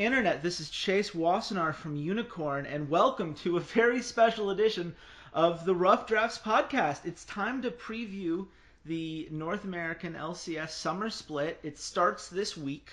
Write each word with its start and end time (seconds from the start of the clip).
Internet. 0.00 0.42
This 0.42 0.60
is 0.60 0.70
Chase 0.70 1.10
Wassenar 1.10 1.74
from 1.74 1.94
Unikrn, 1.94 2.64
and 2.66 2.88
welcome 2.88 3.34
to 3.34 3.58
a 3.58 3.60
very 3.60 4.00
special 4.00 4.48
edition 4.48 4.96
of 5.34 5.66
the 5.66 5.74
Rough 5.74 6.06
Drafts 6.06 6.38
podcast. 6.38 7.04
It's 7.04 7.26
time 7.26 7.60
to 7.60 7.70
preview 7.70 8.46
the 8.86 9.28
North 9.30 9.64
American 9.64 10.14
LCS 10.14 10.70
summer 10.70 11.10
split. 11.10 11.60
It 11.62 11.78
starts 11.78 12.28
this 12.28 12.56
week. 12.56 12.88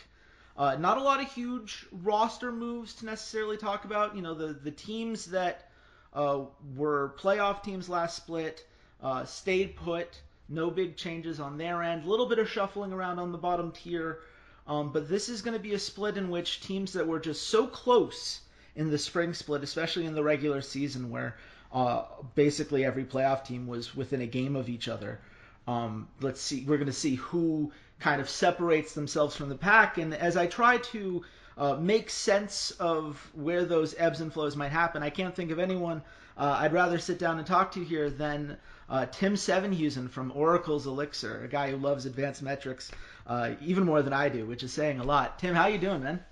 Uh, 0.58 0.76
not 0.76 0.98
a 0.98 1.02
lot 1.02 1.22
of 1.22 1.32
huge 1.32 1.86
roster 1.94 2.52
moves 2.52 2.94
to 2.96 3.06
necessarily 3.06 3.56
talk 3.56 3.86
about. 3.86 4.14
You 4.14 4.22
know, 4.22 4.34
the, 4.34 4.52
the 4.52 4.72
teams 4.72 5.28
that 5.28 5.70
uh, 6.14 6.42
were 6.76 7.16
playoff 7.18 7.64
teams 7.64 7.88
last 7.88 8.18
split 8.18 8.68
uh, 9.02 9.24
stayed 9.24 9.78
put. 9.78 10.20
No 10.50 10.70
big 10.70 10.98
changes 10.98 11.40
on 11.40 11.58
their 11.58 11.82
end. 11.84 12.04
A 12.04 12.10
little 12.10 12.28
bit 12.28 12.40
of 12.40 12.50
shuffling 12.50 12.92
around 12.92 13.18
on 13.18 13.32
the 13.32 13.38
bottom 13.38 13.72
tier. 13.72 14.20
Um, 14.68 14.92
but 14.92 15.08
this 15.08 15.30
is 15.30 15.42
going 15.42 15.56
to 15.56 15.64
be 15.64 15.74
a 15.74 15.80
split 15.80 16.18
in 16.18 16.30
which 16.30 16.62
teams 16.62 16.94
that 16.94 17.08
were 17.08 17.20
just 17.20 17.48
so 17.48 17.68
close 17.68 18.42
in 18.76 18.92
the 18.92 18.98
spring 18.98 19.34
split, 19.34 19.64
especially 19.64 20.06
in 20.06 20.14
the 20.14 20.24
regular 20.24 20.62
season, 20.62 21.10
where 21.10 21.38
uh, 21.72 22.04
basically 22.36 22.86
every 22.86 23.06
playoff 23.06 23.46
team 23.46 23.68
was 23.68 23.96
within 23.96 24.22
a 24.22 24.28
game 24.28 24.56
of 24.56 24.70
each 24.70 24.88
other. 24.88 25.20
Um, 25.68 26.08
let's 26.22 26.42
see, 26.42 26.64
we're 26.66 26.78
going 26.78 26.88
to 26.88 26.94
see 26.94 27.16
who 27.16 27.72
kind 28.00 28.22
of 28.22 28.30
separates 28.30 28.94
themselves 28.94 29.36
from 29.36 29.50
the 29.50 29.56
pack. 29.56 29.98
And 29.98 30.14
as 30.14 30.38
I 30.38 30.48
try 30.48 30.78
to 30.78 31.24
uh, 31.58 31.76
make 31.76 32.10
sense 32.10 32.72
of 32.72 33.32
where 33.34 33.66
those 33.66 33.96
ebbs 33.98 34.22
and 34.22 34.32
flows 34.32 34.56
might 34.56 34.72
happen, 34.72 35.02
I 35.02 35.10
can't 35.10 35.36
think 35.36 35.52
of 35.52 35.60
anyone 35.60 36.04
uh, 36.38 36.58
I'd 36.60 36.74
rather 36.74 37.00
sit 37.00 37.18
down 37.18 37.40
and 37.40 37.48
talk 37.48 37.72
to 37.72 37.84
here 37.84 38.10
than 38.10 38.58
uh, 38.90 39.08
Tim 39.08 39.34
Sevenhuysen 39.34 40.10
from 40.10 40.32
Oracle's 40.36 40.86
Elixir, 40.86 41.44
a 41.44 41.48
guy 41.48 41.72
who 41.72 41.78
loves 41.78 42.06
advanced 42.06 42.44
metrics 42.44 42.92
uh, 43.28 43.52
even 43.62 43.84
more 43.84 44.02
than 44.02 44.14
I 44.14 44.30
do, 44.30 44.46
which 44.46 44.64
is 44.64 44.74
saying 44.74 45.00
a 45.00 45.04
lot. 45.04 45.38
Tim, 45.38 45.54
how 45.54 45.68
you 45.68 45.78
doing, 45.78 46.02
man? 46.02 46.24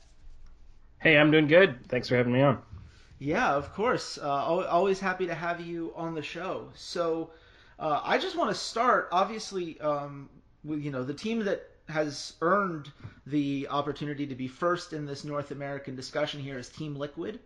Hey, 0.99 1.17
I'm 1.17 1.29
doing 1.29 1.47
good. 1.47 1.87
Thanks 1.87 2.07
for 2.09 2.15
having 2.15 2.33
me 2.33 2.41
on. 2.41 2.61
Yeah, 3.19 3.53
of 3.53 3.73
course. 3.73 4.17
Uh, 4.17 4.27
always 4.27 4.99
happy 4.99 5.27
to 5.27 5.35
have 5.35 5.61
you 5.61 5.93
on 5.95 6.15
the 6.15 6.21
show. 6.21 6.69
So, 6.73 7.31
uh, 7.77 8.01
I 8.03 8.17
just 8.17 8.35
want 8.37 8.49
to 8.49 8.55
start, 8.55 9.09
obviously, 9.11 9.79
um, 9.81 10.29
with 10.63 10.81
you 10.81 10.91
know 10.91 11.03
the 11.03 11.13
team 11.13 11.45
that 11.45 11.69
has 11.87 12.33
earned 12.41 12.91
the 13.27 13.67
opportunity 13.69 14.27
to 14.27 14.35
be 14.35 14.47
first 14.47 14.93
in 14.93 15.05
this 15.05 15.23
North 15.23 15.51
American 15.51 15.95
discussion 15.95 16.39
here 16.39 16.57
is 16.57 16.69
Team 16.69 16.95
Liquid. 16.95 17.39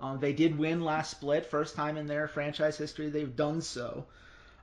Um, 0.00 0.18
they 0.18 0.32
did 0.32 0.58
win 0.58 0.82
last 0.82 1.10
split, 1.10 1.46
first 1.46 1.76
time 1.76 1.96
in 1.96 2.06
their 2.06 2.26
franchise 2.26 2.78
history 2.78 3.10
they've 3.10 3.36
done 3.36 3.60
so. 3.60 4.06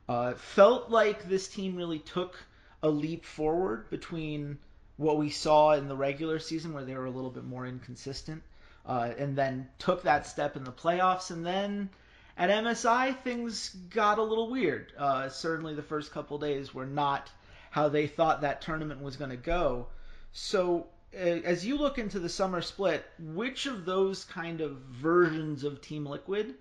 Uh, 0.08 0.34
felt 0.34 0.90
like 0.90 1.30
this 1.30 1.48
team 1.48 1.76
really 1.76 2.00
took 2.00 2.36
a 2.82 2.90
leap 2.90 3.26
forward 3.26 3.90
between 3.90 4.58
what 4.98 5.18
we 5.18 5.30
saw 5.30 5.74
in 5.74 5.88
the 5.88 5.96
regular 5.96 6.40
season, 6.40 6.74
where 6.74 6.84
they 6.84 6.96
were 6.96 7.06
a 7.06 7.12
little 7.12 7.30
bit 7.30 7.46
more 7.46 7.66
inconsistent, 7.66 8.42
uh, 8.86 9.12
and 9.18 9.38
then 9.38 9.68
took 9.78 10.04
that 10.04 10.28
step 10.28 10.56
in 10.56 10.64
the 10.64 10.72
playoffs. 10.72 11.32
And 11.32 11.46
then 11.46 11.90
at 12.38 12.50
MSI, 12.50 13.18
things 13.20 13.70
got 13.70 14.18
a 14.18 14.24
little 14.24 14.50
weird. 14.50 14.94
Uh, 14.98 15.30
certainly, 15.30 15.74
the 15.74 15.84
first 15.84 16.12
couple 16.12 16.38
days 16.38 16.74
were 16.74 16.86
not 16.86 17.32
how 17.72 17.90
they 17.90 18.08
thought 18.08 18.42
that 18.42 18.62
tournament 18.62 19.02
was 19.02 19.16
going 19.16 19.32
to 19.32 19.38
go. 19.38 19.88
So, 20.32 20.88
as 21.14 21.66
you 21.66 21.78
look 21.78 21.98
into 21.98 22.20
the 22.20 22.30
summer 22.30 22.62
split, 22.62 23.06
which 23.20 23.66
of 23.66 23.86
those 23.86 24.26
kind 24.26 24.62
of 24.62 24.78
versions 24.78 25.64
of 25.64 25.82
Team 25.82 26.06
Liquid 26.06 26.56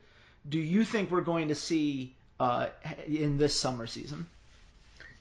do 0.49 0.59
you 0.59 0.85
think 0.85 1.11
we're 1.11 1.21
going 1.21 1.49
to 1.49 1.55
see 1.55 2.15
uh, 2.41 2.69
in 3.07 3.39
this 3.39 3.59
summer 3.59 3.87
season? 3.87 4.27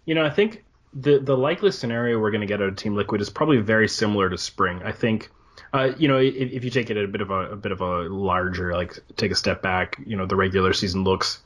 You 0.06 0.16
know, 0.16 0.26
I 0.26 0.30
think 0.30 0.64
the 1.00 1.20
the 1.20 1.38
likely 1.38 1.72
scenario 1.72 2.20
we're 2.20 2.32
going 2.32 2.42
to 2.42 2.48
get 2.48 2.62
out 2.62 2.70
of 2.70 2.76
Team 2.76 2.96
Liquid 2.96 3.22
is 3.22 3.30
probably 3.30 3.58
very 3.58 3.88
similar 3.88 4.30
to 4.30 4.38
Spring. 4.38 4.82
I 4.84 4.92
think, 4.92 5.30
uh, 5.72 5.92
you 5.98 6.08
know, 6.08 6.18
if, 6.18 6.34
if, 6.36 6.64
you 6.64 6.72
take 6.72 6.90
it 6.90 6.98
a 6.98 7.08
bit 7.08 7.22
of 7.22 7.30
a, 7.30 7.52
a, 7.52 7.56
bit 7.56 7.72
of 7.72 7.82
a 7.82 8.04
larger, 8.10 8.74
like 8.74 8.98
take 9.16 9.32
a 9.32 9.36
step 9.36 9.62
back, 9.62 10.00
you 10.06 10.18
know, 10.18 10.26
the 10.26 10.36
regular 10.36 10.74
season 10.74 11.04
looks, 11.04 11.42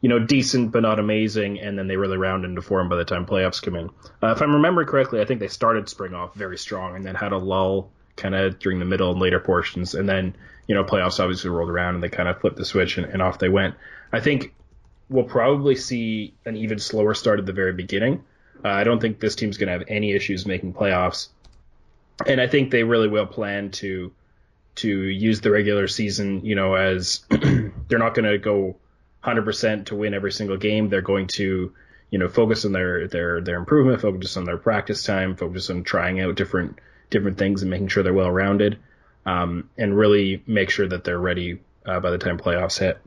you 0.00 0.08
know, 0.08 0.18
decent 0.18 0.72
but 0.72 0.80
not 0.80 0.98
amazing, 0.98 1.60
and 1.60 1.78
then 1.78 1.86
they 1.86 1.96
really 1.96 2.16
round 2.16 2.44
into 2.44 2.62
form 2.62 2.88
by 2.88 2.96
the 2.96 3.04
time 3.04 3.26
playoffs 3.26 3.60
come 3.60 3.76
in. 3.76 3.90
Uh, 4.22 4.28
if 4.28 4.40
I'm 4.40 4.54
remembering 4.54 4.86
correctly, 4.86 5.20
I 5.20 5.26
think 5.26 5.40
they 5.40 5.48
started 5.48 5.88
Spring 5.88 6.14
off 6.14 6.34
very 6.34 6.56
strong 6.56 6.96
and 6.96 7.04
then 7.04 7.14
had 7.14 7.32
a 7.32 7.38
lull 7.38 7.90
kind 8.16 8.34
of 8.34 8.58
during 8.58 8.78
the 8.78 8.84
middle 8.86 9.10
and 9.10 9.20
later 9.20 9.40
portions, 9.40 9.94
and 9.94 10.08
then 10.08 10.34
you 10.66 10.74
know 10.74 10.84
playoffs 10.84 11.20
obviously 11.20 11.50
rolled 11.50 11.68
around 11.70 11.94
and 11.94 12.02
they 12.02 12.08
kind 12.08 12.28
of 12.28 12.40
flipped 12.40 12.56
the 12.56 12.64
switch 12.64 12.96
and, 12.96 13.06
and 13.06 13.20
off 13.20 13.38
they 13.38 13.50
went. 13.50 13.74
I 14.12 14.20
think 14.20 14.54
we'll 15.10 15.24
probably 15.24 15.76
see 15.76 16.32
an 16.46 16.56
even 16.56 16.78
slower 16.78 17.12
start 17.12 17.38
at 17.38 17.44
the 17.44 17.52
very 17.52 17.74
beginning 17.74 18.24
uh, 18.64 18.68
I 18.68 18.84
don't 18.84 19.00
think 19.00 19.20
this 19.20 19.36
team's 19.36 19.58
going 19.58 19.66
to 19.66 19.72
have 19.72 19.84
any 19.88 20.12
issues 20.12 20.46
making 20.46 20.72
playoffs, 20.72 21.28
and 22.26 22.40
I 22.40 22.46
think 22.46 22.70
they 22.70 22.82
really 22.82 23.08
will 23.08 23.26
plan 23.26 23.70
to 23.72 24.12
to 24.76 24.88
use 24.88 25.40
the 25.40 25.50
regular 25.50 25.86
season, 25.86 26.44
you 26.44 26.54
know, 26.54 26.74
as 26.74 27.24
they're 27.30 27.98
not 27.98 28.14
going 28.14 28.24
to 28.24 28.38
go 28.38 28.76
100% 29.22 29.86
to 29.86 29.94
win 29.94 30.14
every 30.14 30.32
single 30.32 30.56
game. 30.56 30.88
They're 30.88 31.00
going 31.00 31.28
to, 31.28 31.72
you 32.10 32.18
know, 32.18 32.28
focus 32.28 32.64
on 32.64 32.72
their 32.72 33.06
their 33.06 33.40
their 33.40 33.56
improvement, 33.58 34.00
focus 34.00 34.36
on 34.36 34.44
their 34.44 34.58
practice 34.58 35.02
time, 35.04 35.36
focus 35.36 35.70
on 35.70 35.84
trying 35.84 36.20
out 36.20 36.34
different 36.34 36.78
different 37.10 37.38
things 37.38 37.62
and 37.62 37.70
making 37.70 37.88
sure 37.88 38.02
they're 38.02 38.12
well 38.12 38.30
rounded, 38.30 38.78
um, 39.26 39.68
and 39.76 39.96
really 39.96 40.42
make 40.46 40.70
sure 40.70 40.88
that 40.88 41.04
they're 41.04 41.18
ready 41.18 41.60
uh, 41.86 42.00
by 42.00 42.10
the 42.10 42.18
time 42.18 42.38
playoffs 42.38 42.78
hit. 42.78 42.98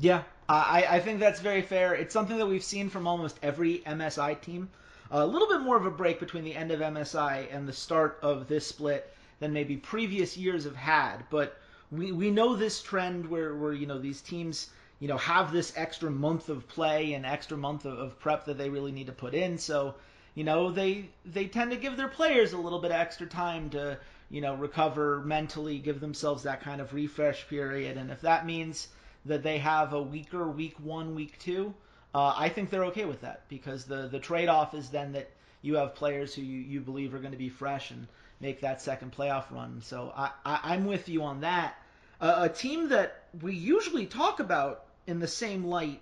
Yeah, 0.00 0.22
I, 0.48 0.86
I 0.88 1.00
think 1.00 1.18
that's 1.18 1.40
very 1.40 1.62
fair. 1.62 1.94
It's 1.94 2.12
something 2.12 2.38
that 2.38 2.46
we've 2.46 2.62
seen 2.62 2.88
from 2.88 3.06
almost 3.06 3.38
every 3.42 3.78
MSI 3.80 4.40
team. 4.40 4.68
A 5.10 5.26
little 5.26 5.48
bit 5.48 5.60
more 5.60 5.76
of 5.76 5.86
a 5.86 5.90
break 5.90 6.20
between 6.20 6.44
the 6.44 6.54
end 6.54 6.70
of 6.70 6.80
MSI 6.80 7.46
and 7.52 7.68
the 7.68 7.72
start 7.72 8.18
of 8.22 8.48
this 8.48 8.66
split 8.66 9.12
than 9.40 9.52
maybe 9.52 9.76
previous 9.76 10.36
years 10.36 10.64
have 10.64 10.76
had. 10.76 11.24
But 11.30 11.58
we, 11.90 12.12
we 12.12 12.30
know 12.30 12.56
this 12.56 12.82
trend 12.82 13.26
where, 13.26 13.54
where 13.54 13.72
you 13.72 13.86
know 13.86 13.98
these 13.98 14.20
teams 14.20 14.70
you 14.98 15.08
know 15.08 15.18
have 15.18 15.52
this 15.52 15.72
extra 15.76 16.10
month 16.10 16.48
of 16.48 16.66
play 16.68 17.12
and 17.14 17.26
extra 17.26 17.56
month 17.56 17.84
of, 17.84 17.98
of 17.98 18.18
prep 18.18 18.44
that 18.46 18.58
they 18.58 18.70
really 18.70 18.92
need 18.92 19.06
to 19.06 19.12
put 19.12 19.34
in. 19.34 19.58
So 19.58 19.94
you 20.34 20.44
know 20.44 20.70
they 20.70 21.10
they 21.24 21.46
tend 21.46 21.70
to 21.70 21.76
give 21.76 21.96
their 21.96 22.08
players 22.08 22.52
a 22.52 22.58
little 22.58 22.80
bit 22.80 22.90
of 22.90 22.96
extra 22.96 23.26
time 23.26 23.70
to 23.70 23.98
you 24.30 24.40
know 24.40 24.54
recover 24.54 25.20
mentally, 25.20 25.78
give 25.78 26.00
themselves 26.00 26.44
that 26.44 26.62
kind 26.62 26.80
of 26.80 26.94
refresh 26.94 27.46
period. 27.48 27.96
And 27.96 28.10
if 28.10 28.20
that 28.22 28.46
means 28.46 28.88
that 29.26 29.42
they 29.42 29.58
have 29.58 29.92
a 29.92 30.02
weaker 30.02 30.48
week 30.48 30.76
one, 30.80 31.14
week 31.14 31.38
two, 31.38 31.74
uh, 32.14 32.34
I 32.36 32.48
think 32.48 32.70
they're 32.70 32.86
okay 32.86 33.04
with 33.04 33.20
that 33.20 33.48
because 33.48 33.84
the 33.84 34.08
the 34.08 34.18
trade 34.18 34.48
off 34.48 34.74
is 34.74 34.88
then 34.88 35.12
that 35.12 35.30
you 35.62 35.74
have 35.76 35.94
players 35.94 36.34
who 36.34 36.42
you, 36.42 36.60
you 36.60 36.80
believe 36.80 37.14
are 37.14 37.18
going 37.18 37.32
to 37.32 37.38
be 37.38 37.48
fresh 37.48 37.90
and 37.90 38.06
make 38.40 38.60
that 38.60 38.80
second 38.80 39.12
playoff 39.12 39.50
run. 39.50 39.80
So 39.82 40.12
I, 40.16 40.30
I 40.44 40.74
am 40.74 40.86
with 40.86 41.08
you 41.08 41.22
on 41.22 41.40
that. 41.40 41.74
Uh, 42.20 42.34
a 42.42 42.48
team 42.48 42.88
that 42.90 43.24
we 43.42 43.54
usually 43.54 44.06
talk 44.06 44.40
about 44.40 44.84
in 45.06 45.18
the 45.18 45.28
same 45.28 45.64
light, 45.64 46.00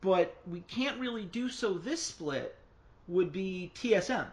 but 0.00 0.36
we 0.46 0.60
can't 0.60 1.00
really 1.00 1.24
do 1.24 1.48
so 1.48 1.74
this 1.74 2.02
split 2.02 2.56
would 3.08 3.32
be 3.32 3.72
TSM. 3.74 4.26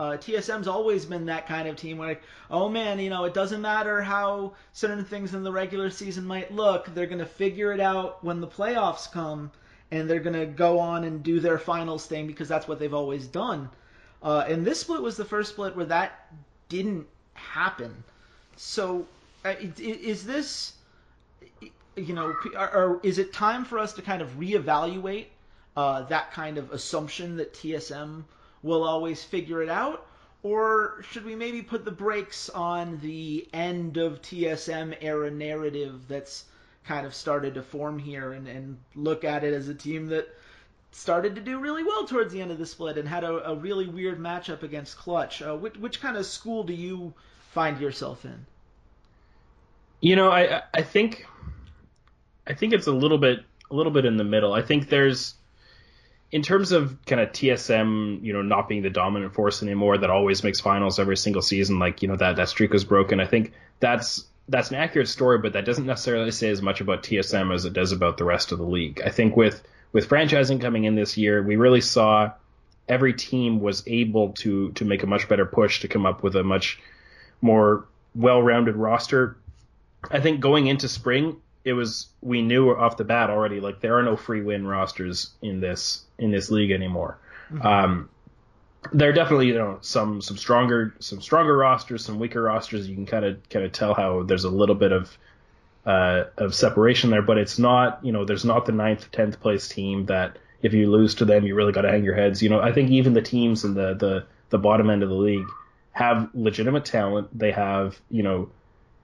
Uh, 0.00 0.16
TSM's 0.16 0.66
always 0.66 1.04
been 1.04 1.26
that 1.26 1.46
kind 1.46 1.68
of 1.68 1.76
team 1.76 1.98
where, 1.98 2.18
oh 2.50 2.70
man, 2.70 2.98
you 2.98 3.10
know, 3.10 3.24
it 3.24 3.34
doesn't 3.34 3.60
matter 3.60 4.00
how 4.00 4.54
certain 4.72 5.04
things 5.04 5.34
in 5.34 5.42
the 5.42 5.52
regular 5.52 5.90
season 5.90 6.24
might 6.24 6.50
look, 6.50 6.86
they're 6.94 7.04
going 7.04 7.18
to 7.18 7.26
figure 7.26 7.70
it 7.70 7.80
out 7.80 8.24
when 8.24 8.40
the 8.40 8.46
playoffs 8.46 9.12
come, 9.12 9.50
and 9.90 10.08
they're 10.08 10.20
going 10.20 10.40
to 10.40 10.46
go 10.46 10.78
on 10.78 11.04
and 11.04 11.22
do 11.22 11.38
their 11.38 11.58
finals 11.58 12.06
thing 12.06 12.26
because 12.26 12.48
that's 12.48 12.66
what 12.66 12.78
they've 12.78 12.94
always 12.94 13.26
done. 13.26 13.68
Uh, 14.22 14.42
and 14.48 14.66
this 14.66 14.80
split 14.80 15.02
was 15.02 15.18
the 15.18 15.24
first 15.26 15.50
split 15.50 15.76
where 15.76 15.84
that 15.84 16.32
didn't 16.70 17.06
happen. 17.34 18.02
So, 18.56 19.06
uh, 19.44 19.52
is 19.60 20.24
this, 20.24 20.72
you 21.94 22.14
know, 22.14 22.34
or 22.54 23.00
is 23.02 23.18
it 23.18 23.34
time 23.34 23.66
for 23.66 23.78
us 23.78 23.92
to 23.92 24.00
kind 24.00 24.22
of 24.22 24.30
reevaluate 24.38 25.26
uh, 25.76 26.04
that 26.04 26.32
kind 26.32 26.56
of 26.56 26.72
assumption 26.72 27.36
that 27.36 27.52
TSM 27.52 28.24
will 28.62 28.84
always 28.84 29.22
figure 29.22 29.62
it 29.62 29.68
out? 29.68 30.06
Or 30.42 31.02
should 31.10 31.24
we 31.24 31.34
maybe 31.34 31.60
put 31.62 31.84
the 31.84 31.90
brakes 31.90 32.48
on 32.48 32.98
the 33.00 33.46
end 33.52 33.98
of 33.98 34.22
TSM 34.22 34.96
era 35.00 35.30
narrative 35.30 36.08
that's 36.08 36.44
kind 36.84 37.06
of 37.06 37.14
started 37.14 37.54
to 37.54 37.62
form 37.62 37.98
here 37.98 38.32
and, 38.32 38.48
and 38.48 38.78
look 38.94 39.22
at 39.24 39.44
it 39.44 39.52
as 39.52 39.68
a 39.68 39.74
team 39.74 40.06
that 40.08 40.34
started 40.92 41.34
to 41.34 41.40
do 41.40 41.58
really 41.58 41.84
well 41.84 42.06
towards 42.06 42.32
the 42.32 42.40
end 42.40 42.50
of 42.50 42.58
the 42.58 42.66
split 42.66 42.96
and 42.96 43.06
had 43.06 43.22
a, 43.22 43.50
a 43.50 43.54
really 43.54 43.86
weird 43.86 44.18
matchup 44.18 44.62
against 44.62 44.96
Clutch? 44.96 45.42
Uh, 45.42 45.54
which, 45.56 45.76
which 45.76 46.00
kind 46.00 46.16
of 46.16 46.24
school 46.24 46.64
do 46.64 46.72
you 46.72 47.12
find 47.52 47.78
yourself 47.78 48.24
in? 48.24 48.46
You 50.00 50.16
know, 50.16 50.30
I 50.30 50.62
I 50.72 50.82
think 50.82 51.26
I 52.46 52.54
think 52.54 52.72
it's 52.72 52.86
a 52.86 52.92
little 52.92 53.18
bit 53.18 53.44
a 53.70 53.74
little 53.74 53.92
bit 53.92 54.06
in 54.06 54.16
the 54.16 54.24
middle. 54.24 54.54
I 54.54 54.62
think 54.62 54.88
there's 54.88 55.34
in 56.32 56.42
terms 56.42 56.72
of 56.72 56.96
kind 57.06 57.20
of 57.20 57.30
TSM, 57.30 58.22
you 58.22 58.32
know, 58.32 58.42
not 58.42 58.68
being 58.68 58.82
the 58.82 58.90
dominant 58.90 59.34
force 59.34 59.62
anymore 59.62 59.98
that 59.98 60.10
always 60.10 60.44
makes 60.44 60.60
finals 60.60 60.98
every 60.98 61.16
single 61.16 61.42
season, 61.42 61.78
like 61.78 62.02
you 62.02 62.08
know 62.08 62.16
that 62.16 62.36
that 62.36 62.48
streak 62.48 62.72
was 62.72 62.84
broken. 62.84 63.20
I 63.20 63.26
think 63.26 63.52
that's 63.80 64.26
that's 64.48 64.70
an 64.70 64.76
accurate 64.76 65.08
story, 65.08 65.38
but 65.38 65.52
that 65.54 65.64
doesn't 65.64 65.86
necessarily 65.86 66.30
say 66.30 66.50
as 66.50 66.62
much 66.62 66.80
about 66.80 67.02
TSM 67.02 67.52
as 67.54 67.64
it 67.64 67.72
does 67.72 67.92
about 67.92 68.16
the 68.16 68.24
rest 68.24 68.52
of 68.52 68.58
the 68.58 68.64
league. 68.64 69.00
I 69.04 69.10
think 69.10 69.36
with 69.36 69.62
with 69.92 70.08
franchising 70.08 70.60
coming 70.60 70.84
in 70.84 70.94
this 70.94 71.16
year, 71.16 71.42
we 71.42 71.56
really 71.56 71.80
saw 71.80 72.32
every 72.88 73.12
team 73.12 73.60
was 73.60 73.82
able 73.86 74.32
to 74.34 74.70
to 74.72 74.84
make 74.84 75.02
a 75.02 75.06
much 75.06 75.28
better 75.28 75.46
push 75.46 75.80
to 75.80 75.88
come 75.88 76.06
up 76.06 76.22
with 76.22 76.36
a 76.36 76.44
much 76.44 76.78
more 77.40 77.86
well-rounded 78.14 78.76
roster. 78.76 79.36
I 80.10 80.20
think 80.20 80.40
going 80.40 80.68
into 80.68 80.88
spring, 80.88 81.36
it 81.70 81.74
was 81.74 82.08
we 82.20 82.42
knew 82.42 82.70
off 82.70 82.96
the 82.96 83.04
bat 83.04 83.30
already 83.30 83.60
like 83.60 83.80
there 83.80 83.96
are 83.96 84.02
no 84.02 84.16
free 84.16 84.42
win 84.42 84.66
rosters 84.66 85.30
in 85.40 85.60
this 85.60 86.04
in 86.18 86.32
this 86.32 86.50
league 86.50 86.72
anymore. 86.72 87.16
Mm-hmm. 87.52 87.64
Um, 87.64 88.08
there 88.92 89.08
are 89.08 89.12
definitely 89.12 89.46
you 89.46 89.54
know 89.54 89.78
some 89.82 90.20
some 90.20 90.36
stronger 90.36 90.96
some 90.98 91.22
stronger 91.22 91.56
rosters, 91.56 92.04
some 92.04 92.18
weaker 92.18 92.42
rosters. 92.42 92.88
You 92.88 92.96
can 92.96 93.06
kind 93.06 93.24
of 93.24 93.48
kind 93.50 93.64
of 93.64 93.70
tell 93.70 93.94
how 93.94 94.24
there's 94.24 94.42
a 94.42 94.50
little 94.50 94.74
bit 94.74 94.90
of 94.90 95.16
uh, 95.86 96.24
of 96.36 96.56
separation 96.56 97.10
there, 97.10 97.22
but 97.22 97.38
it's 97.38 97.56
not 97.56 98.04
you 98.04 98.10
know 98.10 98.24
there's 98.24 98.44
not 98.44 98.66
the 98.66 98.72
ninth 98.72 99.12
tenth 99.12 99.40
place 99.40 99.68
team 99.68 100.06
that 100.06 100.38
if 100.62 100.74
you 100.74 100.90
lose 100.90 101.14
to 101.16 101.24
them 101.24 101.46
you 101.46 101.54
really 101.54 101.72
got 101.72 101.82
to 101.82 101.90
hang 101.90 102.02
your 102.02 102.16
heads. 102.16 102.42
You 102.42 102.48
know 102.48 102.60
I 102.60 102.72
think 102.72 102.90
even 102.90 103.12
the 103.12 103.22
teams 103.22 103.64
in 103.64 103.74
the 103.74 103.94
the 103.94 104.26
the 104.48 104.58
bottom 104.58 104.90
end 104.90 105.04
of 105.04 105.08
the 105.08 105.14
league 105.14 105.46
have 105.92 106.30
legitimate 106.34 106.84
talent. 106.84 107.28
They 107.38 107.52
have 107.52 108.00
you 108.10 108.24
know 108.24 108.50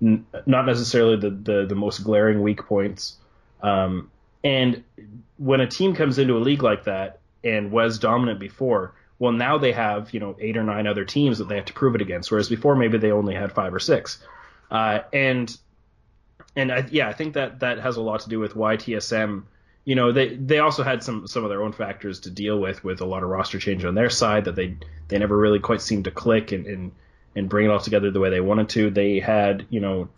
n- 0.02 0.26
not 0.46 0.66
necessarily 0.66 1.16
the, 1.16 1.31
the 1.31 1.66
the 1.66 1.75
most 1.75 2.04
glaring 2.04 2.43
weak 2.43 2.64
points. 2.66 3.16
Um, 3.62 4.10
and 4.44 4.84
when 5.38 5.60
a 5.60 5.66
team 5.66 5.94
comes 5.94 6.19
into 6.19 6.37
a 6.37 6.38
league 6.38 6.62
like 6.62 6.84
that 6.84 7.20
and 7.43 7.70
was 7.70 7.98
dominant 7.98 8.38
before 8.38 8.94
well, 9.19 9.32
now 9.32 9.58
they 9.58 9.72
have 9.72 10.12
you 10.12 10.20
know 10.20 10.37
eight 10.40 10.56
or 10.56 10.62
nine 10.62 10.87
other 10.87 11.04
teams 11.04 11.38
that 11.38 11.48
they 11.48 11.56
have 11.56 11.64
to 11.66 11.72
prove 11.72 11.94
it 11.94 12.02
against, 12.02 12.31
whereas 12.31 12.48
before 12.48 12.76
maybe 12.76 12.98
they 12.98 13.12
only 13.12 13.34
had 13.34 13.52
five 13.52 13.72
or 13.72 13.78
six. 13.78 14.22
Uh, 14.70 15.00
and 15.12 15.56
and 16.54 16.72
I, 16.72 16.87
yeah, 16.90 17.08
I 17.08 17.12
think 17.12 17.34
that 17.34 17.60
that 17.60 17.78
has 17.78 17.96
a 17.96 18.02
lot 18.02 18.20
to 18.20 18.28
do 18.28 18.38
with 18.38 18.54
why 18.54 18.76
TSM. 18.76 19.44
You 19.84 19.94
know, 19.94 20.12
they 20.12 20.34
they 20.37 20.58
also 20.58 20.82
had 20.82 21.02
some 21.02 21.26
some 21.26 21.44
of 21.44 21.50
their 21.50 21.62
own 21.62 21.72
factors 21.72 22.20
to 22.20 22.31
deal 22.31 22.58
with 22.58 22.84
with 22.84 23.00
a 23.00 23.06
lot 23.06 23.22
of 23.22 23.31
roster 23.31 23.58
change 23.58 23.84
on 23.84 23.94
their 23.94 24.10
side 24.10 24.44
that 24.44 24.56
they 24.56 24.76
they 25.08 25.19
never 25.19 25.37
really 25.37 25.60
quite 25.60 25.81
seemed 25.81 26.04
to 26.04 26.10
click 26.10 26.52
and 26.52 26.66
and, 26.66 26.92
and 27.37 27.49
bring 27.49 27.67
it 27.67 27.69
all 27.69 27.79
together 27.79 28.11
the 28.11 28.19
way 28.19 28.31
they 28.31 28.41
wanted 28.41 28.71
to. 28.71 28.91
They 28.91 29.21
had 29.21 29.67
you 29.71 29.81
know 29.81 30.09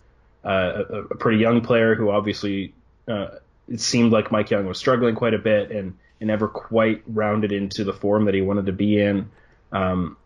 uh, 0.45 0.85
a, 0.89 0.97
a 1.03 1.17
pretty 1.17 1.39
young 1.39 1.61
player 1.61 1.95
who 1.95 2.11
obviously 2.11 2.73
uh, 3.07 3.29
it 3.69 3.81
seemed 3.81 4.13
like 4.13 4.33
Mike 4.33 4.49
Yeung 4.49 4.67
was 4.67 4.79
struggling 4.79 5.15
quite 5.15 5.35
a 5.35 5.39
bit 5.39 5.71
and 5.71 5.99
and 6.21 6.29
never 6.29 6.49
quite 6.49 7.03
rounded 7.07 7.53
into 7.53 7.85
the 7.85 7.93
form 7.93 8.25
that 8.25 8.35
he 8.35 8.41
wanted 8.41 8.67
to 8.67 8.73
be 8.73 9.01
in. 9.01 9.31
Um, 9.73 10.17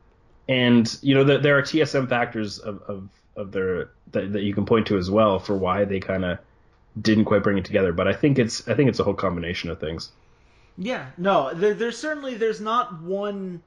and 0.48 0.98
you 1.02 1.14
know, 1.14 1.24
the, 1.24 1.38
there 1.38 1.58
are 1.58 1.62
TSM 1.62 2.08
factors 2.08 2.58
of, 2.58 2.82
of, 2.82 3.08
of 3.36 3.52
their 3.52 3.90
that, 4.12 4.32
that 4.32 4.42
you 4.42 4.54
can 4.54 4.66
point 4.66 4.86
to 4.88 4.98
as 4.98 5.10
well 5.10 5.38
for 5.38 5.56
why 5.56 5.84
they 5.84 6.00
kind 6.00 6.24
of 6.24 6.38
didn't 7.00 7.24
quite 7.24 7.42
bring 7.42 7.58
it 7.58 7.64
together. 7.64 7.92
But 7.92 8.08
I 8.08 8.12
think 8.12 8.38
it's 8.38 8.68
I 8.68 8.74
think 8.74 8.88
it's 8.88 9.00
a 9.00 9.04
whole 9.04 9.14
combination 9.14 9.70
of 9.70 9.80
things. 9.80 10.10
Yeah, 10.78 11.06
no, 11.18 11.52
there, 11.52 11.74
there's 11.74 11.98
certainly 11.98 12.34
there's 12.34 12.60
not 12.60 13.02
one 13.02 13.62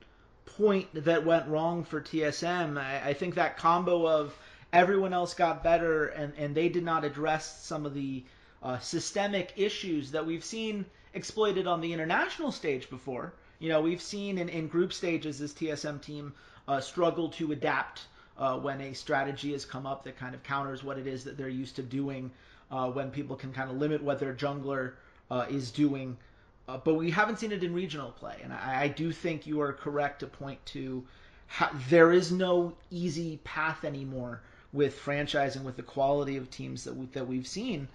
point 0.45 0.87
that 0.93 1.25
went 1.25 1.47
wrong 1.47 1.83
for 1.83 2.01
TSM. 2.01 2.77
I, 2.77 3.09
I 3.09 3.13
think 3.13 3.35
that 3.35 3.57
combo 3.57 4.07
of 4.07 4.37
everyone 4.71 5.13
else 5.13 5.33
got 5.33 5.63
better 5.63 6.07
and, 6.07 6.33
and 6.37 6.53
they 6.53 6.69
did 6.69 6.83
not 6.83 7.03
address 7.03 7.63
some 7.63 7.85
of 7.85 7.93
the 7.93 8.23
uh, 8.61 8.79
systemic 8.79 9.53
issues 9.55 10.11
that 10.11 10.25
we've 10.25 10.43
seen 10.43 10.85
exploited 11.13 11.67
on 11.67 11.81
the 11.81 11.93
international 11.93 12.51
stage 12.51 12.89
before. 12.89 13.33
You 13.59 13.69
know, 13.69 13.81
we've 13.81 14.01
seen 14.01 14.37
in, 14.37 14.49
in 14.49 14.67
group 14.67 14.91
stages 14.91 15.39
this 15.39 15.53
TSM 15.53 16.01
team 16.01 16.33
uh, 16.67 16.81
struggle 16.81 17.29
to 17.29 17.51
adapt 17.51 18.03
uh, 18.37 18.57
when 18.57 18.81
a 18.81 18.93
strategy 18.93 19.53
has 19.53 19.65
come 19.65 19.85
up 19.85 20.03
that 20.03 20.17
kind 20.17 20.35
of 20.35 20.43
counters 20.43 20.83
what 20.83 20.97
it 20.97 21.07
is 21.07 21.23
that 21.23 21.37
they're 21.37 21.47
used 21.47 21.75
to 21.77 21.83
doing, 21.83 22.31
uh, 22.71 22.89
when 22.89 23.11
people 23.11 23.35
can 23.35 23.53
kind 23.53 23.69
of 23.69 23.77
limit 23.77 24.03
what 24.03 24.19
their 24.19 24.33
jungler 24.33 24.93
uh, 25.31 25.45
is 25.49 25.71
doing. 25.71 26.17
Uh, 26.67 26.77
but 26.77 26.95
we 26.95 27.11
haven't 27.11 27.37
seen 27.37 27.51
it 27.51 27.63
in 27.63 27.73
regional 27.73 28.11
play, 28.11 28.39
and 28.43 28.51
I, 28.51 28.83
I 28.83 28.87
do 28.87 29.11
think 29.11 29.45
you 29.45 29.61
are 29.61 29.71
correct 29.71 30.21
to 30.21 30.27
point 30.27 30.65
to 30.67 31.03
how, 31.47 31.69
there 31.89 32.11
is 32.11 32.31
no 32.31 32.73
easy 32.89 33.39
path 33.43 33.85
anymore 33.85 34.41
with 34.73 34.99
franchising 34.99 35.63
with 35.63 35.77
the 35.77 35.83
quality 35.83 36.37
of 36.37 36.49
teams 36.49 36.83
that 36.83 36.95
we, 36.95 37.05
that 37.07 37.27
we've 37.27 37.47
seen. 37.47 37.87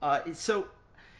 Uh, 0.00 0.20
so 0.32 0.66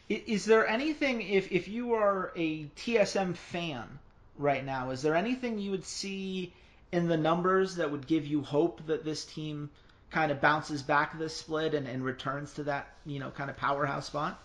is 0.09 0.45
there 0.45 0.67
anything 0.67 1.21
if 1.21 1.51
if 1.51 1.67
you 1.67 1.93
are 1.93 2.31
a 2.35 2.65
TSM 2.75 3.35
fan 3.35 3.99
right 4.37 4.63
now, 4.65 4.91
is 4.91 5.01
there 5.01 5.15
anything 5.15 5.57
you 5.57 5.71
would 5.71 5.85
see 5.85 6.53
in 6.91 7.07
the 7.07 7.17
numbers 7.17 7.75
that 7.75 7.91
would 7.91 8.05
give 8.05 8.25
you 8.25 8.41
hope 8.41 8.85
that 8.87 9.03
this 9.03 9.25
team 9.25 9.69
kind 10.11 10.31
of 10.31 10.39
bounces 10.41 10.81
back 10.81 11.17
this 11.17 11.35
split 11.35 11.73
and, 11.73 11.87
and 11.87 12.03
returns 12.03 12.53
to 12.53 12.63
that 12.63 12.87
you 13.05 13.19
know 13.19 13.31
kind 13.31 13.49
of 13.49 13.57
powerhouse 13.57 14.07
spot? 14.07 14.39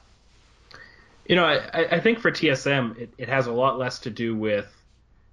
You 1.27 1.37
know, 1.37 1.45
I, 1.45 1.97
I 1.97 2.01
think 2.01 2.21
for 2.21 2.31
TSM 2.31 2.99
it, 2.99 3.15
it 3.19 3.29
has 3.29 3.47
a 3.47 3.53
lot 3.53 3.79
less 3.79 4.01
to 4.01 4.11
do 4.11 4.35
with 4.35 4.67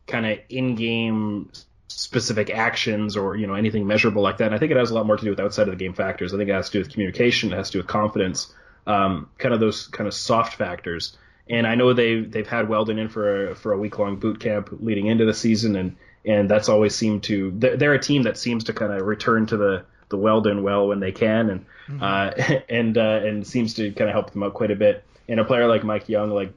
kind 0.06 0.26
of 0.26 0.40
in-game 0.50 1.52
specific 1.88 2.50
actions 2.50 3.18
or 3.18 3.36
you 3.36 3.48
know 3.48 3.56
anything 3.56 3.88
measurable 3.88 4.22
like 4.22 4.38
that. 4.38 4.46
And 4.48 4.56
I 4.56 4.60
think 4.60 4.72
it 4.72 4.78
has 4.78 4.92
a 4.92 4.94
lot 4.94 5.06
more 5.06 5.18
to 5.18 5.24
do 5.24 5.30
with 5.32 5.40
outside 5.40 5.68
of 5.68 5.78
the 5.78 5.84
game 5.84 5.94
factors. 5.94 6.34
I 6.34 6.38
think 6.38 6.50
it 6.50 6.54
has 6.54 6.68
to 6.70 6.74
do 6.74 6.80
with 6.80 6.92
communication. 6.92 7.52
It 7.52 7.56
has 7.56 7.70
to 7.70 7.74
do 7.74 7.80
with 7.80 7.88
confidence 7.88 8.54
um, 8.88 9.30
kind 9.38 9.54
of 9.54 9.60
those 9.60 9.88
kind 9.88 10.08
of 10.08 10.14
soft 10.14 10.56
factors. 10.56 11.16
And 11.50 11.68
I 11.68 11.76
know 11.76 11.94
they 11.94 12.22
they've 12.22 12.48
had 12.48 12.68
Weldon 12.68 12.98
in 12.98 13.10
for 13.10 13.52
a, 13.52 13.56
for 13.56 13.74
a 13.74 13.78
week 13.78 14.00
long 14.00 14.18
boot 14.18 14.40
camp 14.40 14.70
leading 14.80 15.08
into 15.08 15.26
the 15.26 15.34
season, 15.34 15.76
and 15.76 15.96
and 16.26 16.50
that's 16.50 16.70
always 16.70 16.96
seemed 16.96 17.24
to 17.24 17.52
they're 17.56 17.94
a 17.94 18.02
team 18.02 18.24
that 18.24 18.38
seems 18.38 18.66
to 18.66 18.74
kind 18.74 18.92
of 18.92 19.06
return 19.06 19.46
to 19.48 19.58
the 19.58 19.86
the 20.10 20.18
Weldon 20.18 20.64
well 20.64 20.88
when 20.88 21.00
they 21.00 21.12
can, 21.12 21.50
and 21.50 21.66
mm-hmm. 21.88 22.04
uh, 22.04 22.60
and 22.70 22.98
uh, 22.98 23.22
and 23.24 23.46
seems 23.46 23.76
to 23.76 23.92
kind 23.92 24.10
of 24.10 24.14
help 24.14 24.32
them 24.32 24.44
out 24.44 24.54
quite 24.56 24.72
a 24.72 24.76
bit. 24.76 25.04
And 25.30 25.40
a 25.40 25.46
player 25.46 25.68
like 25.68 25.84
Mike 25.84 26.08
Yeung, 26.08 26.34
like 26.34 26.54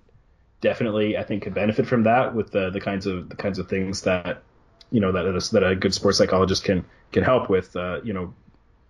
definitely, 0.61 1.17
I 1.17 1.25
think 1.25 1.43
could 1.43 1.55
benefit 1.55 1.87
from 1.87 2.05
that 2.05 2.35
with 2.35 2.53
the 2.53 2.71
the 2.71 2.81
kinds 2.81 3.07
of 3.07 3.29
the 3.29 3.37
kinds 3.37 3.59
of 3.59 3.69
things 3.69 4.03
that 4.03 4.43
you 4.91 5.01
know 5.01 5.13
that 5.13 5.27
a, 5.27 5.53
that 5.53 5.65
a 5.65 5.75
good 5.77 5.95
sports 5.95 6.19
psychologist 6.19 6.65
can 6.65 6.85
can 7.13 7.23
help 7.23 7.51
with. 7.51 7.75
Uh, 7.77 8.01
you 8.03 8.13
know, 8.13 8.33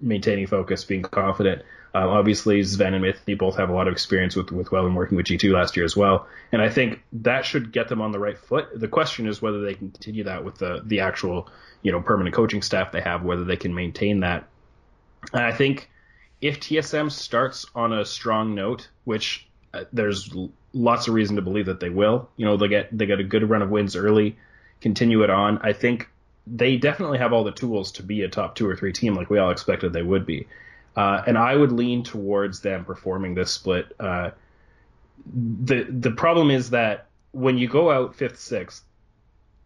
maintaining 0.00 0.46
focus, 0.46 0.84
being 0.84 1.02
confident. 1.02 1.62
Um, 1.92 2.08
obviously, 2.08 2.62
Sven 2.62 2.94
and 2.94 3.04
Mithy 3.04 3.36
both 3.36 3.56
have 3.56 3.68
a 3.68 3.72
lot 3.72 3.88
of 3.88 3.92
experience 3.92 4.36
with 4.36 4.52
with 4.52 4.70
Weldon 4.70 4.94
working 4.94 5.16
with 5.16 5.26
G2 5.26 5.52
last 5.52 5.76
year 5.76 5.84
as 5.84 5.96
well, 5.96 6.28
and 6.52 6.62
I 6.62 6.68
think 6.68 7.02
that 7.12 7.44
should 7.44 7.72
get 7.72 7.88
them 7.88 8.00
on 8.00 8.12
the 8.12 8.18
right 8.18 8.38
foot. 8.38 8.68
The 8.74 8.88
question 8.88 9.26
is 9.26 9.42
whether 9.42 9.60
they 9.60 9.74
can 9.74 9.90
continue 9.90 10.24
that 10.24 10.44
with 10.44 10.56
the 10.56 10.82
the 10.84 11.00
actual 11.00 11.48
you 11.82 11.90
know 11.90 12.00
permanent 12.00 12.34
coaching 12.34 12.62
staff 12.62 12.92
they 12.92 13.00
have, 13.00 13.24
whether 13.24 13.44
they 13.44 13.56
can 13.56 13.74
maintain 13.74 14.20
that. 14.20 14.48
And 15.32 15.42
I 15.42 15.52
think 15.52 15.90
if 16.40 16.60
TSM 16.60 17.10
starts 17.10 17.66
on 17.74 17.92
a 17.92 18.04
strong 18.04 18.54
note, 18.54 18.88
which 19.04 19.48
there's 19.92 20.34
lots 20.72 21.08
of 21.08 21.14
reason 21.14 21.36
to 21.36 21.42
believe 21.42 21.66
that 21.66 21.80
they 21.80 21.90
will, 21.90 22.28
you 22.36 22.44
know, 22.44 22.56
they 22.56 22.68
get 22.68 22.96
they 22.96 23.06
get 23.06 23.20
a 23.20 23.24
good 23.24 23.48
run 23.48 23.62
of 23.62 23.70
wins 23.70 23.96
early, 23.96 24.36
continue 24.80 25.22
it 25.22 25.30
on. 25.30 25.58
I 25.62 25.72
think 25.72 26.08
they 26.46 26.76
definitely 26.76 27.18
have 27.18 27.32
all 27.32 27.44
the 27.44 27.52
tools 27.52 27.92
to 27.92 28.02
be 28.02 28.22
a 28.22 28.28
top 28.28 28.54
two 28.54 28.68
or 28.68 28.76
three 28.76 28.92
team 28.92 29.14
like 29.14 29.30
we 29.30 29.38
all 29.38 29.50
expected 29.50 29.92
they 29.92 30.02
would 30.02 30.26
be. 30.26 30.46
Uh, 30.96 31.22
and 31.26 31.38
I 31.38 31.54
would 31.54 31.70
lean 31.70 32.02
towards 32.02 32.60
them 32.60 32.84
performing 32.84 33.34
this 33.34 33.52
split. 33.52 33.94
Uh, 34.00 34.30
the 35.32 35.84
the 35.84 36.10
problem 36.10 36.50
is 36.50 36.70
that 36.70 37.06
when 37.32 37.58
you 37.58 37.68
go 37.68 37.90
out 37.90 38.16
fifth, 38.16 38.40
sixth, 38.40 38.84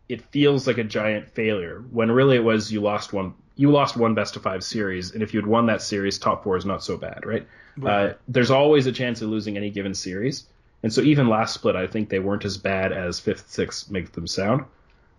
it 0.08 0.23
feels 0.30 0.66
like 0.66 0.78
a 0.78 0.84
giant 0.84 1.30
failure 1.30 1.82
when 1.90 2.11
really 2.11 2.37
it 2.37 2.44
was 2.44 2.73
you 2.73 2.80
lost 2.80 3.12
one 3.12 3.34
you 3.56 3.70
lost 3.70 3.96
one 3.96 4.14
best 4.14 4.34
of 4.34 4.42
five 4.42 4.64
series, 4.64 5.12
and 5.12 5.23
if 5.23 5.32
you 5.32 5.38
had 5.40 5.46
won 5.46 5.66
that 5.66 5.80
series, 5.80 6.18
top 6.18 6.42
four 6.42 6.56
is 6.56 6.64
not 6.64 6.82
so 6.82 6.96
bad, 6.96 7.25
right? 7.25 7.46
right. 7.76 8.11
Uh, 8.11 8.14
there's 8.26 8.50
always 8.50 8.87
a 8.87 8.92
chance 8.92 9.23
of 9.23 9.28
losing 9.28 9.56
any 9.56 9.70
given 9.70 9.94
series, 9.94 10.44
and 10.82 10.92
so 10.92 11.02
even 11.02 11.28
last 11.28 11.54
split, 11.54 11.76
I 11.76 11.87
think 11.87 12.08
they 12.08 12.18
weren't 12.18 12.44
as 12.44 12.58
bad 12.58 12.92
as 12.92 13.20
fifth, 13.20 13.50
sixth 13.50 13.90
make 13.92 14.11
them 14.11 14.26
sound. 14.26 14.64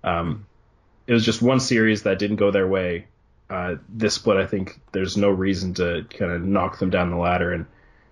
Um, 0.03 0.45
it 1.07 1.13
was 1.13 1.23
just 1.23 1.41
one 1.41 1.61
series 1.61 2.03
that 2.03 2.19
didn't 2.19 2.35
go 2.35 2.51
their 2.51 2.67
way, 2.67 3.07
uh, 3.49 3.75
this 3.89 4.15
split, 4.15 4.37
I 4.37 4.47
think 4.47 4.79
there's 4.91 5.17
no 5.17 5.29
reason 5.29 5.73
to 5.75 6.05
kind 6.09 6.31
of 6.31 6.43
knock 6.43 6.79
them 6.79 6.89
down 6.89 7.11
the 7.11 7.17
ladder 7.17 7.51
and 7.51 7.65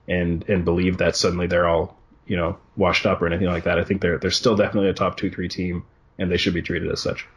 and 0.08 0.48
and 0.50 0.66
believe 0.66 0.98
that 0.98 1.16
suddenly 1.16 1.48
they're 1.48 1.68
all 1.68 1.98
you 2.28 2.38
know 2.38 2.58
washed 2.76 3.06
up 3.06 3.22
or 3.22 3.28
anything 3.28 3.48
like 3.48 3.64
that. 3.64 3.80
I 3.80 3.84
think 3.84 4.02
they're 4.02 4.20
they're 4.20 4.32
still 4.32 4.56
definitely 4.56 4.90
a 4.90 4.94
top 4.94 5.18
two 5.18 5.32
three 5.32 5.48
team, 5.48 5.86
and 6.18 6.32
they 6.32 6.38
should 6.38 6.54
be 6.54 6.62
treated 6.62 6.92
as 6.92 7.02
such. 7.02 7.28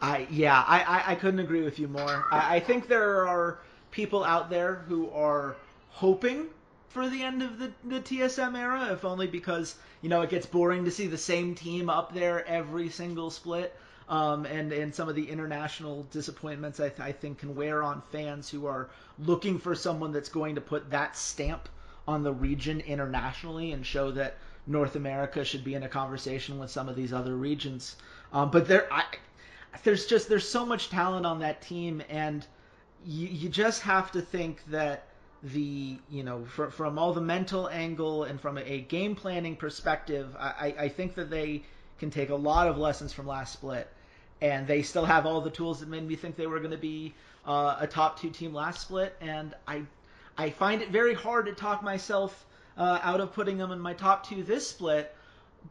I 0.00 0.26
yeah, 0.30 0.62
I, 0.66 0.80
I, 0.82 1.12
I 1.12 1.14
couldn't 1.14 1.40
agree 1.40 1.62
with 1.62 1.78
you 1.78 1.88
more. 1.88 2.26
I, 2.30 2.56
I 2.56 2.60
think 2.60 2.88
there 2.88 3.26
are 3.26 3.58
people 3.90 4.24
out 4.24 4.50
there 4.50 4.84
who 4.88 5.10
are 5.10 5.56
hoping 5.88 6.46
for 6.88 7.08
the 7.08 7.22
end 7.22 7.42
of 7.42 7.58
the, 7.58 7.72
the 7.84 8.00
TSM 8.00 8.56
era, 8.58 8.92
if 8.92 9.04
only 9.04 9.26
because 9.26 9.76
you 10.02 10.08
know 10.08 10.22
it 10.22 10.30
gets 10.30 10.46
boring 10.46 10.84
to 10.84 10.90
see 10.90 11.06
the 11.06 11.18
same 11.18 11.54
team 11.54 11.88
up 11.88 12.12
there 12.12 12.46
every 12.46 12.88
single 12.88 13.30
split 13.30 13.74
um, 14.08 14.46
and 14.46 14.72
and 14.72 14.94
some 14.94 15.08
of 15.08 15.14
the 15.14 15.28
international 15.28 16.06
disappointments 16.10 16.78
I, 16.80 16.88
th- 16.88 17.00
I 17.00 17.12
think 17.12 17.38
can 17.38 17.54
wear 17.54 17.82
on 17.82 18.02
fans 18.12 18.48
who 18.48 18.66
are 18.66 18.88
looking 19.18 19.58
for 19.58 19.74
someone 19.74 20.12
that's 20.12 20.28
going 20.28 20.54
to 20.54 20.60
put 20.60 20.90
that 20.90 21.16
stamp 21.16 21.68
on 22.06 22.22
the 22.22 22.32
region 22.32 22.80
internationally 22.80 23.72
and 23.72 23.84
show 23.84 24.10
that 24.12 24.36
North 24.66 24.96
America 24.96 25.44
should 25.44 25.64
be 25.64 25.74
in 25.74 25.82
a 25.82 25.88
conversation 25.88 26.58
with 26.58 26.70
some 26.70 26.88
of 26.88 26.96
these 26.96 27.12
other 27.12 27.36
regions. 27.36 27.96
Um, 28.32 28.50
but 28.50 28.66
there, 28.66 28.92
I, 28.92 29.04
there's 29.84 30.06
just 30.06 30.28
there's 30.28 30.48
so 30.48 30.66
much 30.66 30.90
talent 30.90 31.26
on 31.26 31.40
that 31.40 31.62
team, 31.62 32.02
and 32.08 32.46
you, 33.04 33.28
you 33.28 33.48
just 33.48 33.82
have 33.82 34.12
to 34.12 34.20
think 34.20 34.64
that 34.70 35.04
the 35.42 35.98
you 36.10 36.24
know 36.24 36.44
for, 36.46 36.70
from 36.70 36.98
all 36.98 37.12
the 37.12 37.20
mental 37.20 37.68
angle 37.68 38.24
and 38.24 38.40
from 38.40 38.58
a, 38.58 38.62
a 38.62 38.80
game 38.80 39.14
planning 39.14 39.56
perspective, 39.56 40.34
I, 40.38 40.74
I 40.78 40.88
think 40.88 41.14
that 41.14 41.30
they 41.30 41.62
can 41.98 42.10
take 42.10 42.30
a 42.30 42.34
lot 42.34 42.66
of 42.66 42.78
lessons 42.78 43.12
from 43.12 43.26
last 43.26 43.52
split 43.52 43.88
and 44.40 44.66
they 44.66 44.82
still 44.82 45.04
have 45.04 45.26
all 45.26 45.40
the 45.40 45.50
tools 45.50 45.80
that 45.80 45.88
made 45.88 46.06
me 46.06 46.14
think 46.14 46.36
they 46.36 46.46
were 46.46 46.58
going 46.58 46.70
to 46.70 46.76
be 46.76 47.14
uh, 47.46 47.76
a 47.80 47.86
top 47.86 48.20
two 48.20 48.30
team 48.30 48.52
last 48.52 48.82
split. 48.82 49.16
And 49.20 49.54
I, 49.66 49.82
I 50.36 50.50
find 50.50 50.82
it 50.82 50.90
very 50.90 51.14
hard 51.14 51.46
to 51.46 51.52
talk 51.52 51.82
myself 51.82 52.44
uh, 52.76 53.00
out 53.02 53.20
of 53.20 53.32
putting 53.32 53.58
them 53.58 53.72
in 53.72 53.80
my 53.80 53.94
top 53.94 54.26
two 54.26 54.42
this 54.42 54.68
split. 54.68 55.14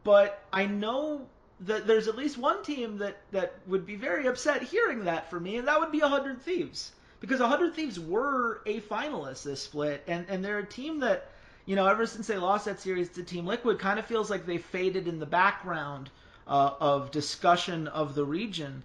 But 0.03 0.43
I 0.51 0.65
know 0.65 1.27
that 1.61 1.87
there's 1.87 2.07
at 2.07 2.17
least 2.17 2.37
one 2.37 2.63
team 2.63 2.97
that, 2.97 3.17
that 3.31 3.53
would 3.67 3.85
be 3.85 3.95
very 3.95 4.27
upset 4.27 4.61
hearing 4.63 5.05
that 5.05 5.29
for 5.29 5.39
me, 5.39 5.57
and 5.57 5.67
that 5.67 5.79
would 5.79 5.91
be 5.91 6.01
100 6.01 6.41
Thieves. 6.41 6.91
Because 7.21 7.39
100 7.39 7.73
Thieves 7.73 7.99
were 7.99 8.61
a 8.65 8.81
finalist 8.81 9.43
this 9.43 9.63
split, 9.63 10.03
and, 10.07 10.25
and 10.27 10.43
they're 10.43 10.59
a 10.59 10.65
team 10.65 10.99
that, 10.99 11.29
you 11.65 11.75
know, 11.75 11.87
ever 11.87 12.05
since 12.05 12.27
they 12.27 12.37
lost 12.37 12.65
that 12.65 12.81
series 12.81 13.09
to 13.09 13.23
Team 13.23 13.45
Liquid, 13.45 13.79
kind 13.79 13.99
of 13.99 14.05
feels 14.05 14.29
like 14.29 14.45
they 14.45 14.57
faded 14.57 15.07
in 15.07 15.19
the 15.19 15.25
background 15.25 16.09
uh, 16.47 16.71
of 16.79 17.11
discussion 17.11 17.87
of 17.87 18.15
the 18.15 18.25
region. 18.25 18.83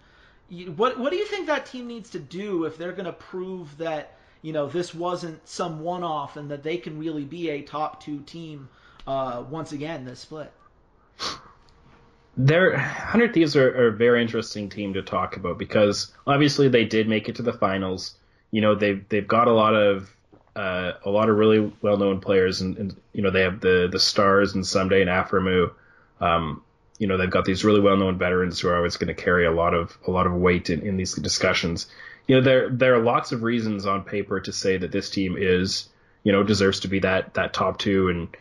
What, 0.76 0.98
what 0.98 1.10
do 1.10 1.16
you 1.16 1.26
think 1.26 1.46
that 1.46 1.66
team 1.66 1.86
needs 1.86 2.10
to 2.10 2.18
do 2.18 2.64
if 2.64 2.78
they're 2.78 2.92
going 2.92 3.04
to 3.04 3.12
prove 3.12 3.78
that, 3.78 4.16
you 4.42 4.52
know, 4.52 4.68
this 4.68 4.94
wasn't 4.94 5.46
some 5.48 5.80
one 5.80 6.02
off 6.02 6.36
and 6.36 6.50
that 6.50 6.62
they 6.62 6.76
can 6.76 6.98
really 6.98 7.24
be 7.24 7.50
a 7.50 7.62
top 7.62 8.02
two 8.02 8.20
team 8.20 8.68
uh, 9.06 9.44
once 9.48 9.72
again 9.72 10.04
this 10.04 10.20
split? 10.20 10.52
They're 12.36 12.76
Hundred 12.78 13.34
Thieves 13.34 13.56
are, 13.56 13.68
are, 13.68 13.88
a 13.88 13.92
very 13.92 14.22
interesting 14.22 14.68
team 14.68 14.94
to 14.94 15.02
talk 15.02 15.36
about 15.36 15.58
because 15.58 16.12
obviously 16.26 16.68
they 16.68 16.84
did 16.84 17.08
make 17.08 17.28
it 17.28 17.36
to 17.36 17.42
the 17.42 17.52
finals. 17.52 18.14
You 18.50 18.60
know 18.62 18.74
they've 18.74 19.06
they've 19.08 19.26
got 19.26 19.48
a 19.48 19.52
lot 19.52 19.74
of 19.74 20.10
uh, 20.56 20.92
a 21.04 21.10
lot 21.10 21.28
of 21.28 21.36
really 21.36 21.72
well 21.82 21.96
known 21.96 22.20
players 22.20 22.60
and, 22.60 22.76
and, 22.78 22.96
you 23.12 23.22
know 23.22 23.30
they 23.30 23.42
have 23.42 23.60
the 23.60 23.88
the 23.90 23.98
stars 23.98 24.54
and 24.54 24.64
Ssumday 24.64 25.00
and 25.02 25.10
Aphromoo. 25.10 25.72
Um, 26.20 26.62
you 27.00 27.08
know 27.08 27.16
they've 27.16 27.30
got 27.30 27.44
these 27.44 27.64
really 27.64 27.80
well 27.80 27.96
known 27.96 28.16
veterans 28.16 28.60
who 28.60 28.68
are 28.68 28.76
always 28.76 28.96
going 28.96 29.08
to 29.08 29.20
carry 29.20 29.44
a 29.44 29.50
lot 29.50 29.74
of 29.74 29.98
a 30.06 30.12
lot 30.12 30.28
of 30.28 30.32
weight 30.34 30.70
in, 30.70 30.86
in 30.86 30.96
these 30.96 31.14
discussions. 31.14 31.90
You 32.28 32.36
know 32.36 32.42
there 32.42 32.70
there 32.70 32.94
are 32.94 33.02
lots 33.02 33.32
of 33.32 33.42
reasons 33.42 33.86
on 33.86 34.04
paper 34.04 34.38
to 34.38 34.52
say 34.52 34.76
that 34.76 34.92
this 34.92 35.10
team 35.10 35.34
is 35.36 35.88
you 36.22 36.30
know 36.30 36.44
deserves 36.44 36.80
to 36.80 36.88
be 36.88 37.00
that 37.00 37.34
that 37.34 37.52
top 37.52 37.80
two 37.80 38.08
and 38.08 38.36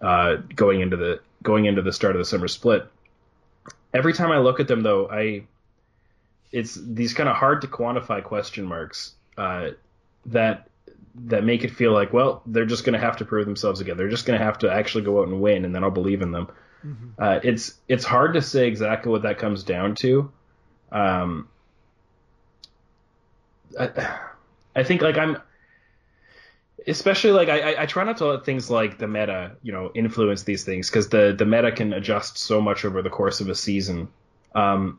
uh, 0.00 0.36
going 0.54 0.80
into 0.80 0.96
the 0.96 1.20
going 1.42 1.66
into 1.66 1.82
the 1.82 1.92
start 1.92 2.16
of 2.16 2.20
the 2.20 2.24
summer 2.24 2.48
split 2.48 2.90
every 3.94 4.12
time 4.12 4.32
I 4.32 4.38
look 4.38 4.60
at 4.60 4.68
them 4.68 4.82
though, 4.82 5.08
I 5.08 5.44
it's 6.52 6.74
these 6.74 7.14
kind 7.14 7.28
of 7.28 7.36
hard 7.36 7.62
to 7.62 7.68
quantify 7.68 8.22
question 8.22 8.64
marks 8.64 9.14
uh, 9.38 9.70
that 10.26 10.68
that 11.26 11.44
make 11.44 11.62
it 11.62 11.70
feel 11.70 11.92
like 11.92 12.12
well 12.12 12.42
they're 12.44 12.66
just 12.66 12.84
going 12.84 12.92
to 12.94 12.98
have 12.98 13.18
to 13.18 13.24
prove 13.24 13.46
themselves 13.46 13.80
again. 13.80 13.96
They're 13.96 14.08
just 14.08 14.26
going 14.26 14.38
to 14.38 14.44
have 14.44 14.58
to 14.58 14.70
actually 14.70 15.04
go 15.04 15.20
out 15.20 15.28
and 15.28 15.40
win, 15.40 15.64
and 15.64 15.74
then 15.74 15.84
I'll 15.84 15.90
believe 15.90 16.20
in 16.20 16.32
them. 16.32 16.48
Mm-hmm. 16.84 17.08
Uh, 17.18 17.40
it's 17.42 17.74
it's 17.88 18.04
hard 18.04 18.34
to 18.34 18.42
say 18.42 18.66
exactly 18.66 19.10
what 19.10 19.22
that 19.22 19.38
comes 19.38 19.62
down 19.62 19.94
to. 19.96 20.30
Um, 20.92 21.48
I, 23.78 24.18
I 24.76 24.82
think 24.84 25.02
like 25.02 25.16
I'm 25.16 25.38
especially 26.86 27.30
like 27.32 27.48
I, 27.48 27.82
I 27.82 27.86
try 27.86 28.04
not 28.04 28.18
to 28.18 28.26
let 28.26 28.44
things 28.44 28.70
like 28.70 28.98
the 28.98 29.08
meta 29.08 29.52
you 29.62 29.72
know 29.72 29.90
influence 29.94 30.42
these 30.42 30.64
things 30.64 30.90
because 30.90 31.08
the 31.08 31.34
the 31.36 31.46
meta 31.46 31.72
can 31.72 31.92
adjust 31.92 32.38
so 32.38 32.60
much 32.60 32.84
over 32.84 33.02
the 33.02 33.10
course 33.10 33.40
of 33.40 33.48
a 33.48 33.54
season 33.54 34.08
um, 34.54 34.98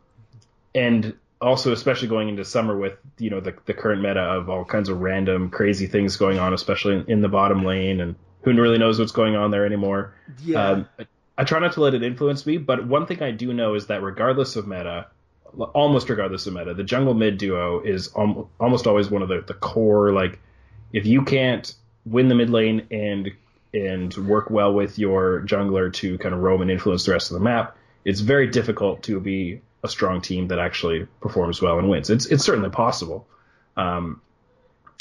and 0.74 1.14
also 1.42 1.72
especially 1.72 2.08
going 2.08 2.30
into 2.30 2.44
summer 2.44 2.78
with 2.78 2.98
you 3.20 3.30
know 3.30 3.40
the, 3.40 3.54
the 3.66 3.74
current 3.74 4.02
meta 4.02 4.22
of 4.22 4.50
all 4.50 4.66
kinds 4.66 4.90
of 4.90 5.02
random 5.02 5.50
crazy 5.50 5.86
things 5.86 6.18
going 6.18 6.40
on 6.40 6.54
especially 6.54 6.96
in, 6.96 7.06
in 7.08 7.22
the 7.22 7.30
bottom 7.30 7.64
lane 7.64 8.02
and 8.02 8.16
who 8.42 8.54
really 8.54 8.78
knows 8.78 9.00
what's 9.00 9.12
going 9.12 9.36
on 9.36 9.52
there 9.52 9.66
anymore 9.66 10.14
yeah 10.44 10.70
um, 10.70 10.90
I, 11.38 11.44
try 11.44 11.60
not 11.60 11.74
to 11.74 11.82
let 11.82 11.94
it 11.94 12.04
influence 12.04 12.46
me 12.46 12.58
but 12.58 12.86
one 12.88 13.06
thing 13.06 13.22
i 13.22 13.32
do 13.32 13.54
know 13.54 13.76
is 13.76 13.88
that 13.88 14.02
regardless 14.02 14.56
of 14.56 14.68
meta 14.68 15.08
almost 15.74 16.10
regardless 16.10 16.48
of 16.48 16.54
meta 16.54 16.74
the 16.74 16.84
jungle 16.84 17.14
mid 17.14 17.38
duo 17.38 17.82
is 17.82 18.10
al- 18.18 18.50
almost 18.60 18.88
always 18.88 19.10
one 19.10 19.22
of 19.22 19.30
the, 19.30 19.42
the 19.48 19.54
core 19.54 20.12
like 20.12 20.40
if 20.94 21.06
you 21.06 21.24
can't 21.24 21.74
win 22.06 22.28
the 22.30 22.36
mid 22.36 22.50
lane 22.50 22.88
and 22.92 23.32
and 23.76 24.16
work 24.16 24.50
well 24.50 24.74
with 24.74 24.98
your 24.98 25.42
jungler 25.42 25.92
to 25.92 26.18
kind 26.18 26.34
of 26.34 26.42
roam 26.42 26.62
and 26.62 26.72
influence 26.72 27.06
the 27.06 27.12
rest 27.12 27.30
of 27.32 27.36
the 27.36 27.44
map, 27.44 27.76
it's 28.06 28.22
very 28.22 28.48
difficult 28.48 29.04
to 29.04 29.20
be 29.20 29.62
a 29.84 29.88
strong 29.88 30.22
team 30.22 30.48
that 30.48 30.60
actually 30.60 31.08
performs 31.20 31.62
well 31.62 31.78
and 31.78 31.90
wins. 31.90 32.10
It's 32.10 32.26
it's 32.26 32.44
certainly 32.44 32.70
possible. 32.70 33.28
Um, 33.76 34.22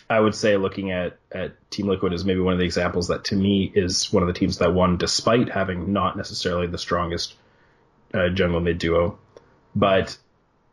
I 0.08 0.20
would 0.20 0.34
say 0.34 0.56
looking 0.56 0.90
at, 0.90 1.18
at 1.32 1.70
Team 1.70 1.88
Liquid 1.88 2.12
is 2.12 2.25
maybe 2.25 2.40
one 2.40 2.52
of 2.52 2.58
the 2.58 2.64
examples 2.64 3.08
that 3.08 3.25
to 3.26 3.37
me 3.37 3.73
is 3.75 4.12
one 4.12 4.23
of 4.23 4.26
the 4.26 4.38
teams 4.38 4.58
that 4.58 4.75
won 4.75 4.99
despite 4.99 5.49
having 5.49 5.92
not 5.92 6.16
necessarily 6.16 6.66
the 6.66 6.78
strongest 6.78 7.34
uh, 8.12 8.28
jungle 8.28 8.61
mid 8.61 8.78
duo. 8.78 9.18
But 9.75 10.16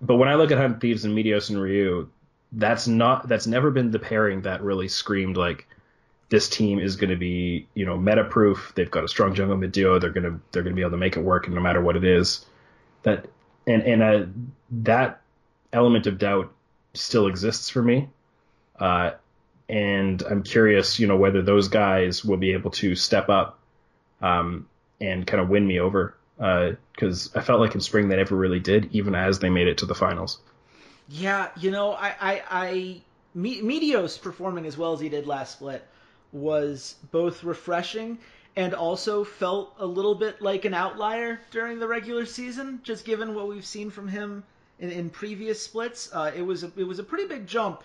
but 0.01 0.15
when 0.15 0.29
I 0.29 0.35
look 0.35 0.51
at 0.51 0.57
Hunt 0.57 0.81
Thieves 0.81 1.05
and 1.05 1.17
Meteos 1.17 1.50
and 1.50 1.61
Ryu, 1.61 2.09
that's 2.51 2.88
not 2.88 3.27
that's 3.27 3.47
never 3.47 3.71
been 3.71 3.91
the 3.91 4.00
pairing 4.00 4.41
that 4.41 4.61
really 4.61 4.88
screamed 4.88 5.38
like 5.38 5.67
this 6.29 6.50
team 6.50 6.79
is 6.79 6.95
going 6.95 7.09
to 7.09 7.15
be 7.15 7.67
you 7.73 7.85
know 7.85 7.97
meta 7.97 8.23
proof. 8.25 8.73
They've 8.75 8.91
got 8.91 9.03
a 9.03 9.07
strong 9.07 9.33
jungle 9.33 9.57
mid 9.57 9.71
duo. 9.71 10.00
They're 10.00 10.09
gonna 10.09 10.39
they're 10.51 10.63
gonna 10.63 10.75
be 10.75 10.81
able 10.81 10.91
to 10.91 10.97
make 10.97 11.15
it 11.15 11.21
work, 11.21 11.45
and 11.45 11.55
no 11.55 11.61
matter 11.61 11.81
what 11.81 11.95
it 11.95 12.03
is. 12.03 12.45
That 13.03 13.27
and 13.65 13.83
and 13.83 14.03
uh, 14.03 14.25
that 14.83 15.21
element 15.71 16.07
of 16.07 16.17
doubt 16.17 16.51
still 16.93 17.27
exists 17.27 17.69
for 17.69 17.81
me. 17.81 18.09
Uh, 18.81 19.11
and 19.69 20.21
I'm 20.23 20.43
curious, 20.43 21.00
you 21.00 21.07
know, 21.07 21.15
whether 21.15 21.41
those 21.41 21.69
guys 21.69 22.25
will 22.25 22.38
be 22.38 22.53
able 22.53 22.71
to 22.71 22.95
step 22.95 23.29
up 23.29 23.59
um, 24.21 24.67
and 25.00 25.25
kind 25.25 25.41
of 25.41 25.50
win 25.50 25.65
me 25.65 25.79
over. 25.79 26.15
Because 26.38 27.33
uh, 27.35 27.39
I 27.39 27.41
felt 27.41 27.61
like 27.61 27.75
in 27.75 27.81
spring 27.81 28.09
they 28.09 28.15
never 28.15 28.35
really 28.35 28.59
did, 28.59 28.89
even 28.93 29.13
as 29.13 29.39
they 29.39 29.50
made 29.50 29.67
it 29.67 29.77
to 29.77 29.85
the 29.85 29.93
finals. 29.93 30.39
Yeah, 31.07 31.50
you 31.57 31.69
know, 31.69 31.91
I, 31.91 32.15
I, 32.19 32.43
I 32.50 33.01
Meteos 33.38 34.19
performing 34.19 34.65
as 34.65 34.77
well 34.77 34.93
as 34.93 35.00
he 35.00 35.09
did 35.09 35.27
last 35.27 35.53
split 35.53 35.85
was 36.33 36.95
both 37.11 37.43
refreshing 37.43 38.17
and 38.55 38.73
also 38.73 39.23
felt 39.23 39.75
a 39.77 39.85
little 39.85 40.15
bit 40.15 40.41
like 40.41 40.65
an 40.65 40.73
outlier 40.73 41.39
during 41.51 41.79
the 41.79 41.88
regular 41.88 42.25
season, 42.25 42.79
just 42.83 43.05
given 43.05 43.35
what 43.35 43.47
we've 43.47 43.65
seen 43.65 43.89
from 43.89 44.07
him 44.07 44.43
in, 44.79 44.89
in 44.89 45.09
previous 45.09 45.61
splits. 45.61 46.09
Uh, 46.11 46.31
it 46.35 46.41
was 46.41 46.63
a, 46.63 46.71
it 46.75 46.83
was 46.83 47.00
a 47.00 47.03
pretty 47.03 47.27
big 47.27 47.45
jump 47.45 47.83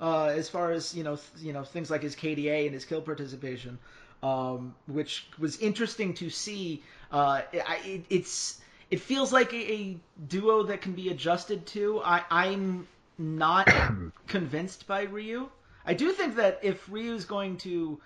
uh, 0.00 0.26
as 0.26 0.48
far 0.48 0.70
as 0.72 0.94
you 0.94 1.02
know 1.04 1.16
th- 1.16 1.44
you 1.44 1.52
know 1.52 1.64
things 1.64 1.90
like 1.90 2.02
his 2.02 2.14
KDA 2.14 2.66
and 2.66 2.74
his 2.74 2.84
kill 2.84 3.02
participation, 3.02 3.78
um, 4.22 4.74
which 4.86 5.26
was 5.38 5.58
interesting 5.58 6.14
to 6.14 6.30
see. 6.30 6.82
Uh, 7.10 7.42
it, 7.52 8.04
it's 8.10 8.60
it 8.90 9.00
feels 9.00 9.32
like 9.32 9.52
a, 9.52 9.72
a, 9.72 9.96
duo 10.28 10.62
that 10.64 10.80
can 10.80 10.92
be 10.92 11.08
adjusted 11.10 11.66
to. 11.66 12.00
I, 12.02 12.22
I'm 12.30 12.86
not 13.18 13.68
convinced 14.26 14.86
by 14.86 15.02
Ryu. 15.02 15.48
I 15.84 15.94
do 15.94 16.12
think 16.12 16.36
that 16.36 16.60
if 16.62 16.88
Ryu's 16.90 17.24
going 17.24 17.56
to 17.58 18.00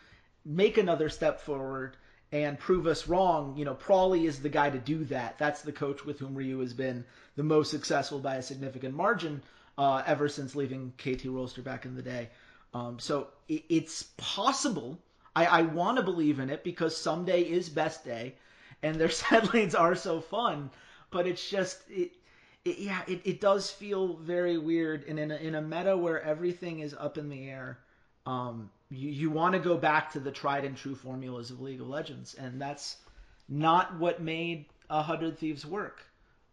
make 0.44 0.78
another 0.78 1.08
step 1.08 1.40
forward 1.40 1.96
and 2.32 2.58
prove 2.58 2.87
us 2.87 3.06
wrong, 3.06 3.54
you 3.56 3.64
know, 3.64 3.75
Pr0lly 3.75 4.26
is 4.26 4.40
the 4.40 4.49
guy 4.49 4.70
to 4.70 4.78
do 4.78 5.04
that. 5.04 5.38
That's 5.38 5.62
the 5.62 5.72
coach 5.72 6.04
with 6.04 6.18
whom 6.18 6.34
Ryu 6.34 6.61
has 6.61 6.72
been 6.72 7.04
the 7.37 7.42
most 7.42 7.70
successful 7.70 8.18
by 8.18 8.37
a 8.37 8.42
significant 8.42 8.94
margin 8.94 9.42
uh, 9.78 10.02
ever 10.06 10.28
since 10.28 10.54
leaving 10.54 10.92
KT 10.98 11.24
Rolster 11.26 11.62
back 11.62 11.84
in 11.84 11.94
the 11.94 12.02
day. 12.02 12.28
Um, 12.74 12.98
so 12.98 13.28
it, 13.48 13.64
it's 13.68 14.04
possible. 14.16 14.98
I, 15.34 15.46
I 15.46 15.62
want 15.62 15.96
to 15.96 16.02
believe 16.02 16.38
in 16.40 16.50
it 16.50 16.64
because 16.64 16.94
Ssumday 16.94 17.46
is 17.46 17.68
best 17.68 18.04
day 18.04 18.34
and 18.82 18.96
their 18.96 19.10
set 19.20 19.52
lanes 19.52 19.74
are 19.74 19.94
so 19.94 20.20
fun. 20.20 20.70
But 21.10 21.26
it's 21.26 21.48
just 21.48 21.78
it, 21.90 22.12
it 22.64 22.78
yeah, 22.78 23.02
it, 23.06 23.20
it 23.24 23.40
does 23.40 23.70
feel 23.70 24.16
very 24.16 24.58
weird. 24.58 25.04
And 25.04 25.18
in 25.18 25.30
a, 25.30 25.36
in 25.36 25.54
a 25.54 25.62
meta 25.62 25.96
where 25.96 26.22
everything 26.22 26.80
is 26.80 26.94
up 26.98 27.18
in 27.18 27.28
the 27.28 27.48
air, 27.48 27.78
um, 28.26 28.70
you 28.90 29.10
you 29.10 29.30
want 29.30 29.54
to 29.54 29.58
go 29.58 29.76
back 29.76 30.12
to 30.12 30.20
the 30.20 30.30
tried 30.30 30.64
and 30.64 30.76
true 30.76 30.94
formulas 30.94 31.50
of 31.50 31.60
League 31.60 31.80
of 31.80 31.88
Legends, 31.88 32.34
and 32.34 32.60
that's 32.60 32.96
not 33.48 33.98
what 33.98 34.22
made 34.22 34.66
a 34.88 35.02
Hundred 35.02 35.38
Thieves 35.38 35.66
work 35.66 36.02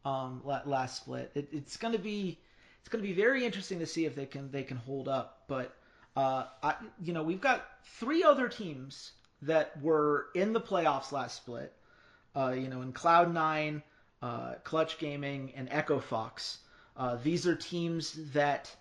um, 0.04 0.42
last 0.66 0.98
split. 0.98 1.32
It, 1.36 1.50
it's 1.52 1.78
going 1.78 1.94
to 1.94 2.00
be 2.00 2.40
it's 2.90 2.96
going 2.96 3.04
to 3.04 3.08
be 3.08 3.22
very 3.22 3.46
interesting 3.46 3.80
to 3.80 3.86
see 3.86 4.06
if 4.06 4.16
they 4.16 4.26
can 4.26 4.50
they 4.52 4.64
can 4.64 4.78
hold 4.78 5.08
up. 5.08 5.44
But 5.48 5.76
uh, 6.18 6.46
I, 6.64 6.76
you 7.04 7.14
know, 7.14 7.24
we've 7.24 7.42
got 7.42 7.66
three 7.84 8.24
other 8.24 8.50
teams 8.50 9.12
that 9.44 9.82
were 9.82 10.28
in 10.34 10.54
the 10.54 10.62
playoffs 10.62 11.12
last 11.12 11.38
split 11.38 11.74
uh, 12.36 12.52
you 12.52 12.68
know, 12.68 12.82
in 12.82 12.94
Cloud9, 12.94 13.82
uh, 14.22 14.54
Clutch 14.64 14.98
Gaming, 15.00 15.52
and 15.56 15.68
Echo 15.72 16.00
Fox. 16.00 16.60
Uh, 16.96 17.18
these 17.24 17.48
are 17.48 17.56
teams 17.56 18.14
that 18.34 18.74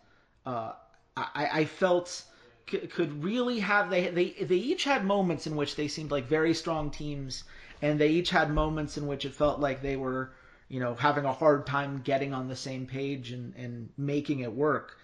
uh, 0.45 0.73
I, 1.17 1.49
I, 1.53 1.65
felt 1.65 2.25
c- 2.69 2.79
could 2.79 3.23
really 3.23 3.61
have 3.61 3.91
they, 3.91 4.09
they 4.09 4.31
they 4.31 4.57
each 4.57 4.85
had 4.85 5.05
moments 5.05 5.47
in 5.47 5.55
which 5.55 5.77
they 5.77 5.89
seemed 5.89 6.11
like 6.11 6.27
very 6.27 6.55
strong 6.55 6.91
teams, 6.91 7.45
and 7.81 8.01
they 8.01 8.09
each 8.09 8.31
had 8.31 8.51
moments 8.51 8.97
in 8.97 9.07
which 9.07 9.25
it 9.25 9.35
felt 9.35 9.61
like 9.61 9.83
they 9.83 9.97
were 9.97 10.33
you 10.69 10.81
know 10.81 10.95
having 10.95 11.25
a 11.25 11.33
hard 11.33 11.67
time 11.67 12.01
getting 12.05 12.33
on 12.33 12.49
the 12.49 12.57
same 12.57 12.87
page 12.87 13.33
and, 13.33 13.55
and 13.57 13.89
making 13.97 14.41
it 14.41 14.53
work. 14.53 14.97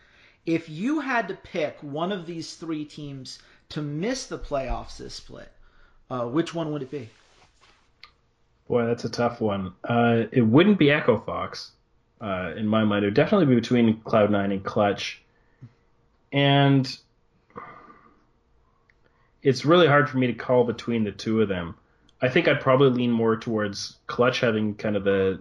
If 0.46 0.68
you 0.68 1.00
had 1.00 1.28
to 1.28 1.34
pick 1.34 1.78
one 1.80 2.12
of 2.12 2.26
these 2.26 2.54
three 2.54 2.84
teams 2.84 3.38
to 3.70 3.80
miss 3.82 4.26
the 4.26 4.38
playoffs 4.38 4.98
this 4.98 5.14
split, 5.14 5.50
uh, 6.10 6.26
which 6.26 6.54
one 6.54 6.72
would 6.72 6.82
it 6.82 6.90
be? 6.90 7.08
Boy, 8.68 8.84
that's 8.86 9.04
a 9.04 9.10
tough 9.10 9.40
one. 9.40 9.72
Uh, 9.82 10.24
it 10.32 10.42
wouldn't 10.42 10.78
be 10.78 10.90
Echo 10.90 11.18
Fox. 11.18 11.72
uh, 12.20 12.52
in 12.56 12.66
my 12.66 12.84
mind. 12.84 13.04
It 13.04 13.08
would 13.08 13.14
definitely 13.14 13.46
be 13.46 13.54
between 13.54 14.00
Cloud9 14.00 14.52
and 14.52 14.64
Clutch. 14.64 15.22
And 16.32 16.96
it's 19.42 19.64
really 19.64 19.86
hard 19.86 20.08
for 20.08 20.16
me 20.18 20.26
to 20.28 20.32
call 20.32 20.64
between 20.64 21.04
the 21.04 21.12
two 21.12 21.42
of 21.42 21.48
them. 21.48 21.76
I 22.22 22.28
think 22.28 22.48
I'd 22.48 22.60
probably 22.60 22.90
lean 22.90 23.10
more 23.10 23.36
towards 23.36 23.98
Clutch 24.06 24.40
having 24.40 24.74
kind 24.74 24.96
of 24.96 25.04
the 25.04 25.40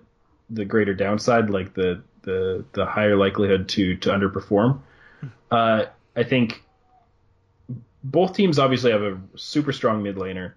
the 0.54 0.66
greater 0.66 0.94
downside, 0.94 1.50
like 1.50 1.74
the 1.74 2.04
the 2.24 2.66
the 2.74 2.86
higher 2.86 3.16
likelihood 3.16 3.70
to 3.70 3.96
to 3.98 4.10
underperform. 4.10 4.80
Uh, 5.52 5.86
I 6.16 6.24
think 6.24 6.64
both 8.04 8.36
teams 8.36 8.60
obviously 8.60 8.92
have 8.92 9.02
a 9.02 9.20
super 9.36 9.72
strong 9.72 10.04
mid 10.04 10.16
laner. 10.16 10.54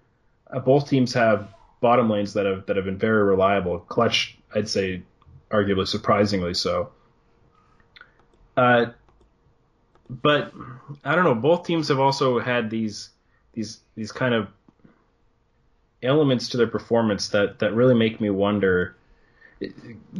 Uh, 0.51 0.59
both 0.59 0.89
teams 0.89 1.13
have 1.13 1.53
bottom 1.81 2.09
lanes 2.09 2.33
that 2.33 2.45
have 2.45 2.65
that 2.65 2.75
have 2.75 2.85
been 2.85 2.97
very 2.97 3.23
reliable. 3.23 3.79
Clutch, 3.79 4.37
I'd 4.53 4.69
say, 4.69 5.03
arguably 5.51 5.87
surprisingly 5.87 6.53
so. 6.53 6.91
Uh, 8.55 8.87
but 10.09 10.51
I 11.03 11.15
don't 11.15 11.23
know. 11.23 11.35
Both 11.35 11.65
teams 11.65 11.87
have 11.89 11.99
also 11.99 12.39
had 12.39 12.69
these 12.69 13.09
these 13.53 13.79
these 13.95 14.11
kind 14.11 14.33
of 14.33 14.47
elements 16.03 16.49
to 16.49 16.57
their 16.57 16.67
performance 16.67 17.29
that 17.29 17.59
that 17.59 17.73
really 17.73 17.95
make 17.95 18.19
me 18.19 18.29
wonder. 18.29 18.96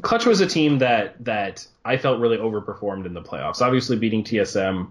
Clutch 0.02 0.26
was 0.26 0.42
a 0.42 0.48
team 0.48 0.80
that 0.80 1.24
that 1.26 1.68
I 1.86 1.98
felt 1.98 2.20
really 2.20 2.38
overperformed 2.38 3.06
in 3.06 3.14
the 3.14 3.22
playoffs. 3.22 3.62
Obviously, 3.62 3.98
beating 3.98 4.24
TSM, 4.24 4.90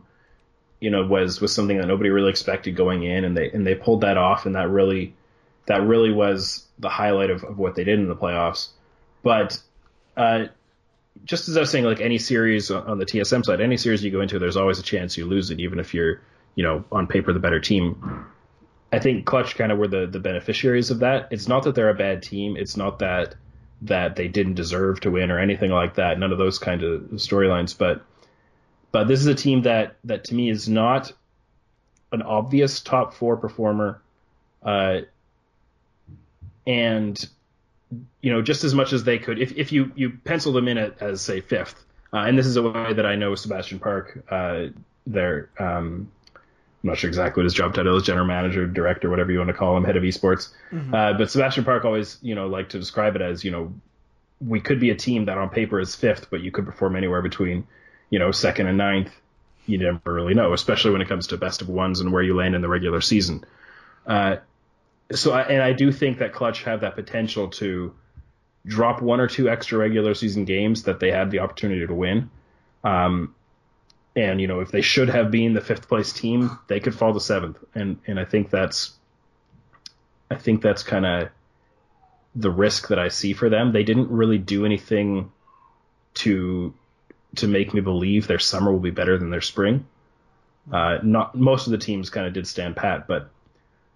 you 0.80 0.90
know, 0.90 1.06
was 1.06 1.40
was 1.40 1.54
something 1.54 1.78
that 1.78 1.86
nobody 1.86 2.10
really 2.10 2.30
expected 2.30 2.76
going 2.76 3.02
in, 3.02 3.24
and 3.24 3.36
they 3.36 3.50
and 3.50 3.66
they 3.66 3.74
pulled 3.74 4.02
that 4.02 4.16
off, 4.16 4.46
and 4.46 4.54
that 4.54 4.70
really 4.70 5.14
that 5.66 5.82
really 5.82 6.12
was 6.12 6.64
the 6.78 6.88
highlight 6.88 7.30
of, 7.30 7.42
of 7.42 7.58
what 7.58 7.74
they 7.74 7.84
did 7.84 7.98
in 7.98 8.08
the 8.08 8.16
playoffs. 8.16 8.68
But 9.22 9.60
uh, 10.16 10.46
just 11.24 11.48
as 11.48 11.56
I 11.56 11.60
was 11.60 11.70
saying, 11.70 11.84
like 11.84 12.00
any 12.00 12.18
series 12.18 12.70
on 12.70 12.98
the 12.98 13.06
TSM 13.06 13.44
side, 13.44 13.60
any 13.60 13.76
series 13.76 14.04
you 14.04 14.10
go 14.10 14.20
into, 14.20 14.38
there's 14.38 14.56
always 14.56 14.78
a 14.78 14.82
chance 14.82 15.16
you 15.16 15.26
lose 15.26 15.50
it, 15.50 15.60
even 15.60 15.80
if 15.80 15.94
you're, 15.94 16.20
you 16.54 16.62
know, 16.62 16.84
on 16.92 17.06
paper 17.06 17.32
the 17.32 17.40
better 17.40 17.60
team. 17.60 18.26
I 18.92 19.00
think 19.00 19.26
Clutch 19.26 19.56
kind 19.56 19.72
of 19.72 19.78
were 19.78 19.88
the, 19.88 20.06
the 20.06 20.20
beneficiaries 20.20 20.90
of 20.90 21.00
that. 21.00 21.28
It's 21.32 21.48
not 21.48 21.64
that 21.64 21.74
they're 21.74 21.90
a 21.90 21.94
bad 21.94 22.22
team. 22.22 22.56
It's 22.56 22.76
not 22.76 23.00
that 23.00 23.34
that 23.82 24.16
they 24.16 24.28
didn't 24.28 24.54
deserve 24.54 25.00
to 25.00 25.10
win 25.10 25.30
or 25.30 25.38
anything 25.38 25.70
like 25.70 25.96
that. 25.96 26.18
None 26.18 26.32
of 26.32 26.38
those 26.38 26.58
kind 26.58 26.82
of 26.82 27.02
storylines. 27.12 27.76
But 27.76 28.02
but 28.92 29.08
this 29.08 29.20
is 29.20 29.26
a 29.26 29.34
team 29.34 29.62
that 29.62 29.96
that 30.04 30.24
to 30.24 30.34
me 30.34 30.48
is 30.48 30.68
not 30.68 31.12
an 32.12 32.22
obvious 32.22 32.80
top 32.80 33.14
four 33.14 33.36
performer. 33.36 34.00
Uh, 34.62 35.00
and 36.66 37.28
you 38.20 38.32
know, 38.32 38.42
just 38.42 38.64
as 38.64 38.74
much 38.74 38.92
as 38.92 39.04
they 39.04 39.18
could, 39.18 39.38
if, 39.38 39.52
if 39.52 39.70
you, 39.72 39.92
you 39.94 40.10
pencil 40.10 40.52
them 40.52 40.66
in 40.68 40.78
as 40.78 41.20
say 41.20 41.40
fifth, 41.40 41.84
uh, 42.12 42.18
and 42.18 42.36
this 42.36 42.46
is 42.46 42.56
a 42.56 42.62
way 42.62 42.92
that 42.92 43.06
I 43.06 43.14
know 43.14 43.34
Sebastian 43.34 43.78
Park, 43.78 44.24
uh, 44.30 44.66
their 45.06 45.50
um, 45.58 46.10
I'm 46.86 46.90
not 46.90 46.98
sure 46.98 47.08
exactly 47.08 47.40
what 47.40 47.46
his 47.46 47.54
job 47.54 47.74
title 47.74 47.96
is, 47.96 48.04
general 48.04 48.26
manager, 48.26 48.64
director, 48.64 49.10
whatever 49.10 49.32
you 49.32 49.38
want 49.38 49.48
to 49.48 49.54
call 49.54 49.76
him, 49.76 49.82
head 49.82 49.96
of 49.96 50.04
esports. 50.04 50.50
Mm-hmm. 50.70 50.94
Uh, 50.94 51.14
but 51.14 51.28
Sebastian 51.28 51.64
Park 51.64 51.84
always, 51.84 52.16
you 52.22 52.36
know, 52.36 52.46
like 52.46 52.68
to 52.68 52.78
describe 52.78 53.16
it 53.16 53.22
as, 53.22 53.42
you 53.42 53.50
know, 53.50 53.74
we 54.40 54.60
could 54.60 54.78
be 54.78 54.90
a 54.90 54.94
team 54.94 55.24
that 55.24 55.36
on 55.36 55.48
paper 55.48 55.80
is 55.80 55.96
fifth, 55.96 56.30
but 56.30 56.42
you 56.42 56.52
could 56.52 56.64
perform 56.64 56.94
anywhere 56.94 57.22
between, 57.22 57.66
you 58.08 58.20
know, 58.20 58.30
second 58.30 58.68
and 58.68 58.78
ninth. 58.78 59.10
You 59.66 59.78
never 59.78 60.12
really 60.12 60.34
know, 60.34 60.52
especially 60.52 60.92
when 60.92 61.00
it 61.00 61.08
comes 61.08 61.26
to 61.28 61.36
best 61.36 61.60
of 61.60 61.68
ones 61.68 61.98
and 61.98 62.12
where 62.12 62.22
you 62.22 62.36
land 62.36 62.54
in 62.54 62.60
the 62.60 62.68
regular 62.68 63.00
season. 63.00 63.44
Uh, 64.06 64.36
so, 65.10 65.32
I, 65.32 65.42
and 65.42 65.60
I 65.60 65.72
do 65.72 65.90
think 65.90 66.18
that 66.18 66.32
Clutch 66.32 66.62
have 66.62 66.82
that 66.82 66.94
potential 66.94 67.48
to 67.48 67.96
drop 68.64 69.02
one 69.02 69.18
or 69.18 69.26
two 69.26 69.48
extra 69.48 69.76
regular 69.76 70.14
season 70.14 70.44
games 70.44 70.84
that 70.84 71.00
they 71.00 71.10
had 71.10 71.32
the 71.32 71.40
opportunity 71.40 71.84
to 71.84 71.94
win. 71.94 72.30
Um, 72.84 73.34
and 74.16 74.40
you 74.40 74.46
know, 74.46 74.60
if 74.60 74.70
they 74.70 74.80
should 74.80 75.10
have 75.10 75.30
been 75.30 75.52
the 75.52 75.60
fifth 75.60 75.88
place 75.88 76.12
team, 76.12 76.58
they 76.68 76.80
could 76.80 76.94
fall 76.94 77.12
to 77.12 77.20
seventh. 77.20 77.62
And 77.74 77.98
and 78.06 78.18
I 78.18 78.24
think 78.24 78.50
that's, 78.50 78.92
I 80.30 80.36
think 80.36 80.62
that's 80.62 80.82
kind 80.82 81.04
of 81.04 81.28
the 82.34 82.50
risk 82.50 82.88
that 82.88 82.98
I 82.98 83.08
see 83.08 83.34
for 83.34 83.48
them. 83.48 83.72
They 83.72 83.84
didn't 83.84 84.10
really 84.10 84.38
do 84.38 84.64
anything 84.64 85.30
to 86.14 86.74
to 87.36 87.46
make 87.46 87.74
me 87.74 87.82
believe 87.82 88.26
their 88.26 88.38
summer 88.38 88.72
will 88.72 88.80
be 88.80 88.90
better 88.90 89.18
than 89.18 89.30
their 89.30 89.42
spring. 89.42 89.86
Uh, 90.72 90.98
not 91.02 91.34
most 91.34 91.66
of 91.66 91.70
the 91.70 91.78
teams 91.78 92.10
kind 92.10 92.26
of 92.26 92.32
did 92.32 92.46
stand 92.46 92.74
pat, 92.74 93.06
but 93.06 93.30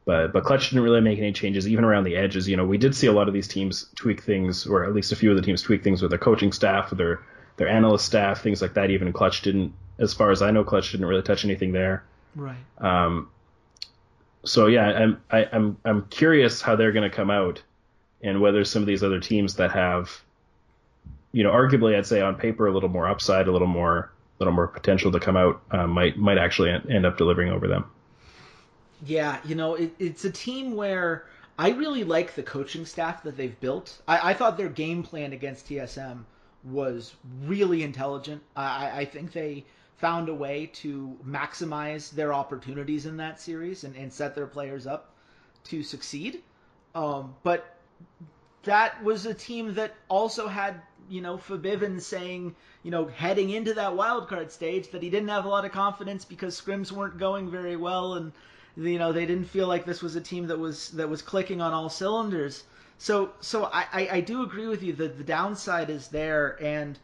but 0.05 0.33
but 0.33 0.45
Clutch 0.45 0.71
didn't 0.71 0.85
really 0.85 1.01
make 1.01 1.19
any 1.19 1.33
changes, 1.33 1.67
even 1.67 1.85
around 1.85 2.05
the 2.05 2.17
edges. 2.17 2.49
You 2.49 2.57
know, 2.57 2.67
we 2.67 2.79
did 2.79 2.95
see 2.95 3.07
a 3.07 3.13
lot 3.13 3.29
of 3.29 3.35
these 3.35 3.49
teams 3.49 3.89
tweak 3.97 4.23
things, 4.23 4.67
or 4.67 4.85
at 4.85 4.95
least 4.95 5.13
a 5.13 5.17
few 5.17 5.31
of 5.31 5.37
the 5.37 5.43
teams 5.43 5.63
tweak 5.63 5.83
things 5.83 6.03
with 6.03 6.11
their 6.11 6.19
coaching 6.19 6.53
staff, 6.53 6.91
with 6.91 6.99
their 6.99 7.21
their 7.57 7.69
analyst 7.69 8.05
staff, 8.05 8.43
things 8.43 8.63
like 8.63 8.75
that. 8.75 8.91
Even 8.91 9.13
Clutch 9.13 9.43
didn't 9.43 9.73
as 10.01 10.15
far 10.15 10.31
as 10.31 10.43
I 10.43 10.51
know, 10.51 10.65
Clutch 10.65 10.91
didn't 10.91 11.07
really 11.07 11.23
touch 11.23 11.45
anything 11.45 11.73
there. 11.73 12.05
Right. 12.35 12.57
Um, 12.79 13.31
so 14.45 14.67
yeah, 14.67 14.87
I'm 14.87 15.23
I, 15.31 15.43
am 15.53 15.77
i 15.85 15.91
I'm 15.91 16.07
curious 16.07 16.63
how 16.63 16.75
they're 16.75 16.93
going 16.93 17.09
to 17.09 17.15
come 17.15 17.31
out, 17.31 17.63
and 18.23 18.41
whether 18.41 18.65
some 18.65 18.83
of 18.83 18.87
these 18.87 19.03
other 19.03 19.21
teams 19.21 19.55
that 19.57 19.71
have, 19.73 20.11
you 21.33 21.45
know, 21.45 21.51
arguably 21.51 21.97
I'd 21.97 22.07
say 22.07 22.21
on 22.21 22.37
paper 22.37 22.67
a 22.67 22.73
little 22.73 22.89
more 22.89 23.07
upside, 23.07 23.47
a 23.47 23.53
little 23.53 23.69
more 23.69 23.99
a 24.39 24.43
little 24.43 24.55
more 24.55 24.69
potential 24.69 25.13
to 25.13 25.21
come 25.21 25.37
out, 25.37 25.63
uh, 25.71 25.87
might 25.87 26.17
might 26.17 26.39
actually 26.39 26.71
end 26.71 27.05
up 27.05 27.19
delivering 27.19 27.51
over 27.51 27.69
them. 27.69 27.85
Yeah, 29.05 29.39
you 29.45 29.55
know, 29.55 29.75
it, 29.75 29.95
it's 29.99 30.25
a 30.25 30.31
team 30.31 30.75
where 30.77 31.27
I 31.59 31.71
really 31.71 32.05
like 32.05 32.35
the 32.35 32.43
coaching 32.43 32.87
staff 32.87 33.23
that 33.25 33.37
they've 33.37 33.59
built. 33.61 34.01
I, 34.09 34.31
I 34.31 34.35
thought 34.35 34.57
their 34.57 34.69
game 34.69 35.03
plan 35.03 35.33
against 35.33 35.69
TSM 35.69 36.25
was 36.65 37.15
really 37.45 37.83
intelligent. 37.83 38.43
I, 38.57 39.01
I 39.01 39.05
think 39.05 39.33
they 39.33 39.65
found 40.01 40.29
a 40.29 40.35
way 40.35 40.67
to 40.73 41.17
maximize 41.27 42.11
their 42.11 42.33
opportunities 42.33 43.05
in 43.07 43.19
that 43.19 43.41
series 43.41 43.85
and, 43.85 43.95
and 43.97 44.13
set 44.13 44.35
their 44.35 44.47
players 44.47 44.87
up 44.87 45.13
to 45.65 45.83
succeed. 45.83 46.43
Um, 46.95 47.35
but 47.43 47.77
that 48.63 49.03
was 49.05 49.27
a 49.27 49.35
team 49.35 49.75
that 49.75 49.95
also 50.09 50.49
had, 50.49 50.81
you 51.09 51.21
know, 51.21 51.37
Febiven 51.37 52.01
saying, 52.01 52.55
you 52.83 52.91
know, 52.91 53.07
heading 53.07 53.51
into 53.51 53.75
that 53.75 53.95
wild 53.95 54.29
card 54.29 54.51
stage 54.51 54.91
that 54.91 55.03
he 55.03 55.11
didn't 55.11 55.29
have 55.29 55.45
a 55.45 55.49
lot 55.49 55.65
of 55.65 55.73
confidence 55.73 56.25
because 56.25 56.59
scrims 56.59 56.91
weren't 56.91 57.19
going 57.19 57.51
very 57.51 57.77
well 57.77 58.15
and 58.15 58.33
you 58.77 58.99
know 58.99 59.13
they 59.13 59.27
didn't 59.27 59.45
feel 59.45 59.67
like 59.67 59.85
this 59.85 60.03
was 60.03 60.17
a 60.17 60.21
team 60.21 60.47
that 60.47 60.59
was 60.59 60.91
that 60.91 61.09
was 61.09 61.23
clicking 61.23 61.61
on 61.61 61.73
all 61.73 61.89
cylinders. 61.89 62.65
So 62.99 63.33
so 63.41 63.65
I, 63.65 63.87
I, 63.93 64.09
I 64.13 64.21
do 64.21 64.43
agree 64.43 64.67
with 64.67 64.83
you 64.83 64.93
that 64.95 65.19
the 65.19 65.25
downside 65.25 65.91
is 65.91 66.09
there 66.09 66.57
and 66.63 66.99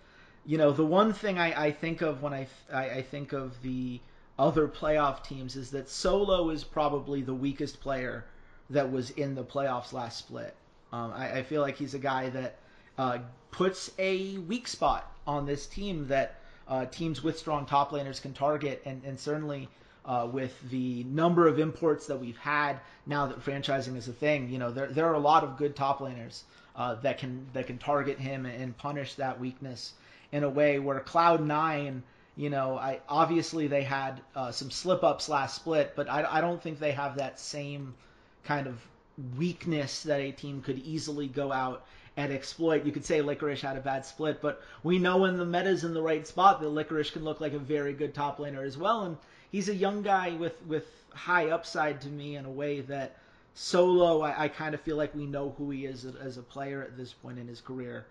you 0.47 0.59
know, 0.59 0.71
the 0.71 0.87
one 0.87 1.13
thing 1.13 1.39
I, 1.39 1.67
I 1.67 1.73
think 1.73 2.03
of 2.03 2.23
when 2.23 2.33
I, 2.33 2.47
I, 2.73 2.91
I 2.91 3.03
think 3.03 3.33
of 3.33 3.61
the 3.63 4.01
other 4.39 4.69
playoff 4.69 5.25
teams 5.25 5.57
is 5.57 5.73
that 5.73 5.89
Solo 5.89 6.51
is 6.51 6.63
probably 6.63 7.21
the 7.21 7.35
weakest 7.35 7.81
player 7.81 8.25
that 8.71 8.91
was 8.91 9.11
in 9.11 9.35
the 9.35 9.45
playoffs 9.45 9.93
last 9.93 10.19
split. 10.19 10.55
Um, 10.93 11.13
I, 11.13 11.39
I, 11.39 11.43
feel 11.43 11.63
like 11.63 11.77
he's 11.77 11.95
a 11.95 11.99
guy 11.99 12.29
that 12.31 12.59
uh, 12.97 13.19
puts 13.51 13.91
a 13.99 14.39
weak 14.39 14.69
spot 14.69 15.11
on 15.27 15.47
this 15.47 15.67
team 15.67 16.07
that 16.09 16.37
uh, 16.69 16.87
teams 16.87 17.23
with 17.25 17.39
strong 17.39 17.67
top 17.67 17.91
laners 17.91 18.23
can 18.23 18.33
target, 18.33 18.83
and, 18.85 19.03
and 19.05 19.19
certainly 19.19 19.69
uh, 20.05 20.29
with 20.31 20.55
the 20.71 21.03
number 21.05 21.49
of 21.49 21.59
imports 21.59 22.07
that 22.07 22.21
we've 22.21 22.39
had 22.39 22.79
now 23.05 23.27
that 23.27 23.45
franchising 23.45 23.97
is 23.97 24.07
a 24.07 24.13
thing, 24.13 24.49
you 24.49 24.59
know, 24.59 24.71
there, 24.71 24.87
there 24.87 25.07
are 25.07 25.15
a 25.15 25.19
lot 25.19 25.43
of 25.43 25.57
good 25.57 25.75
top 25.75 25.99
laners 25.99 26.43
uh, 26.77 26.95
that 26.97 27.19
can 27.19 27.47
that 27.53 27.67
can 27.67 27.79
target 27.79 28.19
him 28.19 28.47
and 28.47 28.77
punish 28.79 29.15
that 29.15 29.41
weakness 29.41 29.95
in 30.33 30.45
a 30.45 30.49
way 30.49 30.79
where 30.79 31.01
Cloud 31.01 31.45
Nine, 31.45 32.03
you 32.37 32.51
know, 32.51 32.77
I 32.77 33.01
obviously 33.09 33.67
they 33.67 33.83
had 33.83 34.21
uh, 34.35 34.53
some 34.53 34.71
slip 34.71 35.03
ups 35.05 35.29
last 35.29 35.57
split, 35.57 35.93
but 35.97 36.09
I, 36.09 36.25
I 36.29 36.41
don't 36.41 36.63
think 36.63 36.79
they 36.79 36.93
have 36.93 37.17
that 37.17 37.41
same 37.41 37.95
kind 38.45 38.67
of 38.67 38.79
weakness 39.37 40.03
that 40.03 40.21
a 40.21 40.33
team 40.33 40.61
could 40.63 40.79
easily 40.79 41.27
go 41.27 41.53
out 41.53 41.85
and 42.17 42.33
exploit. 42.33 42.85
You 42.85 42.93
could 42.93 43.05
say 43.05 43.21
Licorice 43.21 43.61
had 43.61 43.77
a 43.77 43.81
bad 43.81 44.05
split, 44.05 44.41
but 44.41 44.63
we 44.83 44.99
know 44.99 45.19
when 45.19 45.37
the 45.37 45.45
meta's 45.45 45.85
in 45.85 45.95
the 45.95 46.03
right 46.03 46.27
spot 46.27 46.61
that 46.61 46.69
Licorice 46.69 47.11
can 47.11 47.25
look 47.25 47.41
like 47.41 47.53
a 47.53 47.59
very 47.59 47.93
good 47.93 48.15
top 48.15 48.39
laner 48.39 48.67
as 48.67 48.77
well. 48.77 49.03
And 49.03 49.17
he's 49.51 49.69
a 49.69 49.75
young 49.75 50.03
guy 50.03 50.31
with, 50.33 50.61
with 50.67 50.87
high 51.11 51.51
upside 51.51 52.01
to 52.03 52.09
me 52.09 52.37
in 52.37 52.45
a 52.45 52.51
way 52.51 52.81
that 52.83 53.17
Solo, 53.55 54.21
I, 54.21 54.45
I 54.45 54.49
kind 54.49 54.75
of 54.75 54.81
feel 54.83 54.97
like 54.97 55.15
we 55.15 55.27
know 55.27 55.55
who 55.57 55.71
he 55.71 55.87
is 55.87 56.05
as 56.05 56.37
a 56.37 56.43
player 56.43 56.83
at 56.83 56.97
this 56.97 57.13
point 57.13 57.39
in 57.39 57.49
his 57.49 57.61
career. 57.61 58.07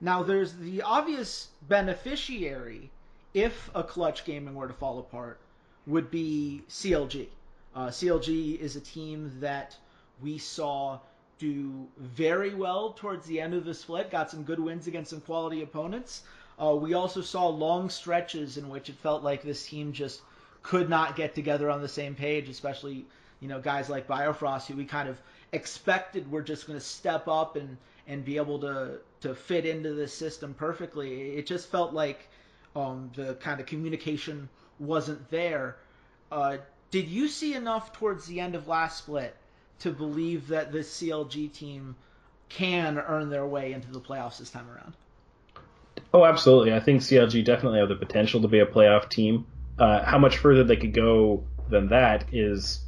Now, 0.00 0.22
there's 0.22 0.52
the 0.52 0.82
obvious 0.82 1.48
beneficiary 1.68 2.90
if 3.32 3.70
a 3.74 3.82
clutch 3.82 4.24
gaming 4.24 4.54
were 4.54 4.68
to 4.68 4.74
fall 4.74 4.98
apart 4.98 5.38
would 5.86 6.10
be 6.10 6.62
CLG. 6.68 7.28
Uh, 7.74 7.88
CLG 7.88 8.58
is 8.58 8.76
a 8.76 8.80
team 8.80 9.32
that 9.40 9.76
we 10.22 10.38
saw 10.38 10.98
do 11.38 11.86
very 11.98 12.54
well 12.54 12.92
towards 12.92 13.26
the 13.26 13.40
end 13.40 13.54
of 13.54 13.64
the 13.64 13.74
split, 13.74 14.10
got 14.10 14.30
some 14.30 14.42
good 14.42 14.58
wins 14.58 14.86
against 14.86 15.10
some 15.10 15.20
quality 15.20 15.62
opponents. 15.62 16.22
Uh, 16.58 16.74
we 16.74 16.94
also 16.94 17.20
saw 17.20 17.46
long 17.46 17.90
stretches 17.90 18.56
in 18.56 18.68
which 18.68 18.88
it 18.88 18.96
felt 18.96 19.22
like 19.22 19.42
this 19.42 19.66
team 19.66 19.92
just 19.92 20.22
could 20.62 20.88
not 20.88 21.14
get 21.14 21.34
together 21.34 21.70
on 21.70 21.82
the 21.82 21.88
same 21.88 22.14
page, 22.14 22.48
especially 22.48 23.04
you 23.40 23.48
know 23.48 23.60
guys 23.60 23.90
like 23.90 24.08
Biofrost 24.08 24.66
who 24.66 24.76
we 24.76 24.84
kind 24.84 25.08
of 25.08 25.18
expected 25.52 26.30
were 26.30 26.42
just 26.42 26.66
going 26.66 26.78
to 26.78 26.84
step 26.84 27.28
up 27.28 27.56
and 27.56 27.76
and 28.06 28.24
be 28.24 28.36
able 28.36 28.58
to 28.60 28.98
to 29.20 29.34
fit 29.34 29.66
into 29.66 29.94
this 29.94 30.12
system 30.12 30.54
perfectly. 30.54 31.36
It 31.36 31.46
just 31.46 31.68
felt 31.68 31.92
like 31.92 32.28
um, 32.74 33.10
the 33.14 33.34
kind 33.34 33.60
of 33.60 33.66
communication 33.66 34.48
wasn't 34.78 35.28
there. 35.30 35.76
Uh, 36.30 36.58
did 36.90 37.08
you 37.08 37.28
see 37.28 37.54
enough 37.54 37.92
towards 37.92 38.26
the 38.26 38.40
end 38.40 38.54
of 38.54 38.68
last 38.68 38.98
split 38.98 39.34
to 39.80 39.90
believe 39.90 40.48
that 40.48 40.72
this 40.72 41.00
CLG 41.00 41.52
team 41.52 41.96
can 42.48 42.98
earn 42.98 43.28
their 43.28 43.46
way 43.46 43.72
into 43.72 43.90
the 43.90 44.00
playoffs 44.00 44.38
this 44.38 44.50
time 44.50 44.68
around? 44.70 44.94
Oh, 46.14 46.24
absolutely. 46.24 46.72
I 46.72 46.80
think 46.80 47.00
CLG 47.00 47.44
definitely 47.44 47.80
have 47.80 47.88
the 47.88 47.96
potential 47.96 48.40
to 48.42 48.48
be 48.48 48.60
a 48.60 48.66
playoff 48.66 49.08
team. 49.08 49.46
Uh, 49.78 50.02
how 50.04 50.18
much 50.18 50.38
further 50.38 50.64
they 50.64 50.76
could 50.76 50.94
go 50.94 51.44
than 51.68 51.88
that 51.88 52.32
is, 52.32 52.80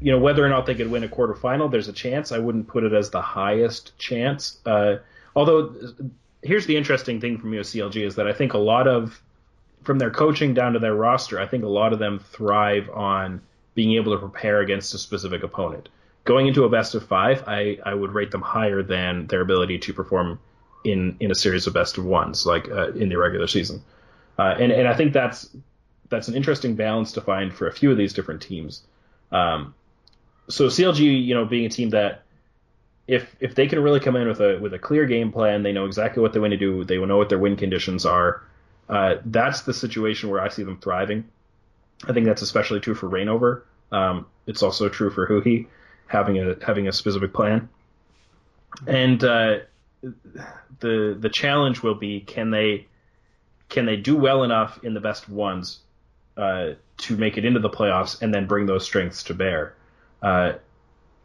you 0.00 0.12
know, 0.12 0.18
whether 0.18 0.44
or 0.44 0.48
not 0.48 0.66
they 0.66 0.74
could 0.74 0.90
win 0.90 1.04
a 1.04 1.08
quarterfinal. 1.08 1.70
There's 1.70 1.88
a 1.88 1.92
chance. 1.92 2.32
I 2.32 2.38
wouldn't 2.38 2.68
put 2.68 2.84
it 2.84 2.92
as 2.92 3.10
the 3.10 3.20
highest 3.20 3.96
chance. 3.98 4.58
Uh, 4.64 4.96
although, 5.36 5.74
here's 6.42 6.66
the 6.66 6.76
interesting 6.76 7.20
thing 7.20 7.38
from 7.38 7.52
CLG 7.52 8.04
is 8.06 8.16
that 8.16 8.26
I 8.26 8.32
think 8.32 8.54
a 8.54 8.58
lot 8.58 8.88
of, 8.88 9.20
from 9.82 9.98
their 9.98 10.10
coaching 10.10 10.54
down 10.54 10.72
to 10.72 10.78
their 10.78 10.94
roster, 10.94 11.38
I 11.38 11.46
think 11.46 11.64
a 11.64 11.68
lot 11.68 11.92
of 11.92 11.98
them 11.98 12.18
thrive 12.18 12.88
on 12.90 13.42
being 13.74 13.92
able 13.92 14.12
to 14.12 14.18
prepare 14.18 14.60
against 14.60 14.94
a 14.94 14.98
specific 14.98 15.42
opponent. 15.42 15.88
Going 16.24 16.46
into 16.46 16.64
a 16.64 16.68
best 16.68 16.94
of 16.94 17.06
five, 17.06 17.44
I, 17.46 17.78
I 17.84 17.94
would 17.94 18.12
rate 18.12 18.30
them 18.30 18.42
higher 18.42 18.82
than 18.82 19.26
their 19.26 19.40
ability 19.40 19.78
to 19.78 19.92
perform 19.92 20.38
in 20.84 21.16
in 21.20 21.30
a 21.30 21.34
series 21.34 21.66
of 21.66 21.74
best 21.74 21.98
of 21.98 22.04
ones, 22.04 22.46
like 22.46 22.68
uh, 22.68 22.92
in 22.92 23.08
the 23.08 23.16
regular 23.16 23.46
season. 23.46 23.82
Uh, 24.38 24.54
and 24.58 24.72
and 24.72 24.88
I 24.88 24.94
think 24.94 25.12
that's 25.12 25.48
that's 26.08 26.28
an 26.28 26.34
interesting 26.34 26.74
balance 26.74 27.12
to 27.12 27.20
find 27.20 27.54
for 27.54 27.68
a 27.68 27.72
few 27.72 27.90
of 27.90 27.96
these 27.96 28.12
different 28.12 28.42
teams. 28.42 28.82
Um, 29.32 29.74
so 30.50 30.66
CLG, 30.66 31.24
you 31.24 31.34
know, 31.34 31.44
being 31.44 31.66
a 31.66 31.68
team 31.68 31.90
that 31.90 32.22
if 33.06 33.34
if 33.40 33.54
they 33.54 33.66
can 33.66 33.80
really 33.80 34.00
come 34.00 34.16
in 34.16 34.28
with 34.28 34.40
a 34.40 34.58
with 34.58 34.74
a 34.74 34.78
clear 34.78 35.06
game 35.06 35.32
plan, 35.32 35.62
they 35.62 35.72
know 35.72 35.86
exactly 35.86 36.22
what 36.22 36.32
they 36.32 36.40
want 36.40 36.52
to 36.52 36.56
do, 36.56 36.84
they 36.84 36.98
know 36.98 37.16
what 37.16 37.28
their 37.28 37.38
win 37.38 37.56
conditions 37.56 38.06
are. 38.06 38.42
Uh, 38.88 39.16
that's 39.24 39.62
the 39.62 39.72
situation 39.72 40.30
where 40.30 40.40
I 40.40 40.48
see 40.48 40.62
them 40.62 40.78
thriving. 40.78 41.24
I 42.06 42.12
think 42.12 42.26
that's 42.26 42.42
especially 42.42 42.80
true 42.80 42.94
for 42.94 43.08
Reignover. 43.08 43.62
Um, 43.92 44.26
it's 44.46 44.62
also 44.62 44.88
true 44.88 45.10
for 45.10 45.26
Huhi 45.26 45.66
having 46.06 46.38
a 46.38 46.56
having 46.64 46.88
a 46.88 46.92
specific 46.92 47.32
plan. 47.32 47.68
And 48.86 49.22
uh, 49.22 49.58
the 50.80 51.16
the 51.18 51.30
challenge 51.30 51.82
will 51.82 51.94
be 51.94 52.20
can 52.20 52.50
they 52.50 52.86
can 53.68 53.86
they 53.86 53.96
do 53.96 54.16
well 54.16 54.42
enough 54.42 54.82
in 54.84 54.94
the 54.94 55.00
best 55.00 55.28
ones 55.28 55.80
uh, 56.36 56.70
to 56.98 57.16
make 57.16 57.38
it 57.38 57.44
into 57.44 57.60
the 57.60 57.70
playoffs 57.70 58.20
and 58.22 58.32
then 58.34 58.46
bring 58.46 58.66
those 58.66 58.84
strengths 58.84 59.24
to 59.24 59.34
bear. 59.34 59.74
Uh, 60.22 60.52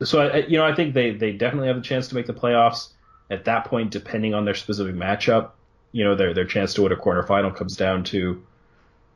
so 0.03 0.21
I, 0.21 0.37
you 0.39 0.57
know 0.57 0.65
I 0.65 0.75
think 0.75 0.93
they 0.93 1.11
they 1.11 1.31
definitely 1.31 1.67
have 1.67 1.77
a 1.77 1.81
chance 1.81 2.07
to 2.09 2.15
make 2.15 2.27
the 2.27 2.33
playoffs. 2.33 2.89
At 3.29 3.45
that 3.45 3.65
point, 3.65 3.91
depending 3.91 4.33
on 4.33 4.45
their 4.45 4.53
specific 4.53 4.95
matchup, 4.95 5.51
you 5.91 6.03
know 6.03 6.15
their 6.15 6.33
their 6.33 6.45
chance 6.45 6.73
to 6.75 6.83
win 6.83 6.91
a 6.91 6.95
quarterfinal 6.95 7.55
comes 7.55 7.75
down 7.75 8.03
to 8.05 8.43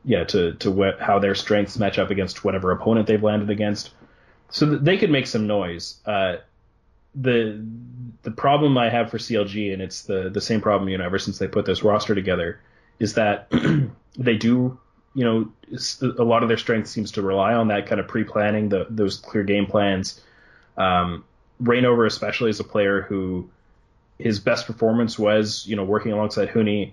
yeah 0.04 0.24
to 0.24 0.54
to 0.54 0.70
what, 0.70 1.00
how 1.00 1.18
their 1.18 1.34
strengths 1.34 1.78
match 1.78 1.98
up 1.98 2.10
against 2.10 2.44
whatever 2.44 2.72
opponent 2.72 3.06
they've 3.06 3.22
landed 3.22 3.50
against. 3.50 3.90
So 4.50 4.66
they 4.66 4.98
could 4.98 5.10
make 5.10 5.26
some 5.26 5.46
noise. 5.46 6.00
Uh, 6.04 6.36
the 7.14 7.64
the 8.22 8.30
problem 8.30 8.76
I 8.78 8.88
have 8.88 9.10
for 9.10 9.18
CLG, 9.18 9.72
and 9.72 9.82
it's 9.82 10.02
the 10.02 10.30
the 10.30 10.40
same 10.40 10.60
problem 10.60 10.88
you 10.88 10.98
know 10.98 11.04
ever 11.04 11.18
since 11.18 11.38
they 11.38 11.48
put 11.48 11.66
this 11.66 11.82
roster 11.82 12.14
together, 12.14 12.60
is 12.98 13.14
that 13.14 13.50
they 14.18 14.36
do 14.36 14.78
you 15.14 15.24
know 15.24 15.52
a 16.18 16.24
lot 16.24 16.42
of 16.42 16.48
their 16.48 16.58
strength 16.58 16.88
seems 16.88 17.12
to 17.12 17.22
rely 17.22 17.54
on 17.54 17.68
that 17.68 17.86
kind 17.86 18.00
of 18.00 18.08
pre-planning, 18.08 18.68
the, 18.68 18.86
those 18.90 19.16
clear 19.16 19.42
game 19.42 19.66
plans. 19.66 20.20
Um, 20.76 21.24
Reignover 21.62 22.06
especially 22.06 22.50
is 22.50 22.60
a 22.60 22.64
player 22.64 23.02
who 23.02 23.50
his 24.18 24.40
best 24.40 24.66
performance 24.66 25.18
was 25.18 25.66
you 25.66 25.76
know 25.76 25.84
working 25.84 26.12
alongside 26.12 26.48
Huni, 26.48 26.92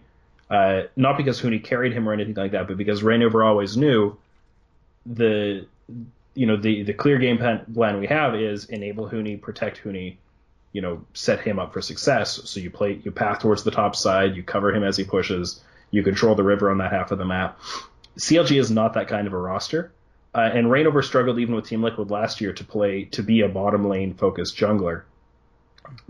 uh, 0.49 0.83
not 0.95 1.17
because 1.17 1.41
Huni 1.41 1.63
carried 1.63 1.93
him 1.93 2.07
or 2.07 2.13
anything 2.13 2.35
like 2.35 2.51
that, 2.51 2.67
but 2.67 2.77
because 2.77 3.01
Reignover 3.01 3.45
always 3.45 3.77
knew 3.77 4.17
the 5.05 5.65
you 6.33 6.45
know 6.45 6.57
the 6.57 6.83
the 6.83 6.93
clear 6.93 7.17
game 7.17 7.37
plan 7.37 7.99
we 7.99 8.07
have 8.07 8.35
is 8.35 8.65
enable 8.65 9.09
Huni, 9.09 9.41
protect 9.41 9.83
Huni, 9.83 10.17
you 10.73 10.81
know, 10.81 11.03
set 11.13 11.39
him 11.39 11.59
up 11.59 11.73
for 11.73 11.81
success. 11.81 12.41
So 12.45 12.59
you 12.59 12.69
play 12.69 12.99
you 13.03 13.11
path 13.11 13.39
towards 13.39 13.63
the 13.63 13.71
top 13.71 13.95
side, 13.95 14.35
you 14.35 14.43
cover 14.43 14.73
him 14.73 14.83
as 14.83 14.97
he 14.97 15.03
pushes, 15.03 15.61
you 15.91 16.03
control 16.03 16.35
the 16.35 16.43
river 16.43 16.69
on 16.69 16.77
that 16.79 16.91
half 16.91 17.11
of 17.11 17.17
the 17.17 17.25
map. 17.25 17.59
CLG 18.17 18.59
is 18.59 18.71
not 18.71 18.93
that 18.93 19.07
kind 19.07 19.27
of 19.27 19.33
a 19.33 19.37
roster. 19.37 19.91
Uh, 20.35 20.49
and 20.53 20.67
Reignover 20.67 21.03
struggled 21.03 21.39
even 21.39 21.55
with 21.55 21.65
Team 21.65 21.81
Liquid 21.81 22.11
last 22.11 22.41
year 22.41 22.53
to 22.53 22.63
play 22.63 23.05
to 23.05 23.23
be 23.23 23.41
a 23.41 23.49
bottom 23.49 23.87
lane 23.87 24.13
focused 24.13 24.57
jungler. 24.57 25.03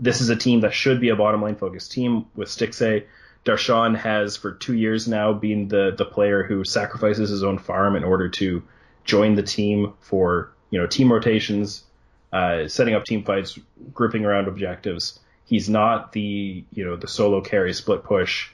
This 0.00 0.20
is 0.20 0.28
a 0.28 0.36
team 0.36 0.60
that 0.60 0.74
should 0.74 1.00
be 1.00 1.08
a 1.10 1.16
bottom 1.16 1.42
lane 1.42 1.54
focused 1.54 1.92
team 1.92 2.26
with 2.34 2.48
Stixxay. 2.48 3.04
Darshan 3.44 3.96
has 3.96 4.36
for 4.36 4.52
two 4.52 4.74
years 4.74 5.06
now 5.06 5.32
been 5.32 5.68
the 5.68 5.94
the 5.96 6.04
player 6.04 6.42
who 6.42 6.64
sacrifices 6.64 7.30
his 7.30 7.44
own 7.44 7.58
farm 7.58 7.96
in 7.96 8.04
order 8.04 8.28
to 8.28 8.62
join 9.04 9.36
the 9.36 9.42
team 9.42 9.94
for 10.00 10.52
you 10.70 10.80
know 10.80 10.86
team 10.86 11.12
rotations, 11.12 11.84
uh, 12.32 12.68
setting 12.68 12.94
up 12.94 13.04
team 13.04 13.24
fights, 13.24 13.58
grouping 13.94 14.24
around 14.24 14.48
objectives. 14.48 15.20
He's 15.46 15.68
not 15.68 16.12
the 16.12 16.64
you 16.72 16.84
know 16.84 16.96
the 16.96 17.08
solo 17.08 17.40
carry 17.40 17.72
split 17.72 18.02
push, 18.02 18.50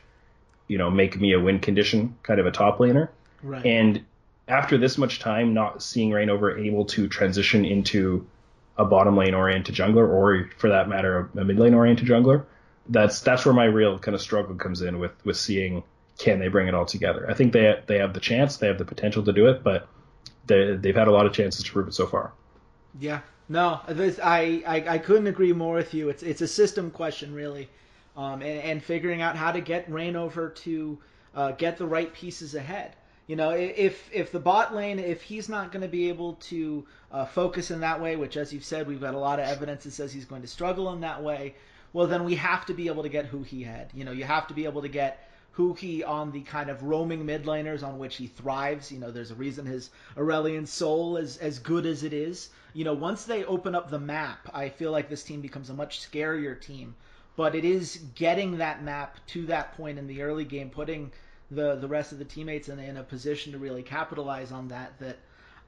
you 0.68 0.78
know 0.78 0.90
make 0.90 1.18
me 1.18 1.32
a 1.32 1.40
win 1.40 1.58
condition 1.58 2.16
kind 2.22 2.38
of 2.38 2.46
a 2.46 2.52
top 2.52 2.78
laner. 2.78 3.08
Right. 3.44 3.64
And 3.64 4.04
after 4.48 4.78
this 4.78 4.98
much 4.98 5.20
time, 5.20 5.54
not 5.54 5.82
seeing 5.82 6.10
Reignover 6.10 6.58
able 6.66 6.86
to 6.86 7.08
transition 7.08 7.64
into 7.64 8.26
a 8.76 8.84
bottom 8.84 9.16
lane 9.16 9.34
oriented 9.34 9.74
jungler, 9.74 10.08
or 10.08 10.50
for 10.58 10.70
that 10.70 10.88
matter, 10.88 11.30
a 11.36 11.44
mid 11.44 11.58
lane 11.58 11.74
oriented 11.74 12.08
jungler, 12.08 12.44
that's 12.88 13.20
that's 13.20 13.44
where 13.44 13.54
my 13.54 13.64
real 13.64 13.98
kind 13.98 14.14
of 14.14 14.20
struggle 14.20 14.56
comes 14.56 14.82
in 14.82 14.98
with 14.98 15.12
with 15.24 15.36
seeing 15.36 15.82
can 16.18 16.38
they 16.38 16.48
bring 16.48 16.68
it 16.68 16.74
all 16.74 16.86
together. 16.86 17.26
I 17.28 17.34
think 17.34 17.52
they 17.52 17.80
they 17.86 17.98
have 17.98 18.14
the 18.14 18.20
chance, 18.20 18.56
they 18.56 18.66
have 18.66 18.78
the 18.78 18.84
potential 18.84 19.22
to 19.24 19.32
do 19.32 19.46
it, 19.48 19.62
but 19.62 19.88
they, 20.46 20.76
they've 20.76 20.96
had 20.96 21.08
a 21.08 21.12
lot 21.12 21.26
of 21.26 21.32
chances 21.32 21.64
to 21.64 21.72
prove 21.72 21.88
it 21.88 21.94
so 21.94 22.06
far. 22.06 22.32
Yeah, 22.98 23.20
no, 23.48 23.80
this, 23.88 24.18
I, 24.22 24.62
I, 24.66 24.84
I 24.94 24.98
couldn't 24.98 25.26
agree 25.26 25.52
more 25.52 25.74
with 25.74 25.94
you. 25.94 26.08
It's 26.08 26.22
it's 26.22 26.40
a 26.40 26.48
system 26.48 26.90
question 26.90 27.34
really, 27.34 27.68
um, 28.16 28.42
and, 28.42 28.60
and 28.60 28.82
figuring 28.82 29.22
out 29.22 29.36
how 29.36 29.52
to 29.52 29.60
get 29.60 29.90
Reignover 29.90 30.54
to 30.56 30.98
uh, 31.34 31.52
get 31.52 31.76
the 31.76 31.86
right 31.86 32.12
pieces 32.12 32.54
ahead. 32.54 32.96
You 33.26 33.36
know, 33.36 33.50
if 33.50 34.10
if 34.12 34.32
the 34.32 34.38
bot 34.38 34.74
lane, 34.74 34.98
if 34.98 35.22
he's 35.22 35.48
not 35.48 35.72
going 35.72 35.80
to 35.82 35.88
be 35.88 36.10
able 36.10 36.34
to 36.50 36.86
uh, 37.10 37.24
focus 37.24 37.70
in 37.70 37.80
that 37.80 38.00
way, 38.00 38.16
which 38.16 38.36
as 38.36 38.52
you've 38.52 38.64
said, 38.64 38.86
we've 38.86 39.00
got 39.00 39.14
a 39.14 39.18
lot 39.18 39.38
of 39.38 39.46
evidence 39.46 39.84
that 39.84 39.92
says 39.92 40.12
he's 40.12 40.26
going 40.26 40.42
to 40.42 40.48
struggle 40.48 40.92
in 40.92 41.00
that 41.00 41.22
way. 41.22 41.54
Well, 41.94 42.06
then 42.06 42.24
we 42.24 42.34
have 42.34 42.66
to 42.66 42.74
be 42.74 42.88
able 42.88 43.02
to 43.04 43.08
get 43.08 43.32
Huhi 43.32 43.64
had. 43.64 43.90
You 43.94 44.04
know, 44.04 44.12
you 44.12 44.24
have 44.24 44.48
to 44.48 44.54
be 44.54 44.64
able 44.64 44.82
to 44.82 44.88
get 44.88 45.26
Huhi 45.56 46.06
on 46.06 46.32
the 46.32 46.42
kind 46.42 46.68
of 46.68 46.82
roaming 46.82 47.24
mid 47.24 47.44
laners 47.44 47.82
on 47.82 47.98
which 47.98 48.16
he 48.16 48.26
thrives. 48.26 48.92
You 48.92 48.98
know, 48.98 49.10
there's 49.10 49.30
a 49.30 49.36
reason 49.36 49.64
his 49.64 49.90
Aurelion 50.16 50.66
Sol 50.66 51.16
is 51.16 51.38
as 51.38 51.60
good 51.60 51.86
as 51.86 52.02
it 52.02 52.12
is. 52.12 52.50
You 52.74 52.84
know, 52.84 52.94
once 52.94 53.24
they 53.24 53.44
open 53.44 53.74
up 53.74 53.88
the 53.88 53.98
map, 53.98 54.50
I 54.52 54.68
feel 54.68 54.90
like 54.90 55.08
this 55.08 55.22
team 55.22 55.40
becomes 55.40 55.70
a 55.70 55.74
much 55.74 56.00
scarier 56.00 56.60
team. 56.60 56.94
But 57.36 57.54
it 57.54 57.64
is 57.64 57.96
getting 58.14 58.58
that 58.58 58.82
map 58.82 59.18
to 59.28 59.46
that 59.46 59.76
point 59.76 59.98
in 59.98 60.08
the 60.08 60.22
early 60.22 60.44
game, 60.44 60.70
putting 60.70 61.10
the 61.50 61.76
the 61.76 61.88
rest 61.88 62.12
of 62.12 62.18
the 62.18 62.24
teammates 62.24 62.68
in, 62.68 62.78
in 62.78 62.96
a 62.96 63.02
position 63.02 63.52
to 63.52 63.58
really 63.58 63.82
capitalize 63.82 64.52
on 64.52 64.68
that. 64.68 64.98
That 64.98 65.18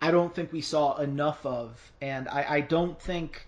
I 0.00 0.10
don't 0.10 0.34
think 0.34 0.52
we 0.52 0.60
saw 0.60 0.96
enough 0.96 1.44
of, 1.44 1.92
and 2.00 2.28
I, 2.28 2.46
I 2.48 2.60
don't 2.60 3.00
think. 3.00 3.46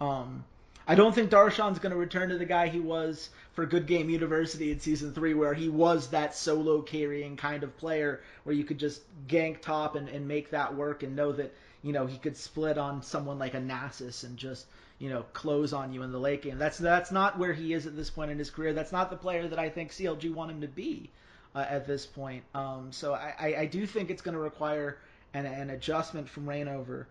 Um, 0.00 0.44
I 0.90 0.94
don't 0.94 1.14
think 1.14 1.30
Darshan's 1.30 1.80
going 1.80 1.90
to 1.92 1.98
return 1.98 2.30
to 2.30 2.38
the 2.38 2.46
guy 2.46 2.68
he 2.68 2.80
was 2.80 3.28
for 3.52 3.66
Good 3.66 3.86
Game 3.86 4.08
University 4.08 4.72
in 4.72 4.80
season 4.80 5.12
three, 5.12 5.34
where 5.34 5.52
he 5.52 5.68
was 5.68 6.08
that 6.08 6.34
solo 6.34 6.80
carrying 6.80 7.36
kind 7.36 7.62
of 7.62 7.76
player, 7.76 8.22
where 8.44 8.54
you 8.54 8.64
could 8.64 8.78
just 8.78 9.02
gank 9.26 9.60
top 9.60 9.96
and, 9.96 10.08
and 10.08 10.26
make 10.26 10.50
that 10.50 10.74
work, 10.74 11.02
and 11.02 11.14
know 11.14 11.32
that 11.32 11.54
you 11.82 11.92
know 11.92 12.06
he 12.06 12.16
could 12.16 12.36
split 12.36 12.78
on 12.78 13.02
someone 13.02 13.38
like 13.38 13.54
a 13.54 13.60
Nasus 13.60 14.24
and 14.24 14.38
just 14.38 14.66
you 14.98 15.10
know 15.10 15.26
close 15.34 15.74
on 15.74 15.92
you 15.92 16.02
in 16.02 16.10
the 16.10 16.18
late 16.18 16.42
game. 16.42 16.58
That's 16.58 16.78
that's 16.78 17.12
not 17.12 17.38
where 17.38 17.52
he 17.52 17.74
is 17.74 17.86
at 17.86 17.94
this 17.94 18.08
point 18.08 18.30
in 18.30 18.38
his 18.38 18.50
career. 18.50 18.72
That's 18.72 18.92
not 18.92 19.10
the 19.10 19.16
player 19.16 19.46
that 19.46 19.58
I 19.58 19.68
think 19.68 19.90
CLG 19.90 20.32
want 20.32 20.50
him 20.50 20.62
to 20.62 20.68
be 20.68 21.10
uh, 21.54 21.64
at 21.68 21.86
this 21.86 22.06
point. 22.06 22.44
Um, 22.54 22.88
so 22.92 23.14
I, 23.14 23.34
I, 23.38 23.54
I, 23.60 23.66
do 23.66 23.86
think 23.86 24.10
it's 24.10 24.22
going 24.22 24.34
to 24.34 24.40
require 24.40 24.98
an, 25.34 25.46
an 25.46 25.70
adjustment 25.70 26.28
from 26.28 26.46
Reignover. 26.46 27.06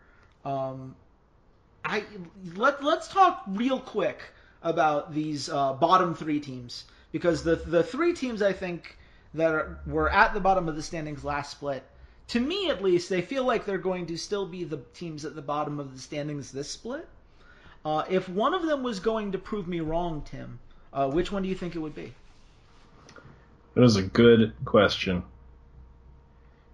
Um, 0.45 0.95
I 1.83 2.03
let 2.55 2.83
let's 2.83 3.07
talk 3.07 3.43
real 3.47 3.79
quick 3.79 4.21
about 4.61 5.13
these 5.13 5.49
uh, 5.49 5.73
bottom 5.73 6.15
three 6.15 6.39
teams 6.39 6.85
because 7.11 7.43
the 7.43 7.55
the 7.55 7.83
three 7.83 8.13
teams 8.13 8.41
I 8.41 8.53
think 8.53 8.97
that 9.33 9.53
are, 9.53 9.79
were 9.85 10.09
at 10.09 10.33
the 10.33 10.39
bottom 10.39 10.67
of 10.67 10.75
the 10.75 10.83
standings 10.83 11.23
last 11.23 11.51
split, 11.51 11.83
to 12.29 12.39
me 12.39 12.69
at 12.69 12.83
least, 12.83 13.09
they 13.09 13.21
feel 13.21 13.45
like 13.45 13.65
they're 13.65 13.77
going 13.77 14.07
to 14.07 14.17
still 14.17 14.45
be 14.45 14.63
the 14.63 14.77
teams 14.93 15.25
at 15.25 15.35
the 15.35 15.41
bottom 15.41 15.79
of 15.79 15.93
the 15.93 15.99
standings 15.99 16.51
this 16.51 16.69
split. 16.69 17.07
Uh, 17.85 18.03
if 18.09 18.27
one 18.27 18.53
of 18.53 18.65
them 18.65 18.83
was 18.83 18.99
going 18.99 19.31
to 19.31 19.37
prove 19.37 19.67
me 19.67 19.79
wrong, 19.79 20.21
Tim, 20.23 20.59
uh, 20.91 21.09
which 21.09 21.31
one 21.31 21.43
do 21.43 21.49
you 21.49 21.55
think 21.55 21.75
it 21.75 21.79
would 21.79 21.95
be? 21.95 22.13
That 23.77 23.83
is 23.83 23.95
a 23.95 24.01
good 24.01 24.53
question. 24.65 25.23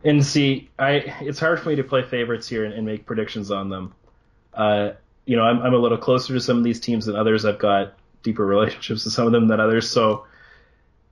And 0.06 0.26
see, 0.26 0.70
I 0.80 0.92
it's 1.22 1.40
hard 1.40 1.60
for 1.60 1.70
me 1.70 1.76
to 1.76 1.84
play 1.84 2.02
favorites 2.02 2.48
here 2.48 2.64
and, 2.64 2.74
and 2.74 2.86
make 2.86 3.06
predictions 3.06 3.52
on 3.52 3.70
them. 3.70 3.94
Uh, 4.54 4.92
you 5.26 5.36
know, 5.36 5.44
I'm, 5.44 5.62
I'm 5.62 5.74
a 5.74 5.78
little 5.78 5.98
closer 5.98 6.34
to 6.34 6.40
some 6.40 6.58
of 6.58 6.64
these 6.64 6.80
teams 6.80 7.06
than 7.06 7.16
others. 7.16 7.44
I've 7.44 7.60
got 7.60 7.94
deeper 8.22 8.46
relationships 8.56 9.04
with 9.04 9.14
some 9.14 9.26
of 9.26 9.34
them 9.34 9.48
than 9.48 9.60
others, 9.60 9.90
so 9.90 10.26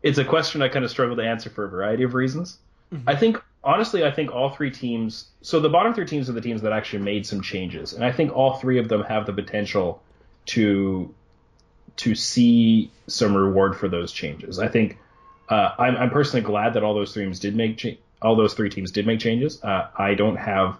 it's 0.01 0.17
a 0.17 0.25
question 0.25 0.61
I 0.61 0.69
kind 0.69 0.85
of 0.85 0.91
struggle 0.91 1.17
to 1.17 1.23
answer 1.23 1.49
for 1.49 1.65
a 1.65 1.69
variety 1.69 2.03
of 2.03 2.13
reasons. 2.13 2.57
Mm-hmm. 2.93 3.09
I 3.09 3.15
think 3.15 3.41
honestly, 3.63 4.05
I 4.05 4.11
think 4.11 4.31
all 4.31 4.49
three 4.51 4.71
teams. 4.71 5.25
So 5.41 5.59
the 5.59 5.69
bottom 5.69 5.93
three 5.93 6.05
teams 6.05 6.29
are 6.29 6.33
the 6.33 6.41
teams 6.41 6.61
that 6.61 6.71
actually 6.71 7.03
made 7.03 7.25
some 7.25 7.41
changes, 7.41 7.91
and 7.91 8.05
I 8.05 8.13
think 8.13 8.33
all 8.33 8.53
three 8.55 8.79
of 8.79 8.87
them 8.87 9.03
have 9.03 9.25
the 9.25 9.33
potential 9.33 10.01
to 10.47 11.13
to 11.97 12.15
see 12.15 12.91
some 13.07 13.35
reward 13.35 13.77
for 13.77 13.89
those 13.89 14.13
changes. 14.13 14.57
I 14.57 14.69
think 14.69 14.97
uh, 15.51 15.75
I'm, 15.77 15.97
I'm, 15.97 16.09
personally 16.09 16.45
glad 16.45 16.75
that 16.75 16.83
all 16.83 16.93
those 16.93 17.13
teams 17.13 17.39
did 17.39 17.57
make 17.57 17.77
cha- 17.77 17.97
all 18.21 18.37
those 18.37 18.53
three 18.53 18.69
teams 18.69 18.89
did 18.89 19.05
make 19.05 19.19
changes. 19.19 19.61
Uh, 19.61 19.89
I 19.97 20.13
don't 20.13 20.37
have 20.37 20.77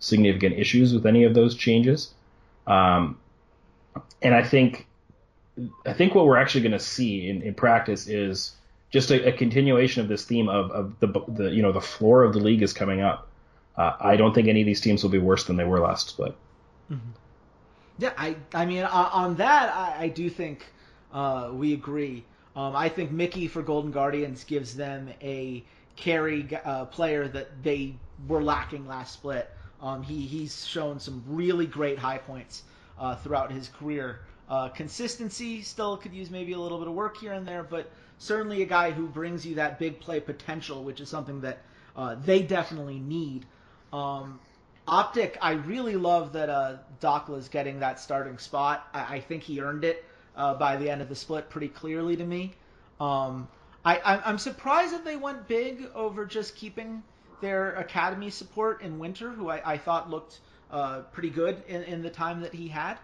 significant 0.00 0.58
issues 0.58 0.92
with 0.92 1.06
any 1.06 1.24
of 1.24 1.32
those 1.32 1.54
changes, 1.54 2.12
um, 2.66 3.18
and 4.20 4.34
I 4.34 4.42
think 4.44 4.86
I 5.86 5.94
think 5.94 6.14
what 6.14 6.26
we're 6.26 6.36
actually 6.36 6.60
going 6.60 6.72
to 6.72 6.78
see 6.78 7.28
in, 7.28 7.40
in 7.40 7.54
practice 7.54 8.06
is 8.06 8.54
just 8.90 9.10
a, 9.10 9.28
a, 9.28 9.32
continuation 9.32 10.02
of 10.02 10.08
this 10.08 10.26
theme 10.26 10.50
of, 10.50 10.70
of 10.70 11.00
the, 11.00 11.06
the 11.28 11.50
you 11.50 11.62
know 11.62 11.72
the 11.72 11.80
floor 11.80 12.22
of 12.22 12.34
the 12.34 12.40
league 12.40 12.62
is 12.62 12.74
coming 12.74 13.00
up. 13.00 13.28
Uh, 13.78 13.96
I 13.98 14.16
don't 14.16 14.34
think 14.34 14.46
any 14.46 14.60
of 14.60 14.66
these 14.66 14.82
teams 14.82 15.02
will 15.02 15.10
be 15.10 15.18
worse 15.18 15.44
than 15.44 15.56
they 15.56 15.64
were 15.64 15.80
last 15.80 16.10
split. 16.10 16.34
Mm-hmm. 16.90 17.10
Yeah, 17.96 18.12
I 18.18 18.36
I 18.52 18.66
mean 18.66 18.84
on 18.84 19.36
that 19.36 19.74
I, 19.74 20.04
I 20.04 20.08
do 20.08 20.28
think 20.28 20.66
uh, 21.14 21.50
we 21.52 21.72
agree. 21.72 22.24
Um, 22.54 22.76
I 22.76 22.88
think 22.88 23.10
Mickey 23.10 23.48
for 23.48 23.62
Golden 23.62 23.90
Guardians 23.90 24.44
gives 24.44 24.76
them 24.76 25.08
a 25.22 25.64
carry 25.96 26.48
uh, 26.64 26.86
player 26.86 27.28
that 27.28 27.62
they 27.62 27.94
were 28.28 28.42
lacking 28.42 28.86
last 28.86 29.14
split. 29.14 29.50
Um, 29.80 30.02
he 30.02 30.22
he's 30.22 30.66
shown 30.66 31.00
some 31.00 31.22
really 31.26 31.66
great 31.66 31.98
high 31.98 32.18
points 32.18 32.62
uh, 32.98 33.16
throughout 33.16 33.50
his 33.50 33.68
career. 33.68 34.20
Uh, 34.48 34.68
consistency 34.68 35.62
still 35.62 35.96
could 35.96 36.12
use 36.12 36.30
maybe 36.30 36.52
a 36.52 36.58
little 36.58 36.78
bit 36.78 36.88
of 36.88 36.94
work 36.94 37.16
here 37.16 37.32
and 37.32 37.46
there, 37.48 37.62
but 37.62 37.90
certainly 38.18 38.62
a 38.62 38.66
guy 38.66 38.90
who 38.90 39.06
brings 39.06 39.46
you 39.46 39.54
that 39.54 39.78
big 39.78 39.98
play 39.98 40.20
potential, 40.20 40.84
which 40.84 41.00
is 41.00 41.08
something 41.08 41.40
that 41.40 41.58
uh, 41.96 42.16
they 42.24 42.42
definitely 42.42 42.98
need. 42.98 43.46
Um, 43.92 44.38
Optic, 44.86 45.38
I 45.40 45.52
really 45.52 45.96
love 45.96 46.32
that 46.32 46.48
uh, 46.48 46.76
is 47.34 47.48
getting 47.48 47.80
that 47.80 48.00
starting 48.00 48.38
spot. 48.38 48.86
I, 48.92 49.16
I 49.16 49.20
think 49.20 49.42
he 49.42 49.60
earned 49.60 49.84
it 49.84 50.04
uh, 50.36 50.54
by 50.54 50.76
the 50.76 50.90
end 50.90 51.02
of 51.02 51.08
the 51.08 51.14
split 51.14 51.50
pretty 51.50 51.68
clearly 51.68 52.16
to 52.16 52.24
me. 52.24 52.52
Um, 53.00 53.48
I, 53.84 54.20
am 54.24 54.38
surprised 54.38 54.94
that 54.94 55.04
they 55.04 55.16
went 55.16 55.48
big 55.48 55.88
over 55.94 56.24
just 56.24 56.54
keeping 56.54 57.02
their 57.40 57.74
academy 57.74 58.30
support 58.30 58.82
in 58.82 58.98
winter, 58.98 59.30
who 59.30 59.48
I, 59.50 59.72
I 59.72 59.78
thought 59.78 60.08
looked 60.08 60.38
uh, 60.70 61.00
pretty 61.12 61.30
good 61.30 61.62
in, 61.66 61.82
in 61.82 62.02
the 62.02 62.10
time 62.10 62.40
that 62.42 62.54
he 62.54 62.68
had. 62.68 62.98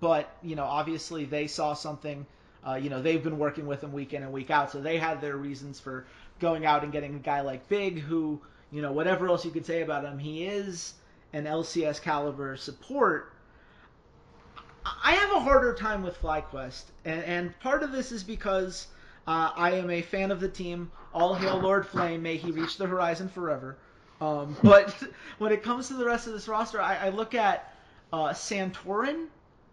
But 0.00 0.32
you 0.42 0.54
know, 0.54 0.64
obviously 0.64 1.24
they 1.24 1.48
saw 1.48 1.74
something 1.74 2.24
uh, 2.66 2.74
you 2.74 2.90
know, 2.90 3.00
they've 3.00 3.22
been 3.22 3.38
working 3.38 3.66
with 3.66 3.82
him 3.82 3.92
week 3.92 4.12
in 4.12 4.22
and 4.22 4.32
week 4.32 4.50
out, 4.50 4.70
so 4.70 4.80
they 4.80 4.98
had 4.98 5.20
their 5.20 5.36
reasons 5.36 5.80
for 5.80 6.04
going 6.40 6.66
out 6.66 6.82
and 6.82 6.92
getting 6.92 7.14
a 7.14 7.18
guy 7.18 7.40
like 7.40 7.68
Big, 7.68 7.98
who, 7.98 8.40
you 8.70 8.82
know, 8.82 8.92
whatever 8.92 9.28
else 9.28 9.44
you 9.44 9.50
could 9.50 9.64
say 9.64 9.82
about 9.82 10.04
him, 10.04 10.18
he 10.18 10.44
is 10.44 10.94
an 11.32 11.44
LCS 11.44 12.02
caliber 12.02 12.56
support. 12.56 13.32
I 14.84 15.12
have 15.12 15.32
a 15.32 15.40
harder 15.40 15.74
time 15.74 16.02
with 16.02 16.20
FlyQuest, 16.22 16.84
and, 17.04 17.22
and 17.24 17.60
part 17.60 17.82
of 17.82 17.92
this 17.92 18.12
is 18.12 18.24
because 18.24 18.86
uh, 19.26 19.50
I 19.54 19.72
am 19.72 19.90
a 19.90 20.00
fan 20.00 20.30
of 20.30 20.40
the 20.40 20.48
team. 20.48 20.90
All 21.12 21.34
hail 21.34 21.58
Lord 21.58 21.86
Flame, 21.86 22.22
may 22.22 22.36
he 22.36 22.50
reach 22.50 22.78
the 22.78 22.86
horizon 22.86 23.28
forever. 23.28 23.76
Um, 24.20 24.56
but 24.62 24.94
when 25.38 25.52
it 25.52 25.62
comes 25.62 25.88
to 25.88 25.94
the 25.94 26.06
rest 26.06 26.26
of 26.26 26.32
this 26.32 26.48
roster, 26.48 26.80
I, 26.80 26.96
I 26.96 27.08
look 27.10 27.34
at 27.34 27.74
uh, 28.12 28.32
Santorin 28.32 29.26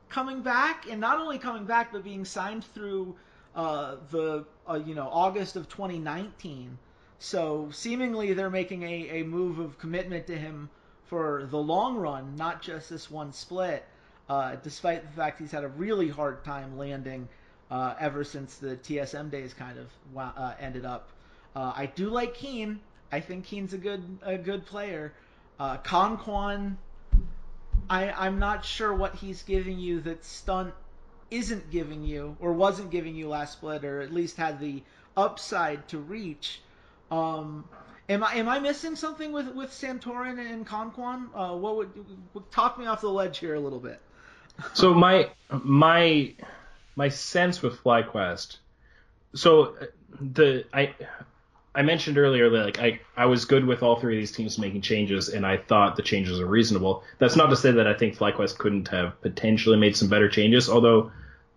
coming 0.10 0.42
back, 0.42 0.90
and 0.90 1.00
not 1.00 1.20
only 1.20 1.38
coming 1.38 1.66
back, 1.66 1.92
but 1.92 2.04
being 2.04 2.26
signed 2.26 2.66
through 2.66 3.16
uh, 3.56 3.96
the 4.12 4.46
uh, 4.70 4.76
you 4.86 4.94
know 4.94 5.08
August 5.12 5.56
of 5.56 5.70
2019. 5.70 6.78
So 7.20 7.70
seemingly 7.72 8.34
they're 8.34 8.50
making 8.50 8.84
a, 8.84 9.22
a 9.22 9.24
move 9.24 9.60
of 9.60 9.80
commitment 9.80 10.28
to 10.28 10.38
him 10.38 10.70
for 11.06 11.48
the 11.50 11.58
long 11.58 11.96
run, 11.96 12.36
not 12.36 12.62
just 12.62 12.90
this 12.90 13.10
one 13.10 13.32
split. 13.32 13.86
Uh, 14.30 14.56
despite 14.64 15.04
the 15.04 15.16
fact 15.16 15.40
he's 15.40 15.52
had 15.52 15.64
a 15.64 15.70
really 15.70 16.10
hard 16.10 16.44
time 16.44 16.78
landing 16.78 17.28
uh, 17.72 17.96
ever 18.00 18.24
since 18.24 18.58
the 18.58 18.76
TSM 18.76 19.32
days 19.32 19.54
kind 19.54 19.78
of 19.78 19.88
uh, 20.18 20.54
ended 20.60 20.86
up. 20.86 21.10
Uh, 21.56 21.74
I 21.76 21.86
do 21.86 22.10
like 22.10 22.34
Keane. 22.34 22.80
I 23.12 23.22
think 23.22 23.46
Keane's 23.46 23.74
a 23.74 23.78
good 23.78 24.20
a 24.22 24.38
good 24.38 24.66
player. 24.66 25.14
Uh, 25.60 25.78
Conquan 25.78 26.76
I, 27.90 28.12
I'm 28.12 28.40
not 28.40 28.66
sure 28.66 28.94
what 28.94 29.16
he's 29.16 29.44
giving 29.44 29.80
you 29.80 30.02
that 30.02 30.26
Stunt 30.26 30.74
isn't 31.32 31.72
giving 31.72 32.04
you 32.04 32.36
or 32.40 32.54
wasn't 32.54 32.92
giving 32.92 33.16
you 33.16 33.30
last 33.30 33.54
split, 33.54 33.86
or 33.86 34.02
at 34.02 34.14
least 34.14 34.38
had 34.38 34.60
the 34.60 34.84
upside 35.16 35.88
to 35.90 35.98
reach. 35.98 36.62
Um, 37.12 37.66
am 38.10 38.24
I 38.24 38.36
am 38.36 38.50
I 38.50 38.60
missing 38.60 38.96
something 38.96 39.32
with 39.32 39.48
with 39.48 39.72
Santorin 39.72 40.40
and 40.40 40.68
Conquan? 40.68 41.30
Uh, 41.34 41.56
what 41.56 41.78
would 41.78 42.52
talk 42.52 42.78
me 42.78 42.86
off 42.86 43.02
the 43.02 43.10
ledge 43.10 43.38
here 43.38 43.56
a 43.56 43.60
little 43.60 43.80
bit? 43.80 44.02
So 44.74 44.94
my 44.94 45.30
my 45.50 46.34
my 46.96 47.10
sense 47.10 47.62
with 47.62 47.82
FlyQuest, 47.84 48.58
so 49.36 49.76
uh, 49.82 49.86
the 50.20 50.66
I 50.74 50.94
I 51.76 51.84
mentioned 51.84 52.18
earlier 52.18 52.50
that 52.50 52.66
like 52.66 52.80
I, 52.80 53.00
I 53.16 53.26
was 53.28 53.46
good 53.46 53.66
with 53.66 53.84
all 53.84 54.00
three 54.00 54.16
of 54.16 54.22
these 54.22 54.32
teams 54.32 54.58
making 54.58 54.82
changes, 54.82 55.30
and 55.30 55.46
I 55.46 55.58
thought 55.58 55.96
the 55.96 56.02
changes 56.02 56.40
are 56.40 56.48
reasonable. 56.48 57.04
That's 57.20 57.36
not 57.36 57.52
to 57.52 57.56
say 57.56 57.72
that 57.72 57.86
I 57.88 57.94
think 57.94 58.18
FlyQuest 58.18 58.58
couldn't 58.58 58.88
have 58.88 59.20
potentially 59.22 59.78
made 59.78 59.96
some 59.96 60.10
better 60.10 60.28
changes. 60.28 60.70
Although 60.70 61.12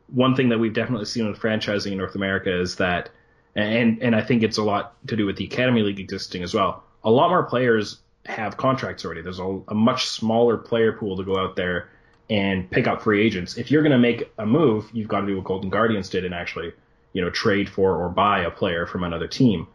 one 0.08 0.34
thing 0.34 0.50
that 0.50 0.58
we've 0.58 0.74
definitely 0.74 1.06
seen 1.06 1.26
with 1.26 1.40
franchising 1.40 1.92
in 1.92 1.98
North 1.98 2.16
America 2.16 2.60
is 2.60 2.76
that, 2.76 3.08
and 3.56 4.02
and 4.02 4.14
I 4.14 4.20
think 4.20 4.42
it's 4.42 4.58
a 4.58 4.62
lot 4.62 4.94
to 5.08 5.16
do 5.16 5.24
with 5.24 5.36
the 5.36 5.46
Academy 5.46 5.82
League 5.82 6.00
existing 6.00 6.42
as 6.42 6.52
well. 6.52 6.84
A 7.02 7.10
lot 7.10 7.30
more 7.30 7.44
players 7.44 8.00
have 8.26 8.58
contracts 8.58 9.06
already. 9.06 9.22
There's 9.22 9.38
a, 9.38 9.60
a 9.68 9.74
much 9.74 10.06
smaller 10.06 10.58
player 10.58 10.92
pool 10.92 11.16
to 11.16 11.24
go 11.24 11.38
out 11.38 11.56
there 11.56 11.88
and 12.30 12.70
pick 12.70 12.86
up 12.86 13.02
free 13.02 13.26
agents. 13.26 13.58
If 13.58 13.70
you're 13.70 13.82
going 13.82 13.92
to 13.92 13.98
make 13.98 14.32
a 14.38 14.46
move, 14.46 14.88
you've 14.92 15.08
got 15.08 15.22
to 15.22 15.26
do 15.26 15.36
what 15.36 15.44
Golden 15.44 15.68
Guardians 15.68 16.08
did 16.08 16.24
and 16.24 16.32
actually, 16.32 16.72
you 17.12 17.20
know, 17.20 17.28
trade 17.28 17.68
for 17.68 17.96
or 17.96 18.08
buy 18.08 18.42
a 18.42 18.50
player 18.50 18.86
from 18.86 19.02
another 19.02 19.26
team. 19.26 19.66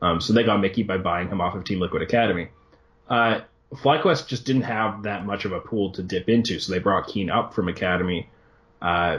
Um, 0.00 0.20
so 0.20 0.32
they 0.32 0.44
got 0.44 0.60
Mickey 0.60 0.84
by 0.84 0.96
buying 0.98 1.28
him 1.28 1.40
off 1.40 1.54
of 1.54 1.64
Team 1.64 1.80
Liquid 1.80 2.02
Academy. 2.02 2.48
Uh, 3.08 3.40
FlyQuest 3.72 4.28
just 4.28 4.44
didn't 4.44 4.62
have 4.62 5.02
that 5.02 5.26
much 5.26 5.44
of 5.44 5.52
a 5.52 5.60
pool 5.60 5.90
to 5.92 6.02
dip 6.02 6.28
into, 6.28 6.60
so 6.60 6.72
they 6.72 6.78
brought 6.78 7.08
Keane 7.08 7.30
up 7.30 7.54
from 7.54 7.68
Academy. 7.68 8.28
Uh, 8.80 9.18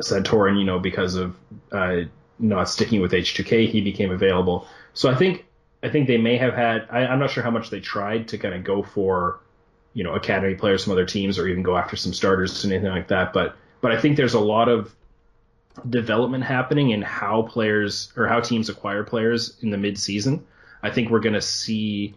Santorin, 0.00 0.58
you 0.58 0.64
know, 0.64 0.78
because 0.78 1.16
of 1.16 1.36
uh, 1.70 2.02
not 2.38 2.70
sticking 2.70 3.02
with 3.02 3.12
H2K, 3.12 3.68
he 3.68 3.82
became 3.82 4.10
available. 4.10 4.66
So 4.94 5.10
I 5.10 5.14
think 5.14 5.44
I 5.82 5.90
think 5.90 6.06
they 6.06 6.16
may 6.16 6.38
have 6.38 6.54
had. 6.54 6.86
I, 6.90 7.00
I'm 7.06 7.18
not 7.18 7.30
sure 7.30 7.42
how 7.42 7.50
much 7.50 7.68
they 7.68 7.80
tried 7.80 8.28
to 8.28 8.38
kind 8.38 8.54
of 8.54 8.64
go 8.64 8.82
for, 8.82 9.40
you 9.92 10.04
know, 10.04 10.14
academy 10.14 10.54
players 10.54 10.84
from 10.84 10.92
other 10.92 11.06
teams, 11.06 11.38
or 11.38 11.48
even 11.48 11.62
go 11.62 11.76
after 11.76 11.96
some 11.96 12.12
starters 12.12 12.64
and 12.64 12.72
anything 12.72 12.92
like 12.92 13.08
that. 13.08 13.32
But 13.32 13.56
but 13.80 13.92
I 13.92 14.00
think 14.00 14.16
there's 14.16 14.34
a 14.34 14.40
lot 14.40 14.68
of 14.68 14.94
development 15.88 16.44
happening 16.44 16.90
in 16.90 17.02
how 17.02 17.42
players 17.42 18.12
or 18.16 18.26
how 18.26 18.40
teams 18.40 18.68
acquire 18.68 19.04
players 19.04 19.56
in 19.62 19.70
the 19.70 19.78
mid-season. 19.78 20.44
I 20.82 20.90
think 20.90 21.10
we're 21.10 21.20
going 21.20 21.34
to 21.34 21.42
see 21.42 22.14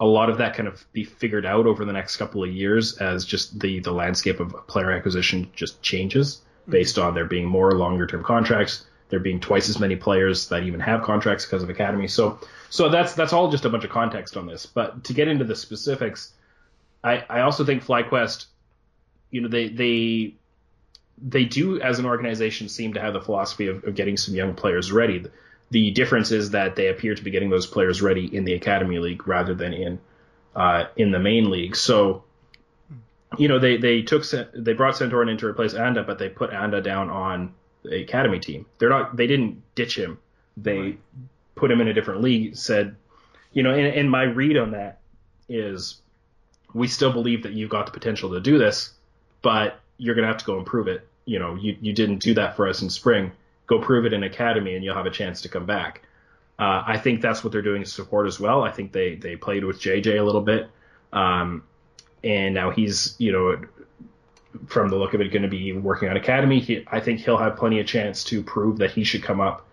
a 0.00 0.06
lot 0.06 0.30
of 0.30 0.38
that 0.38 0.56
kind 0.56 0.66
of 0.66 0.84
be 0.92 1.04
figured 1.04 1.44
out 1.44 1.66
over 1.66 1.84
the 1.84 1.92
next 1.92 2.16
couple 2.16 2.42
of 2.42 2.50
years 2.50 2.96
as 2.98 3.24
just 3.24 3.60
the 3.60 3.80
the 3.80 3.92
landscape 3.92 4.40
of 4.40 4.66
player 4.66 4.90
acquisition 4.90 5.50
just 5.54 5.80
changes 5.82 6.40
mm-hmm. 6.62 6.72
based 6.72 6.98
on 6.98 7.14
there 7.14 7.26
being 7.26 7.46
more 7.46 7.72
longer 7.72 8.06
term 8.06 8.24
contracts, 8.24 8.86
there 9.10 9.20
being 9.20 9.40
twice 9.40 9.68
as 9.68 9.78
many 9.78 9.96
players 9.96 10.48
that 10.48 10.62
even 10.62 10.80
have 10.80 11.02
contracts 11.02 11.44
because 11.44 11.62
of 11.62 11.68
academy. 11.68 12.08
So 12.08 12.38
so 12.70 12.88
that's 12.88 13.12
that's 13.14 13.32
all 13.32 13.50
just 13.50 13.66
a 13.66 13.68
bunch 13.68 13.84
of 13.84 13.90
context 13.90 14.36
on 14.36 14.46
this. 14.46 14.64
But 14.64 15.04
to 15.04 15.12
get 15.12 15.28
into 15.28 15.44
the 15.44 15.56
specifics, 15.56 16.32
I 17.02 17.24
I 17.28 17.40
also 17.40 17.64
think 17.64 17.84
FlyQuest, 17.84 18.46
you 19.30 19.40
know, 19.40 19.48
they 19.48 19.68
they 19.68 20.34
they 21.22 21.44
do, 21.44 21.80
as 21.80 21.98
an 21.98 22.06
organization, 22.06 22.68
seem 22.68 22.94
to 22.94 23.00
have 23.00 23.12
the 23.12 23.20
philosophy 23.20 23.68
of, 23.68 23.84
of, 23.84 23.94
getting 23.94 24.16
some 24.16 24.34
young 24.34 24.54
players 24.54 24.90
ready. 24.90 25.24
The 25.70 25.90
difference 25.90 26.30
is 26.30 26.50
that 26.50 26.76
they 26.76 26.88
appear 26.88 27.14
to 27.14 27.22
be 27.22 27.30
getting 27.30 27.50
those 27.50 27.66
players 27.66 28.00
ready 28.00 28.34
in 28.34 28.44
the 28.44 28.54
academy 28.54 28.98
league 28.98 29.28
rather 29.28 29.54
than 29.54 29.72
in 29.72 30.00
uh, 30.56 30.86
in 30.96 31.10
the 31.10 31.18
main 31.18 31.50
league. 31.50 31.76
So, 31.76 32.24
you 33.38 33.48
know, 33.48 33.58
they 33.58 33.76
they 33.76 34.02
took 34.02 34.24
they 34.54 34.72
brought 34.72 34.94
Santorin 34.94 35.30
in 35.30 35.38
to 35.38 35.46
replace 35.46 35.74
Anda, 35.74 36.02
but 36.02 36.18
they 36.18 36.28
put 36.28 36.52
Anda 36.52 36.80
down 36.80 37.10
on 37.10 37.54
the 37.82 38.02
academy 38.02 38.40
team. 38.40 38.66
They're 38.78 38.88
not 38.88 39.16
they 39.16 39.26
didn't 39.26 39.62
ditch 39.74 39.96
him. 39.96 40.18
They 40.56 40.78
right. 40.78 41.00
put 41.54 41.70
him 41.70 41.80
in 41.80 41.88
a 41.88 41.94
different 41.94 42.22
league. 42.22 42.56
Said, 42.56 42.96
you 43.52 43.62
know, 43.62 43.72
and, 43.72 43.86
and 43.86 44.10
my 44.10 44.24
read 44.24 44.56
on 44.56 44.72
that 44.72 45.00
is 45.48 46.00
we 46.74 46.88
still 46.88 47.12
believe 47.12 47.42
that 47.42 47.52
you've 47.52 47.70
got 47.70 47.86
the 47.86 47.92
potential 47.92 48.30
to 48.30 48.40
do 48.40 48.58
this, 48.58 48.92
but 49.42 49.80
you're 49.98 50.14
going 50.14 50.26
to 50.26 50.28
have 50.28 50.38
to 50.38 50.44
go 50.44 50.56
and 50.56 50.66
prove 50.66 50.88
it 50.88 51.06
you 51.30 51.38
know, 51.38 51.54
you, 51.54 51.76
you 51.80 51.92
didn't 51.92 52.18
do 52.18 52.34
that 52.34 52.56
for 52.56 52.68
us 52.68 52.82
in 52.82 52.90
spring. 52.90 53.30
Go 53.68 53.78
prove 53.78 54.04
it 54.04 54.12
in 54.12 54.24
academy 54.24 54.74
and 54.74 54.84
you'll 54.84 54.96
have 54.96 55.06
a 55.06 55.10
chance 55.10 55.42
to 55.42 55.48
come 55.48 55.64
back. 55.64 56.02
Uh, 56.58 56.82
I 56.84 56.98
think 56.98 57.22
that's 57.22 57.44
what 57.44 57.52
they're 57.52 57.62
doing 57.62 57.84
to 57.84 57.88
support 57.88 58.26
as 58.26 58.40
well. 58.40 58.64
I 58.64 58.72
think 58.72 58.90
they 58.90 59.14
they 59.14 59.36
played 59.36 59.64
with 59.64 59.80
JayJ 59.80 60.18
a 60.18 60.22
little 60.22 60.40
bit, 60.40 60.68
um, 61.12 61.62
and 62.24 62.52
now 62.52 62.70
he's 62.70 63.14
you 63.18 63.32
know 63.32 63.62
from 64.66 64.88
the 64.88 64.96
look 64.96 65.14
of 65.14 65.20
it 65.20 65.28
going 65.30 65.42
to 65.42 65.48
be 65.48 65.72
working 65.72 66.08
on 66.08 66.16
academy. 66.16 66.58
He, 66.58 66.84
I 66.88 67.00
think 67.00 67.20
he'll 67.20 67.38
have 67.38 67.56
plenty 67.56 67.80
of 67.80 67.86
chance 67.86 68.24
to 68.24 68.42
prove 68.42 68.78
that 68.78 68.90
he 68.90 69.04
should 69.04 69.22
come 69.22 69.40
up 69.40 69.66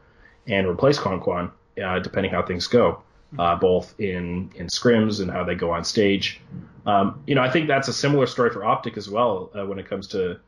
and 0.45 0.65
replace 0.65 0.97
Conquan, 0.97 1.51
uh, 1.83 1.99
depending 1.99 2.31
how 2.31 2.43
things 2.43 2.67
go, 2.67 3.01
uh, 3.37 3.55
both 3.55 3.99
in 3.99 4.51
in 4.55 4.67
scrims 4.67 5.19
and 5.19 5.29
how 5.29 5.43
they 5.43 5.55
go 5.55 5.71
on 5.71 5.83
stage. 5.83 6.39
Um, 6.87 7.21
you 7.27 7.35
know, 7.35 7.41
I 7.41 7.51
think 7.51 7.67
that's 7.67 7.89
a 7.89 7.93
similar 7.93 8.25
story 8.25 8.49
for 8.49 8.63
Optic 8.63 8.95
as 8.95 9.09
well 9.09 9.51
uh, 9.53 9.65
when 9.65 9.77
it 9.77 9.87
comes 9.87 10.07
to 10.09 10.39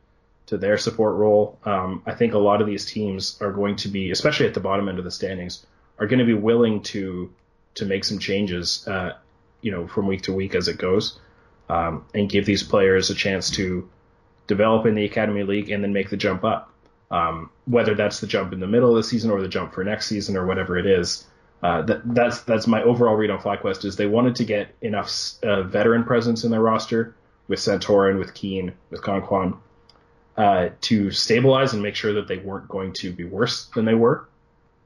to 0.46 0.56
their 0.56 0.78
support 0.78 1.14
role. 1.14 1.58
Um, 1.64 2.02
I 2.06 2.14
think 2.14 2.32
a 2.32 2.38
lot 2.38 2.60
of 2.60 2.66
these 2.66 2.84
teams 2.84 3.40
are 3.40 3.52
going 3.52 3.76
to 3.76 3.88
be, 3.88 4.10
especially 4.10 4.46
at 4.46 4.54
the 4.54 4.60
bottom 4.60 4.88
end 4.88 4.98
of 4.98 5.04
the 5.04 5.10
standings, 5.10 5.64
are 6.00 6.08
going 6.08 6.18
to 6.18 6.24
be 6.24 6.34
willing 6.34 6.82
to 6.84 7.30
to 7.74 7.84
make 7.84 8.04
some 8.04 8.18
changes, 8.18 8.88
uh, 8.88 9.12
you 9.60 9.70
know, 9.70 9.86
from 9.86 10.08
week 10.08 10.22
to 10.22 10.32
week 10.32 10.54
as 10.54 10.66
it 10.66 10.78
goes, 10.78 11.20
um, 11.68 12.04
and 12.14 12.28
give 12.28 12.46
these 12.46 12.62
players 12.62 13.10
a 13.10 13.14
chance 13.14 13.50
to 13.50 13.88
develop 14.46 14.86
in 14.86 14.94
the 14.94 15.04
Academy 15.04 15.44
League 15.44 15.70
and 15.70 15.84
then 15.84 15.92
make 15.92 16.10
the 16.10 16.16
jump 16.16 16.42
up. 16.42 16.72
Um, 17.12 17.50
whether 17.66 17.94
that's 17.94 18.20
the 18.20 18.26
jump 18.26 18.52
in 18.52 18.60
the 18.60 18.66
middle 18.66 18.90
of 18.90 18.96
the 18.96 19.02
season 19.02 19.30
or 19.30 19.42
the 19.42 19.48
jump 19.48 19.74
for 19.74 19.82
next 19.84 20.06
season 20.06 20.36
or 20.36 20.46
whatever 20.46 20.78
it 20.78 20.86
is, 20.86 21.26
uh, 21.62 21.82
that, 21.82 22.14
that's 22.14 22.40
that's 22.42 22.66
my 22.66 22.82
overall 22.82 23.14
read 23.14 23.30
on 23.30 23.38
FlyQuest 23.38 23.84
is 23.84 23.96
they 23.96 24.06
wanted 24.06 24.36
to 24.36 24.44
get 24.44 24.74
enough 24.80 25.10
uh, 25.42 25.62
veteran 25.62 26.04
presence 26.04 26.44
in 26.44 26.50
their 26.50 26.60
roster 26.60 27.14
with 27.48 27.58
Santorin, 27.58 28.18
with 28.18 28.32
Keane, 28.32 28.72
with 28.90 29.02
Conquan, 29.02 29.58
uh, 30.36 30.70
to 30.82 31.10
stabilize 31.10 31.74
and 31.74 31.82
make 31.82 31.96
sure 31.96 32.14
that 32.14 32.28
they 32.28 32.38
weren't 32.38 32.68
going 32.68 32.92
to 32.94 33.12
be 33.12 33.24
worse 33.24 33.66
than 33.74 33.84
they 33.84 33.94
were. 33.94 34.26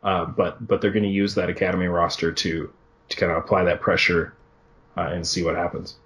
Uh, 0.02 0.24
but 0.24 0.66
but 0.66 0.80
they're 0.80 0.90
going 0.90 1.04
to 1.04 1.08
use 1.08 1.34
that 1.37 1.48
academy 1.48 1.87
roster 1.87 2.32
to 2.32 2.72
to 3.08 3.16
kind 3.16 3.30
of 3.30 3.38
apply 3.38 3.64
that 3.64 3.80
pressure 3.80 4.34
uh, 4.96 5.10
and 5.12 5.26
see 5.26 5.42
what 5.44 5.54
happens. 5.54 5.96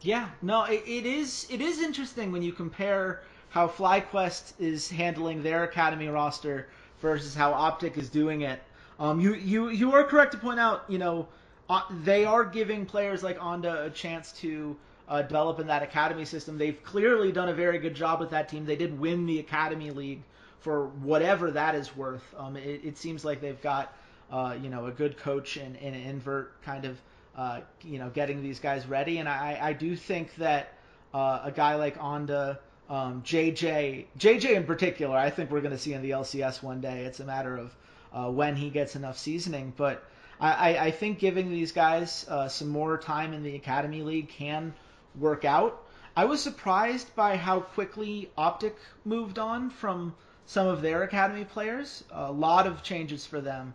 Yeah, 0.00 0.28
no, 0.42 0.64
it, 0.64 0.82
it 0.86 1.06
is 1.06 1.46
it 1.50 1.60
is 1.60 1.80
interesting 1.80 2.32
when 2.32 2.42
you 2.42 2.52
compare 2.52 3.22
how 3.50 3.68
FlyQuest 3.68 4.54
is 4.58 4.90
handling 4.90 5.42
their 5.42 5.62
academy 5.64 6.08
roster 6.08 6.68
versus 7.00 7.34
how 7.34 7.52
Optic 7.52 7.96
is 7.98 8.08
doing 8.08 8.40
it. 8.40 8.62
Um, 8.98 9.20
you 9.20 9.34
you 9.34 9.70
you 9.70 9.92
are 9.92 10.04
correct 10.04 10.32
to 10.32 10.38
point 10.38 10.60
out, 10.60 10.84
you 10.88 10.98
know, 10.98 11.26
uh, 11.68 11.82
they 12.02 12.24
are 12.24 12.44
giving 12.44 12.86
players 12.86 13.22
like 13.22 13.38
Onda 13.38 13.86
a 13.86 13.90
chance 13.90 14.32
to 14.32 14.76
uh, 15.08 15.22
develop 15.22 15.58
in 15.60 15.66
that 15.66 15.82
academy 15.82 16.24
system. 16.24 16.58
They've 16.58 16.82
clearly 16.82 17.32
done 17.32 17.48
a 17.48 17.54
very 17.54 17.78
good 17.78 17.94
job 17.94 18.20
with 18.20 18.30
that 18.30 18.48
team. 18.48 18.64
They 18.64 18.76
did 18.76 18.98
win 18.98 19.26
the 19.26 19.40
academy 19.40 19.90
league 19.90 20.22
for 20.60 20.86
whatever 20.86 21.50
that 21.50 21.74
is 21.74 21.94
worth. 21.96 22.22
Um, 22.38 22.56
it, 22.56 22.80
it, 22.84 22.96
seems 22.96 23.24
like 23.24 23.40
they've 23.40 23.60
got 23.60 23.94
uh, 24.30 24.56
you 24.60 24.70
know 24.70 24.86
a 24.86 24.90
good 24.90 25.18
coach 25.18 25.56
and, 25.56 25.76
and 25.76 25.94
invert 25.94 26.62
kind 26.62 26.84
of 26.84 26.98
uh, 27.36 27.60
you 27.82 27.98
know 27.98 28.10
getting 28.10 28.42
these 28.42 28.60
guys 28.60 28.86
ready, 28.86 29.18
and 29.18 29.28
I, 29.28 29.58
I 29.60 29.72
do 29.72 29.96
think 29.96 30.34
that 30.36 30.72
uh, 31.12 31.42
a 31.44 31.52
guy 31.52 31.74
like 31.74 31.98
Onda, 31.98 32.58
um, 32.88 33.22
JayJ, 33.22 34.06
JayJ 34.18 34.56
in 34.56 34.64
particular, 34.64 35.16
I 35.16 35.30
think 35.30 35.50
we're 35.50 35.60
going 35.60 35.72
to 35.72 35.78
see 35.78 35.92
in 35.92 36.02
the 36.02 36.10
LCS 36.10 36.62
one 36.62 36.80
day. 36.80 37.04
It's 37.04 37.20
a 37.20 37.24
matter 37.24 37.56
of 37.56 37.74
uh, 38.14 38.30
when 38.30 38.56
he 38.56 38.70
gets 38.70 38.96
enough 38.96 39.18
seasoning, 39.18 39.72
but 39.76 40.04
I, 40.40 40.76
I 40.78 40.90
think 40.90 41.18
giving 41.18 41.50
these 41.50 41.72
guys 41.72 42.26
uh, 42.28 42.48
some 42.48 42.68
more 42.68 42.98
time 42.98 43.32
in 43.32 43.42
the 43.42 43.54
academy 43.54 44.02
league 44.02 44.28
can 44.28 44.74
work 45.18 45.44
out. 45.44 45.82
I 46.16 46.24
was 46.24 46.40
surprised 46.42 47.14
by 47.16 47.36
how 47.36 47.60
quickly 47.60 48.30
Optic 48.36 48.76
moved 49.04 49.38
on 49.38 49.70
from 49.70 50.14
some 50.46 50.66
of 50.66 50.82
their 50.82 51.02
academy 51.02 51.44
players. 51.44 52.04
A 52.10 52.30
lot 52.30 52.66
of 52.66 52.82
changes 52.82 53.26
for 53.26 53.40
them. 53.40 53.72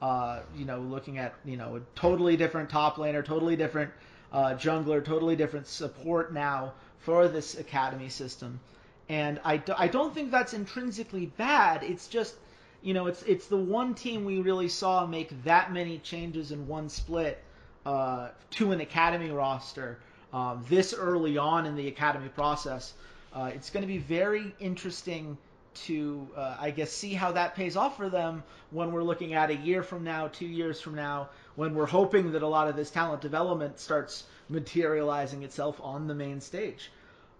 Uh, 0.00 0.40
you 0.54 0.64
know, 0.64 0.80
looking 0.80 1.18
at 1.18 1.34
you 1.44 1.56
know 1.56 1.76
a 1.76 1.80
totally 1.98 2.36
different 2.36 2.70
top 2.70 2.96
laner, 2.96 3.24
totally 3.24 3.56
different 3.56 3.90
uh, 4.32 4.54
jungler, 4.54 5.04
totally 5.04 5.36
different 5.36 5.66
support 5.66 6.32
now 6.32 6.72
for 6.98 7.28
this 7.28 7.58
academy 7.58 8.08
system. 8.08 8.60
And 9.08 9.40
I, 9.44 9.56
do, 9.58 9.72
I 9.76 9.86
don't 9.86 10.12
think 10.12 10.30
that's 10.30 10.52
intrinsically 10.52 11.26
bad. 11.26 11.82
It's 11.84 12.08
just 12.08 12.34
you 12.82 12.94
know 12.94 13.06
it's 13.06 13.22
it's 13.22 13.46
the 13.46 13.56
one 13.56 13.94
team 13.94 14.24
we 14.24 14.40
really 14.40 14.68
saw 14.68 15.06
make 15.06 15.44
that 15.44 15.72
many 15.72 15.98
changes 15.98 16.52
in 16.52 16.66
one 16.66 16.88
split 16.88 17.42
uh, 17.84 18.28
to 18.50 18.72
an 18.72 18.80
academy 18.80 19.30
roster 19.30 19.98
um, 20.32 20.64
this 20.68 20.92
early 20.92 21.38
on 21.38 21.66
in 21.66 21.76
the 21.76 21.88
academy 21.88 22.28
process. 22.28 22.94
Uh, 23.32 23.50
it's 23.54 23.70
going 23.70 23.82
to 23.82 23.86
be 23.86 23.98
very 23.98 24.54
interesting 24.58 25.36
to, 25.74 26.26
uh, 26.36 26.56
I 26.58 26.70
guess, 26.70 26.90
see 26.90 27.12
how 27.12 27.32
that 27.32 27.54
pays 27.54 27.76
off 27.76 27.96
for 27.96 28.08
them 28.08 28.42
when 28.70 28.92
we're 28.92 29.02
looking 29.02 29.34
at 29.34 29.50
a 29.50 29.56
year 29.56 29.82
from 29.82 30.04
now, 30.04 30.28
two 30.28 30.46
years 30.46 30.80
from 30.80 30.94
now, 30.94 31.28
when 31.54 31.74
we're 31.74 31.86
hoping 31.86 32.32
that 32.32 32.42
a 32.42 32.46
lot 32.46 32.68
of 32.68 32.76
this 32.76 32.90
talent 32.90 33.20
development 33.20 33.78
starts 33.78 34.24
materializing 34.48 35.42
itself 35.42 35.78
on 35.82 36.06
the 36.06 36.14
main 36.14 36.40
stage. 36.40 36.90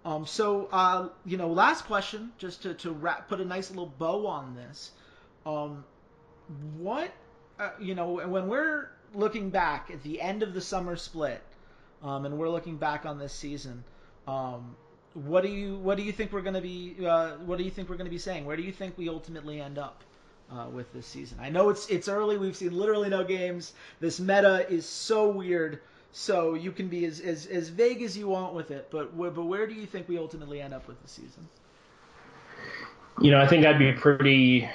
Um, 0.04 0.26
so, 0.26 0.68
uh, 0.70 1.08
you 1.24 1.36
know, 1.36 1.48
last 1.48 1.86
question, 1.86 2.30
just 2.38 2.62
to, 2.62 2.74
to 2.74 2.92
wrap, 2.92 3.28
put 3.28 3.40
a 3.40 3.44
nice 3.44 3.70
little 3.70 3.92
bow 3.98 4.26
on 4.26 4.54
this. 4.54 4.92
Um, 5.46 5.84
what, 6.78 7.12
uh, 7.58 7.70
you 7.80 7.94
know, 7.94 8.26
when 8.26 8.48
we're 8.48 8.90
looking 9.14 9.50
back 9.50 9.90
at 9.92 10.02
the 10.02 10.20
end 10.20 10.42
of 10.42 10.52
the 10.52 10.60
summer 10.60 10.96
split, 10.96 11.42
um, 12.02 12.26
and 12.26 12.36
we're 12.36 12.50
looking 12.50 12.76
back 12.76 13.06
on 13.06 13.18
this 13.18 13.32
season, 13.32 13.84
um, 14.26 14.76
what 15.14 15.42
do 15.42 15.48
you 15.48 15.76
what 15.76 15.96
do 15.96 16.02
you 16.02 16.12
think 16.12 16.32
we're 16.32 16.42
going 16.42 16.54
to 16.54 16.60
be 16.60 16.96
uh, 17.06 17.36
what 17.46 17.56
do 17.56 17.64
you 17.64 17.70
think 17.70 17.88
we're 17.88 17.96
going 17.96 18.06
to 18.06 18.10
be 18.10 18.18
saying? 18.18 18.44
Where 18.44 18.56
do 18.56 18.62
you 18.62 18.72
think 18.72 18.98
we 18.98 19.08
ultimately 19.08 19.60
end 19.60 19.78
up 19.78 20.02
uh, 20.52 20.66
with 20.70 20.92
this 20.92 21.06
season? 21.06 21.38
I 21.40 21.48
know 21.48 21.70
it's 21.70 21.88
it's 21.88 22.08
early. 22.08 22.36
We've 22.36 22.56
seen 22.56 22.76
literally 22.76 23.08
no 23.08 23.24
games. 23.24 23.72
This 24.00 24.20
meta 24.20 24.66
is 24.68 24.84
so 24.84 25.28
weird. 25.30 25.80
So 26.12 26.54
you 26.54 26.72
can 26.72 26.88
be 26.88 27.04
as, 27.04 27.20
as, 27.20 27.44
as 27.44 27.68
vague 27.68 28.00
as 28.00 28.16
you 28.16 28.26
want 28.28 28.54
with 28.54 28.70
it, 28.70 28.88
but 28.90 29.16
but 29.16 29.34
where 29.44 29.66
do 29.66 29.74
you 29.74 29.86
think 29.86 30.08
we 30.08 30.16
ultimately 30.18 30.60
end 30.60 30.72
up 30.72 30.88
with 30.88 31.00
the 31.02 31.08
season? 31.08 31.46
You 33.20 33.30
know, 33.30 33.38
I 33.38 33.46
think 33.46 33.66
I'd 33.66 33.78
be 33.78 33.92
pretty 33.92 34.68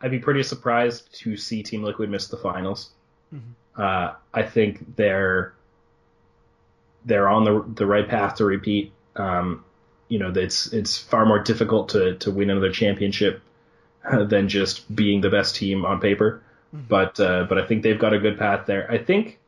I'd 0.00 0.10
be 0.10 0.18
pretty 0.18 0.42
surprised 0.42 1.14
to 1.20 1.36
see 1.36 1.62
Team 1.62 1.82
Liquid 1.82 2.10
miss 2.10 2.28
the 2.28 2.36
finals. 2.36 2.90
Mm-hmm. 3.34 3.80
Uh, 3.80 4.14
I 4.32 4.42
think 4.42 4.96
they're 4.96 5.54
they're 7.04 7.28
on 7.28 7.44
the 7.44 7.64
the 7.74 7.86
right 7.86 8.08
path 8.08 8.36
to 8.36 8.44
repeat. 8.44 8.92
Um, 9.16 9.64
you 10.08 10.18
know, 10.18 10.32
it's 10.34 10.72
it's 10.72 10.98
far 10.98 11.26
more 11.26 11.38
difficult 11.38 11.90
to 11.90 12.16
to 12.16 12.30
win 12.30 12.50
another 12.50 12.72
championship 12.72 13.42
uh, 14.10 14.24
than 14.24 14.48
just 14.48 14.94
being 14.94 15.20
the 15.20 15.30
best 15.30 15.56
team 15.56 15.84
on 15.84 16.00
paper. 16.00 16.42
Mm-hmm. 16.74 16.86
But 16.88 17.20
uh, 17.20 17.44
but 17.48 17.58
I 17.58 17.66
think 17.66 17.82
they've 17.82 17.98
got 17.98 18.14
a 18.14 18.18
good 18.18 18.38
path 18.38 18.66
there. 18.66 18.90
I 18.90 18.98
think 18.98 19.38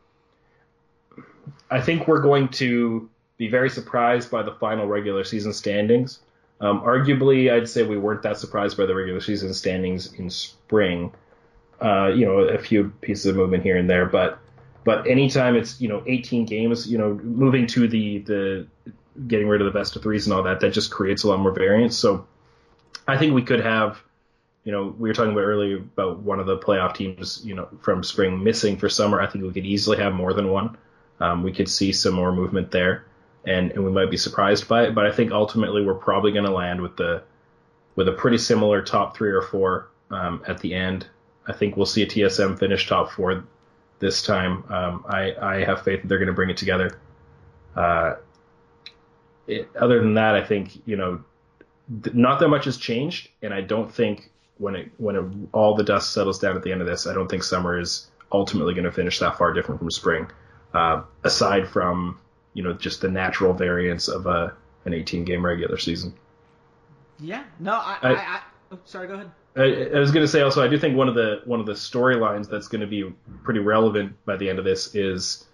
I 1.70 1.80
think 1.80 2.06
we're 2.06 2.20
going 2.20 2.48
to 2.50 3.08
be 3.38 3.48
very 3.48 3.70
surprised 3.70 4.30
by 4.30 4.42
the 4.42 4.52
final 4.52 4.86
regular 4.86 5.24
season 5.24 5.52
standings. 5.52 6.20
Um, 6.62 6.80
arguably, 6.82 7.52
I'd 7.52 7.68
say 7.68 7.82
we 7.82 7.98
weren't 7.98 8.22
that 8.22 8.38
surprised 8.38 8.76
by 8.78 8.86
the 8.86 8.94
regular 8.94 9.20
season 9.20 9.52
standings 9.52 10.12
in 10.14 10.30
spring. 10.30 11.12
Uh, 11.80 12.12
you 12.14 12.24
know, 12.24 12.38
a 12.38 12.58
few 12.58 12.92
pieces 13.00 13.26
of 13.26 13.34
movement 13.34 13.64
here 13.64 13.76
and 13.76 13.90
there, 13.90 14.06
but 14.06 14.38
but 14.84 15.06
anytime 15.08 15.56
it's 15.56 15.80
you 15.80 15.88
know 15.88 16.04
18 16.06 16.46
games, 16.46 16.90
you 16.90 16.96
know, 16.96 17.14
moving 17.14 17.66
to 17.68 17.88
the 17.88 18.18
the 18.18 18.66
getting 19.26 19.48
rid 19.48 19.60
of 19.60 19.66
the 19.72 19.76
best 19.76 19.96
of 19.96 20.02
threes 20.02 20.26
and 20.26 20.34
all 20.34 20.44
that, 20.44 20.60
that 20.60 20.72
just 20.72 20.90
creates 20.90 21.24
a 21.24 21.28
lot 21.28 21.40
more 21.40 21.52
variance. 21.52 21.98
So 21.98 22.26
I 23.06 23.18
think 23.18 23.34
we 23.34 23.42
could 23.42 23.60
have, 23.60 24.00
you 24.64 24.72
know, 24.72 24.94
we 24.98 25.08
were 25.08 25.14
talking 25.14 25.32
about 25.32 25.42
earlier 25.42 25.78
about 25.78 26.20
one 26.20 26.40
of 26.40 26.46
the 26.46 26.56
playoff 26.56 26.94
teams, 26.94 27.42
you 27.44 27.54
know, 27.54 27.68
from 27.80 28.04
spring 28.04 28.42
missing 28.42 28.76
for 28.76 28.88
summer. 28.88 29.20
I 29.20 29.26
think 29.26 29.44
we 29.44 29.52
could 29.52 29.66
easily 29.66 29.98
have 29.98 30.14
more 30.14 30.32
than 30.32 30.48
one. 30.48 30.78
Um, 31.20 31.42
we 31.42 31.52
could 31.52 31.68
see 31.68 31.92
some 31.92 32.14
more 32.14 32.32
movement 32.32 32.70
there, 32.70 33.04
and, 33.46 33.72
and 33.72 33.84
we 33.84 33.90
might 33.90 34.10
be 34.10 34.16
surprised 34.16 34.68
by 34.68 34.84
it. 34.84 34.94
But 34.94 35.06
I 35.06 35.12
think 35.12 35.32
ultimately 35.32 35.84
we're 35.84 35.94
probably 35.94 36.32
going 36.32 36.44
to 36.44 36.52
land 36.52 36.80
with 36.80 36.96
the 36.96 37.22
with 37.94 38.08
a 38.08 38.12
pretty 38.12 38.38
similar 38.38 38.82
top 38.82 39.16
three 39.16 39.30
or 39.30 39.42
four 39.42 39.90
um, 40.10 40.42
at 40.46 40.60
the 40.60 40.74
end. 40.74 41.06
I 41.46 41.52
think 41.52 41.76
we'll 41.76 41.86
see 41.86 42.02
a 42.02 42.06
TSM 42.06 42.58
finish 42.58 42.88
top 42.88 43.10
four 43.10 43.44
this 43.98 44.22
time. 44.22 44.64
Um, 44.68 45.04
I, 45.08 45.34
I 45.34 45.64
have 45.64 45.82
faith 45.82 46.02
that 46.02 46.08
they're 46.08 46.18
going 46.18 46.28
to 46.28 46.34
bring 46.34 46.50
it 46.50 46.56
together. 46.56 46.98
Uh, 47.76 48.14
it, 49.46 49.68
other 49.76 50.00
than 50.00 50.14
that, 50.14 50.34
I 50.34 50.44
think 50.44 50.80
you 50.86 50.96
know, 50.96 51.22
th- 52.02 52.14
not 52.14 52.40
that 52.40 52.48
much 52.48 52.64
has 52.66 52.76
changed, 52.76 53.28
and 53.42 53.52
I 53.52 53.60
don't 53.60 53.92
think 53.92 54.30
when 54.58 54.76
it 54.76 54.90
when 54.98 55.16
it, 55.16 55.24
all 55.52 55.74
the 55.74 55.84
dust 55.84 56.12
settles 56.12 56.38
down 56.38 56.56
at 56.56 56.62
the 56.62 56.72
end 56.72 56.80
of 56.80 56.86
this, 56.86 57.06
I 57.06 57.14
don't 57.14 57.28
think 57.28 57.42
summer 57.42 57.78
is 57.78 58.10
ultimately 58.30 58.74
going 58.74 58.84
to 58.84 58.92
finish 58.92 59.18
that 59.18 59.36
far 59.36 59.52
different 59.52 59.80
from 59.80 59.90
spring. 59.90 60.30
Uh, 60.72 61.02
aside 61.22 61.68
from 61.68 62.18
you 62.54 62.62
know 62.62 62.72
just 62.72 63.00
the 63.00 63.10
natural 63.10 63.52
variance 63.52 64.08
of 64.08 64.26
a 64.26 64.54
an 64.84 64.94
18 64.94 65.24
game 65.24 65.44
regular 65.44 65.78
season. 65.78 66.14
Yeah. 67.18 67.44
No. 67.60 67.74
I. 67.74 67.98
I, 68.02 68.12
I 68.12 68.40
oh, 68.72 68.78
sorry. 68.84 69.06
Go 69.06 69.14
ahead. 69.14 69.30
I, 69.54 69.96
I 69.96 70.00
was 70.00 70.10
going 70.10 70.24
to 70.24 70.28
say 70.28 70.40
also, 70.40 70.64
I 70.64 70.68
do 70.68 70.78
think 70.78 70.96
one 70.96 71.08
of 71.08 71.14
the 71.14 71.42
one 71.44 71.60
of 71.60 71.66
the 71.66 71.72
storylines 71.72 72.48
that's 72.48 72.68
going 72.68 72.80
to 72.80 72.86
be 72.86 73.12
pretty 73.44 73.60
relevant 73.60 74.16
by 74.24 74.36
the 74.36 74.48
end 74.48 74.58
of 74.58 74.64
this 74.64 74.94
is 74.94 75.46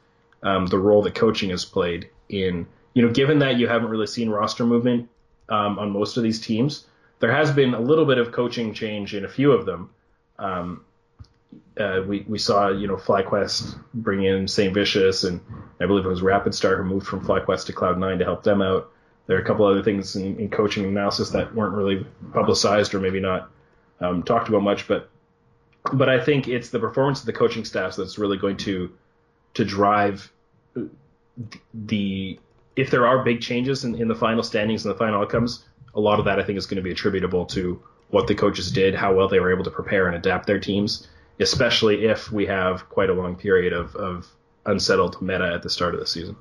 um, 0.42 0.66
the 0.66 0.78
role 0.78 1.02
that 1.02 1.14
coaching 1.14 1.50
has 1.50 1.64
played 1.64 2.08
in 2.28 2.66
you 2.98 3.06
know, 3.06 3.12
given 3.12 3.38
that 3.38 3.58
you 3.58 3.68
haven't 3.68 3.90
really 3.90 4.08
seen 4.08 4.28
roster 4.28 4.64
movement 4.64 5.08
um, 5.48 5.78
on 5.78 5.92
most 5.92 6.16
of 6.16 6.24
these 6.24 6.40
teams, 6.40 6.84
there 7.20 7.30
has 7.30 7.52
been 7.52 7.74
a 7.74 7.80
little 7.80 8.04
bit 8.04 8.18
of 8.18 8.32
coaching 8.32 8.74
change 8.74 9.14
in 9.14 9.24
a 9.24 9.28
few 9.28 9.52
of 9.52 9.66
them. 9.66 9.90
Um, 10.36 10.84
uh, 11.78 12.02
we 12.06 12.24
we 12.28 12.38
saw 12.38 12.68
you 12.68 12.86
know 12.86 12.96
FlyQuest 12.96 13.78
bring 13.94 14.24
in 14.24 14.46
SaintVicious, 14.46 15.26
and 15.28 15.40
I 15.80 15.86
believe 15.86 16.04
it 16.04 16.08
was 16.08 16.22
Rapid 16.22 16.54
Star 16.54 16.76
who 16.76 16.84
moved 16.84 17.06
from 17.06 17.24
FlyQuest 17.24 17.66
to 17.66 17.72
Cloud9 17.72 18.18
to 18.18 18.24
help 18.24 18.42
them 18.42 18.62
out. 18.62 18.90
There 19.26 19.36
are 19.36 19.40
a 19.40 19.44
couple 19.44 19.66
other 19.66 19.82
things 19.82 20.16
in, 20.16 20.38
in 20.38 20.48
coaching 20.48 20.84
analysis 20.84 21.30
that 21.30 21.54
weren't 21.54 21.74
really 21.74 22.06
publicized 22.32 22.94
or 22.94 23.00
maybe 23.00 23.20
not 23.20 23.50
um, 24.00 24.22
talked 24.22 24.48
about 24.48 24.62
much, 24.62 24.88
but 24.88 25.08
but 25.92 26.08
I 26.08 26.22
think 26.22 26.48
it's 26.48 26.70
the 26.70 26.78
performance 26.78 27.20
of 27.20 27.26
the 27.26 27.32
coaching 27.32 27.64
staffs 27.64 27.96
that's 27.96 28.18
really 28.18 28.38
going 28.38 28.56
to 28.58 28.92
to 29.54 29.64
drive 29.64 30.32
the 31.74 32.38
if 32.76 32.90
there 32.90 33.06
are 33.06 33.24
big 33.24 33.40
changes 33.40 33.84
in, 33.84 33.94
in 33.94 34.08
the 34.08 34.14
final 34.14 34.42
standings 34.42 34.84
and 34.84 34.94
the 34.94 34.98
final 34.98 35.20
outcomes. 35.20 35.64
A 35.94 36.00
lot 36.00 36.18
of 36.18 36.24
that 36.26 36.38
I 36.38 36.44
think 36.44 36.58
is 36.58 36.66
going 36.66 36.76
to 36.76 36.82
be 36.82 36.90
attributable 36.90 37.46
to 37.46 37.82
what 38.10 38.26
the 38.26 38.34
coaches 38.34 38.70
did, 38.70 38.94
how 38.94 39.14
well 39.14 39.28
they 39.28 39.40
were 39.40 39.52
able 39.52 39.64
to 39.64 39.70
prepare 39.70 40.06
and 40.06 40.16
adapt 40.16 40.46
their 40.46 40.60
teams, 40.60 41.08
especially 41.40 42.06
if 42.06 42.30
we 42.32 42.46
have 42.46 42.88
quite 42.88 43.10
a 43.10 43.14
long 43.14 43.36
period 43.36 43.72
of, 43.72 43.94
of 43.96 44.26
unsettled 44.66 45.20
meta 45.22 45.52
at 45.52 45.62
the 45.62 45.70
start 45.70 45.94
of 45.94 46.00
the 46.00 46.06
season. 46.06 46.36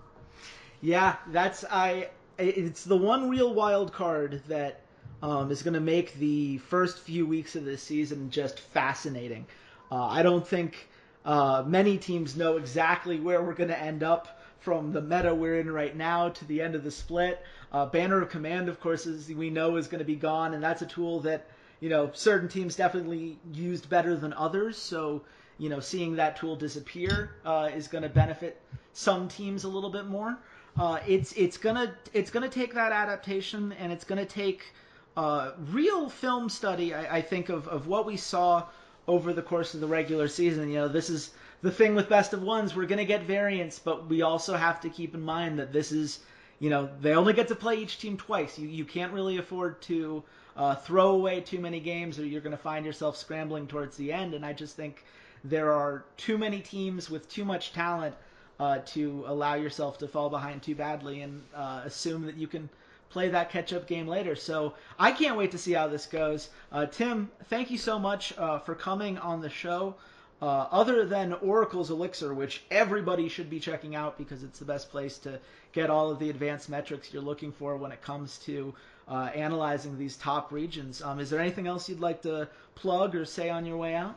Yeah, 0.81 1.15
that's 1.27 1.63
I. 1.69 2.09
It's 2.37 2.83
the 2.83 2.97
one 2.97 3.29
real 3.29 3.53
wild 3.53 3.93
card 3.93 4.43
that 4.47 4.81
um, 5.23 5.51
is 5.51 5.63
going 5.63 5.73
to 5.73 5.79
make 5.79 6.13
the 6.15 6.59
first 6.59 6.99
few 6.99 7.25
weeks 7.25 7.55
of 7.55 7.65
this 7.65 7.81
season 7.81 8.29
just 8.29 8.59
fascinating. 8.59 9.47
Uh, 9.91 10.05
I 10.05 10.21
don't 10.21 10.47
think 10.47 10.87
uh, 11.25 11.63
many 11.65 11.97
teams 11.97 12.35
know 12.35 12.57
exactly 12.57 13.19
where 13.19 13.41
we're 13.41 13.53
going 13.53 13.69
to 13.69 13.79
end 13.79 14.03
up 14.03 14.41
from 14.59 14.91
the 14.91 15.01
meta 15.01 15.33
we're 15.33 15.59
in 15.59 15.71
right 15.71 15.95
now 15.95 16.29
to 16.29 16.45
the 16.45 16.61
end 16.61 16.75
of 16.75 16.83
the 16.83 16.91
split. 16.91 17.41
Uh, 17.71 17.85
Banner 17.85 18.21
of 18.21 18.29
Command, 18.29 18.69
of 18.69 18.79
course, 18.79 19.07
as 19.07 19.29
we 19.29 19.49
know, 19.49 19.77
is 19.77 19.87
going 19.87 19.99
to 19.99 20.05
be 20.05 20.15
gone, 20.15 20.53
and 20.53 20.63
that's 20.63 20.81
a 20.81 20.85
tool 20.85 21.21
that 21.21 21.47
you 21.79 21.89
know 21.89 22.09
certain 22.13 22.49
teams 22.49 22.75
definitely 22.75 23.37
used 23.53 23.89
better 23.89 24.15
than 24.15 24.33
others. 24.33 24.77
So 24.77 25.23
you 25.57 25.69
know, 25.69 25.79
seeing 25.79 26.15
that 26.15 26.37
tool 26.37 26.55
disappear 26.55 27.31
uh, 27.45 27.69
is 27.75 27.87
going 27.87 28.03
to 28.03 28.09
benefit 28.09 28.61
some 28.93 29.27
teams 29.27 29.63
a 29.63 29.67
little 29.67 29.89
bit 29.89 30.05
more. 30.05 30.37
Uh, 30.77 30.99
it's 31.07 31.31
it's 31.33 31.57
gonna 31.57 31.95
it's 32.13 32.29
gonna 32.29 32.49
take 32.49 32.73
that 32.75 32.91
adaptation, 32.91 33.71
and 33.73 33.91
it's 33.91 34.03
gonna 34.03 34.25
take 34.25 34.73
uh, 35.17 35.53
real 35.71 36.07
film 36.09 36.47
study, 36.47 36.93
I, 36.93 37.17
I, 37.17 37.21
think, 37.21 37.49
of, 37.49 37.67
of 37.67 37.87
what 37.87 38.05
we 38.05 38.15
saw 38.15 38.67
over 39.07 39.33
the 39.33 39.41
course 39.41 39.73
of 39.73 39.79
the 39.79 39.87
regular 39.87 40.27
season. 40.27 40.69
You 40.69 40.75
know, 40.75 40.87
this 40.87 41.09
is 41.09 41.31
the 41.63 41.71
thing 41.71 41.95
with 41.95 42.07
best 42.07 42.33
of 42.33 42.43
ones. 42.43 42.75
We're 42.75 42.85
to 42.85 43.05
get 43.05 43.23
variance, 43.23 43.79
but 43.79 44.07
we 44.07 44.21
also 44.21 44.55
have 44.55 44.79
to 44.81 44.89
keep 44.89 45.15
in 45.15 45.21
mind 45.21 45.57
that 45.57 45.73
this 45.73 45.91
is, 45.91 46.19
you 46.59 46.69
know, 46.69 46.89
they 47.01 47.13
only 47.13 47.33
get 47.33 47.47
to 47.49 47.55
play 47.55 47.75
each 47.75 47.99
team 47.99 48.17
twice. 48.17 48.57
You, 48.57 48.67
you 48.67 48.85
can't 48.85 49.13
really 49.13 49.37
afford 49.37 49.81
to 49.83 50.23
uh, 50.55 50.75
throw 50.75 51.11
away 51.11 51.41
too 51.41 51.59
many 51.59 51.79
games 51.79 52.19
or 52.19 52.25
you're 52.25 52.41
going 52.41 52.55
to 52.55 52.61
find 52.61 52.85
yourself 52.85 53.15
scrambling 53.17 53.67
towards 53.67 53.97
the 53.97 54.11
end. 54.11 54.33
And 54.33 54.45
I 54.45 54.53
just 54.53 54.75
think 54.75 55.05
there 55.43 55.71
are 55.71 56.05
too 56.17 56.37
many 56.37 56.59
teams 56.59 57.09
with 57.09 57.29
too 57.29 57.45
much 57.45 57.73
talent 57.73 58.15
uh, 58.59 58.79
to 58.87 59.23
allow 59.27 59.53
yourself 59.53 59.97
to 59.99 60.07
fall 60.07 60.29
behind 60.29 60.63
too 60.63 60.75
badly 60.75 61.21
and 61.21 61.43
uh, 61.53 61.81
assume 61.85 62.25
that 62.25 62.35
you 62.35 62.47
can– 62.47 62.69
play 63.09 63.29
that 63.29 63.49
catch 63.49 63.73
up 63.73 63.87
game 63.87 64.07
later. 64.07 64.35
So 64.35 64.73
I 64.99 65.11
can't 65.11 65.37
wait 65.37 65.51
to 65.51 65.57
see 65.57 65.73
how 65.73 65.87
this 65.87 66.05
goes. 66.05 66.49
Uh, 66.71 66.85
Tim, 66.85 67.29
thank 67.45 67.71
you 67.71 67.77
so 67.77 67.97
much 67.99 68.37
uh, 68.37 68.59
for 68.59 68.75
coming 68.75 69.17
on 69.17 69.41
the 69.41 69.49
show. 69.49 69.95
Uh, 70.39 70.67
other 70.71 71.05
than 71.05 71.33
Oracle's 71.33 71.89
Elixir, 71.89 72.31
which 72.33 72.61
everybody 72.69 73.27
should 73.27 73.49
be 73.49 73.59
checking 73.59 73.95
out 73.95 74.17
because 74.17 74.43
it's 74.43 74.59
the 74.59 74.65
best 74.65 74.91
place 74.91 75.17
to 75.19 75.39
get 75.71 75.89
all 75.89 76.11
of 76.11 76.19
the 76.19 76.29
advanced 76.29 76.69
metrics 76.69 77.11
you're 77.11 77.23
looking 77.23 77.51
for 77.51 77.75
when 77.75 77.91
it 77.91 78.01
comes 78.03 78.37
to 78.39 78.73
uh, 79.07 79.29
analyzing 79.33 79.97
these 79.97 80.15
top 80.15 80.51
regions. 80.51 81.01
Um, 81.01 81.19
is 81.19 81.31
there 81.31 81.39
anything 81.39 81.65
else 81.65 81.89
you'd 81.89 81.99
like 81.99 82.21
to 82.21 82.47
plug 82.75 83.15
or 83.15 83.25
say 83.25 83.49
on 83.49 83.65
your 83.65 83.77
way 83.77 83.95
out? 83.95 84.15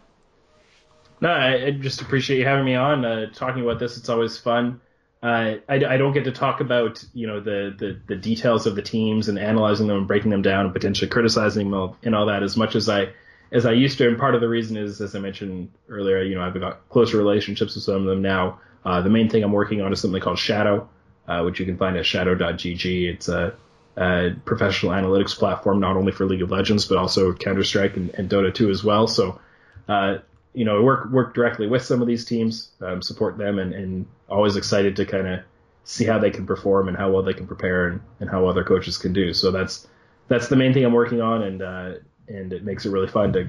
No, 1.23 1.31
I, 1.31 1.67
I 1.67 1.71
just 1.71 2.03
appreciate 2.03 2.39
you 2.39 2.45
having 2.45 2.67
me 2.67 2.75
on. 2.75 3.05
Uh, 3.05 3.31
talking 3.33 3.63
about 3.63 3.79
this, 3.79 3.97
it's 3.97 4.09
always 4.09 4.37
fun 4.37 4.81
uh, 5.23 5.57
I, 5.69 5.75
I, 5.75 5.97
don't 5.99 6.15
get 6.15 6.25
to 6.25 6.33
talk 6.33 6.61
about 6.61 7.05
you 7.13 7.27
know 7.27 7.41
the, 7.41 7.75
the, 7.79 8.01
the 8.07 8.17
details 8.17 8.67
of 8.67 8.75
the 8.75 8.81
teams 8.81 9.29
and 9.29 9.39
analyzing 9.39 9.87
them 9.87 9.99
and 9.99 10.09
breaking 10.09 10.31
them 10.31 10.41
down 10.41 10.65
and 10.65 10.75
potentially 10.75 11.11
criticizing 11.11 11.71
them 11.71 11.95
and 12.03 12.15
all 12.15 12.27
that 12.27 12.43
as 12.43 12.57
much 12.57 12.75
as 12.75 12.89
I 12.89 13.13
as 13.53 13.67
I 13.67 13.73
used 13.73 13.99
to. 13.99 14.09
And 14.09 14.19
part 14.19 14.35
of 14.35 14.41
the 14.41 14.49
reason 14.49 14.77
is, 14.77 15.01
as 15.01 15.15
I 15.15 15.19
mentioned 15.19 15.71
earlier, 15.89 16.23
you 16.23 16.35
know 16.35 16.43
I've 16.43 16.59
got 16.59 16.89
closer 16.89 17.17
relationships 17.17 17.75
with 17.75 17.85
some 17.85 17.97
of 17.97 18.05
them 18.05 18.23
now. 18.23 18.61
Uh, 18.85 19.01
the 19.03 19.11
main 19.11 19.29
thing 19.29 19.43
I'm 19.43 19.53
working 19.53 19.81
on 19.83 19.93
is 19.93 20.01
something 20.01 20.21
called 20.21 20.39
Shadow, 20.39 20.89
uh, 21.29 21.43
which 21.43 21.61
you 21.61 21.67
can 21.67 21.77
find 21.77 21.97
at 21.97 22.07
shadow.gg. 22.07 23.15
It's 23.15 23.29
a, 23.29 23.55
a, 23.97 24.31
professional 24.45 24.93
analytics 24.93 25.37
platform 25.37 25.81
not 25.81 25.97
only 25.97 26.13
for 26.13 26.25
League 26.25 26.43
of 26.43 26.51
Legends 26.51 26.87
but 26.87 26.97
also 26.97 27.35
Counter 27.35 27.65
Strike 27.65 27.97
and, 27.97 28.11
and, 28.15 28.31
Dota 28.31 28.55
2 28.55 28.71
as 28.71 28.83
well. 28.83 29.07
So 29.07 29.39
uh, 29.87 30.19
you 30.53 30.65
know, 30.65 30.83
work 30.83 31.11
work 31.11 31.35
directly 31.35 31.67
with 31.67 31.83
some 31.83 32.01
of 32.01 32.09
these 32.09 32.25
teams, 32.25 32.71
um, 32.81 33.03
support 33.03 33.39
them, 33.39 33.59
and, 33.59 33.73
and 33.73 34.07
always 34.29 34.57
excited 34.57 34.97
to 34.97 35.07
kind 35.07 35.27
of 35.29 35.41
see 35.85 36.05
how 36.05 36.19
they 36.19 36.31
can 36.31 36.47
perform 36.47 36.89
and 36.89 36.97
how 36.97 37.11
well 37.11 37.23
they 37.23 37.35
can 37.35 37.47
prepare 37.47 37.89
and, 37.89 38.01
and 38.21 38.31
how 38.31 38.47
other 38.47 38.65
coaches 38.65 38.99
can 38.99 39.13
do. 39.13 39.33
So 39.33 39.51
that's 39.51 39.87
that's 40.29 40.49
the 40.49 40.57
main 40.57 40.73
thing 40.73 40.85
I'm 40.85 40.93
working 40.93 41.21
on, 41.21 41.43
and 41.43 41.63
uh, 41.63 41.93
and 42.29 42.53
it 42.53 42.65
makes 42.65 42.87
it 42.87 42.91
really 42.91 43.09
fun 43.09 43.33
to 43.33 43.47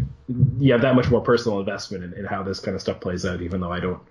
you 0.60 0.72
have 0.72 0.82
that 0.82 0.96
much 0.96 1.10
more 1.10 1.22
personal 1.22 1.60
investment 1.60 2.04
in, 2.04 2.14
in 2.14 2.26
how 2.26 2.44
this 2.44 2.60
kind 2.60 2.76
of 2.76 2.82
stuff 2.82 3.00
plays 3.00 3.26
out, 3.26 3.42
even 3.42 3.62
though 3.62 3.72
I 3.72 3.80
don't, 3.80 4.02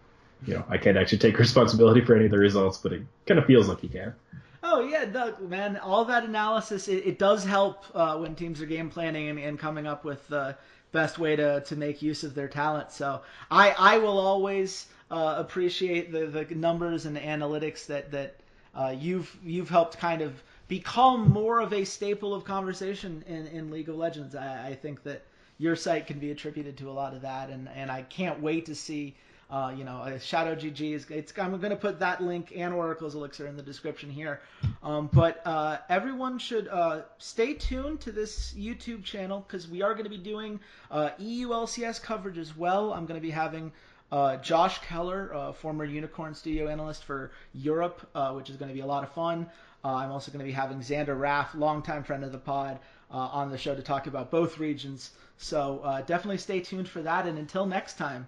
you 0.46 0.54
know, 0.54 0.64
I 0.68 0.78
can't 0.78 0.96
actually 0.96 1.18
take 1.18 1.38
responsibility 1.46 2.02
for 2.02 2.14
any 2.14 2.26
of 2.26 2.30
the 2.30 2.38
results, 2.38 2.78
but 2.78 2.92
it 2.92 3.02
kind 3.26 3.38
of 3.38 3.46
feels 3.46 3.68
like 3.68 3.82
you 3.82 3.88
can. 3.88 4.14
Oh 4.62 4.80
yeah, 4.80 5.06
Doug, 5.06 5.40
man, 5.40 5.78
all 5.78 6.04
that 6.04 6.24
analysis 6.24 6.86
it, 6.88 7.06
it 7.06 7.18
does 7.18 7.44
help 7.44 7.84
uh, 7.94 8.16
when 8.18 8.34
teams 8.34 8.60
are 8.60 8.66
game 8.66 8.90
planning 8.90 9.28
and, 9.28 9.38
and 9.38 9.58
coming 9.58 9.86
up 9.86 10.04
with 10.04 10.30
uh, 10.32 10.52
best 10.92 11.18
way 11.18 11.36
to, 11.36 11.62
to 11.62 11.76
make 11.76 12.02
use 12.02 12.24
of 12.24 12.34
their 12.34 12.48
talent. 12.48 12.92
So 12.92 13.22
I, 13.50 13.70
I 13.70 13.98
will 13.98 14.18
always 14.18 14.86
uh, 15.10 15.36
appreciate 15.38 16.12
the, 16.12 16.26
the 16.26 16.54
numbers 16.54 17.06
and 17.06 17.16
the 17.16 17.20
analytics 17.20 17.86
that 17.86 18.10
that 18.12 18.36
uh, 18.74 18.94
you've 18.96 19.34
you've 19.42 19.68
helped 19.68 19.98
kind 19.98 20.22
of 20.22 20.42
become 20.70 21.30
more 21.32 21.60
of 21.60 21.72
a 21.72 21.84
staple 21.84 22.32
of 22.32 22.44
conversation 22.44 23.24
in, 23.26 23.48
in 23.48 23.70
League 23.72 23.88
of 23.88 23.96
Legends. 23.96 24.36
I, 24.36 24.68
I 24.68 24.74
think 24.74 25.02
that 25.02 25.24
your 25.58 25.74
site 25.74 26.06
can 26.06 26.20
be 26.20 26.30
attributed 26.30 26.78
to 26.78 26.88
a 26.88 26.92
lot 26.92 27.12
of 27.12 27.22
that, 27.22 27.50
and, 27.50 27.68
and 27.74 27.90
I 27.90 28.02
can't 28.02 28.40
wait 28.40 28.66
to 28.66 28.74
see 28.76 29.16
uh, 29.50 29.74
you 29.76 29.82
know, 29.82 30.16
Shadow 30.20 30.54
GG 30.54 30.94
is. 30.94 31.10
It's, 31.10 31.32
I'm 31.36 31.50
going 31.58 31.70
to 31.70 31.76
put 31.76 31.98
that 31.98 32.22
link 32.22 32.52
and 32.54 32.72
Oracle's 32.72 33.16
Elixir 33.16 33.48
in 33.48 33.56
the 33.56 33.62
description 33.64 34.08
here. 34.08 34.40
Um, 34.80 35.10
but 35.12 35.42
uh, 35.44 35.78
everyone 35.88 36.38
should 36.38 36.68
uh, 36.68 37.00
stay 37.18 37.54
tuned 37.54 38.00
to 38.02 38.12
this 38.12 38.54
YouTube 38.56 39.02
channel 39.02 39.44
because 39.44 39.66
we 39.66 39.82
are 39.82 39.92
going 39.92 40.04
to 40.04 40.10
be 40.10 40.18
doing 40.18 40.60
uh, 40.92 41.10
EU 41.18 41.48
LCS 41.48 42.00
coverage 42.00 42.38
as 42.38 42.56
well. 42.56 42.92
I'm 42.92 43.06
going 43.06 43.20
to 43.20 43.26
be 43.26 43.32
having. 43.32 43.72
Uh, 44.12 44.36
Josh 44.38 44.80
Keller, 44.80 45.32
uh, 45.32 45.52
former 45.52 45.86
Unikrn 45.86 46.34
Studio 46.34 46.66
analyst 46.66 47.04
for 47.04 47.30
Europe, 47.54 48.00
which 48.34 48.50
is 48.50 48.56
going 48.56 48.68
to 48.68 48.74
be 48.74 48.80
a 48.80 48.86
lot 48.86 49.04
of 49.04 49.12
fun. 49.12 49.46
Uh, 49.84 49.94
I'm 49.94 50.12
also 50.12 50.30
going 50.30 50.40
to 50.40 50.44
be 50.44 50.52
having 50.52 50.80
Xander 50.80 51.18
Raff, 51.18 51.54
longtime 51.54 52.04
friend 52.04 52.24
of 52.24 52.32
the 52.32 52.38
pod, 52.38 52.78
uh, 53.10 53.16
on 53.16 53.50
the 53.50 53.58
show 53.58 53.74
to 53.74 53.82
talk 53.82 54.06
about 54.06 54.30
both 54.30 54.58
regions. 54.58 55.10
So 55.38 55.80
definitely 56.06 56.38
stay 56.38 56.60
tuned 56.60 56.88
for 56.88 57.02
that. 57.02 57.26
And 57.26 57.38
until 57.38 57.66
next 57.66 57.96
time. 57.96 58.26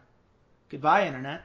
Goodbye, 0.71 1.07
Internet. 1.07 1.43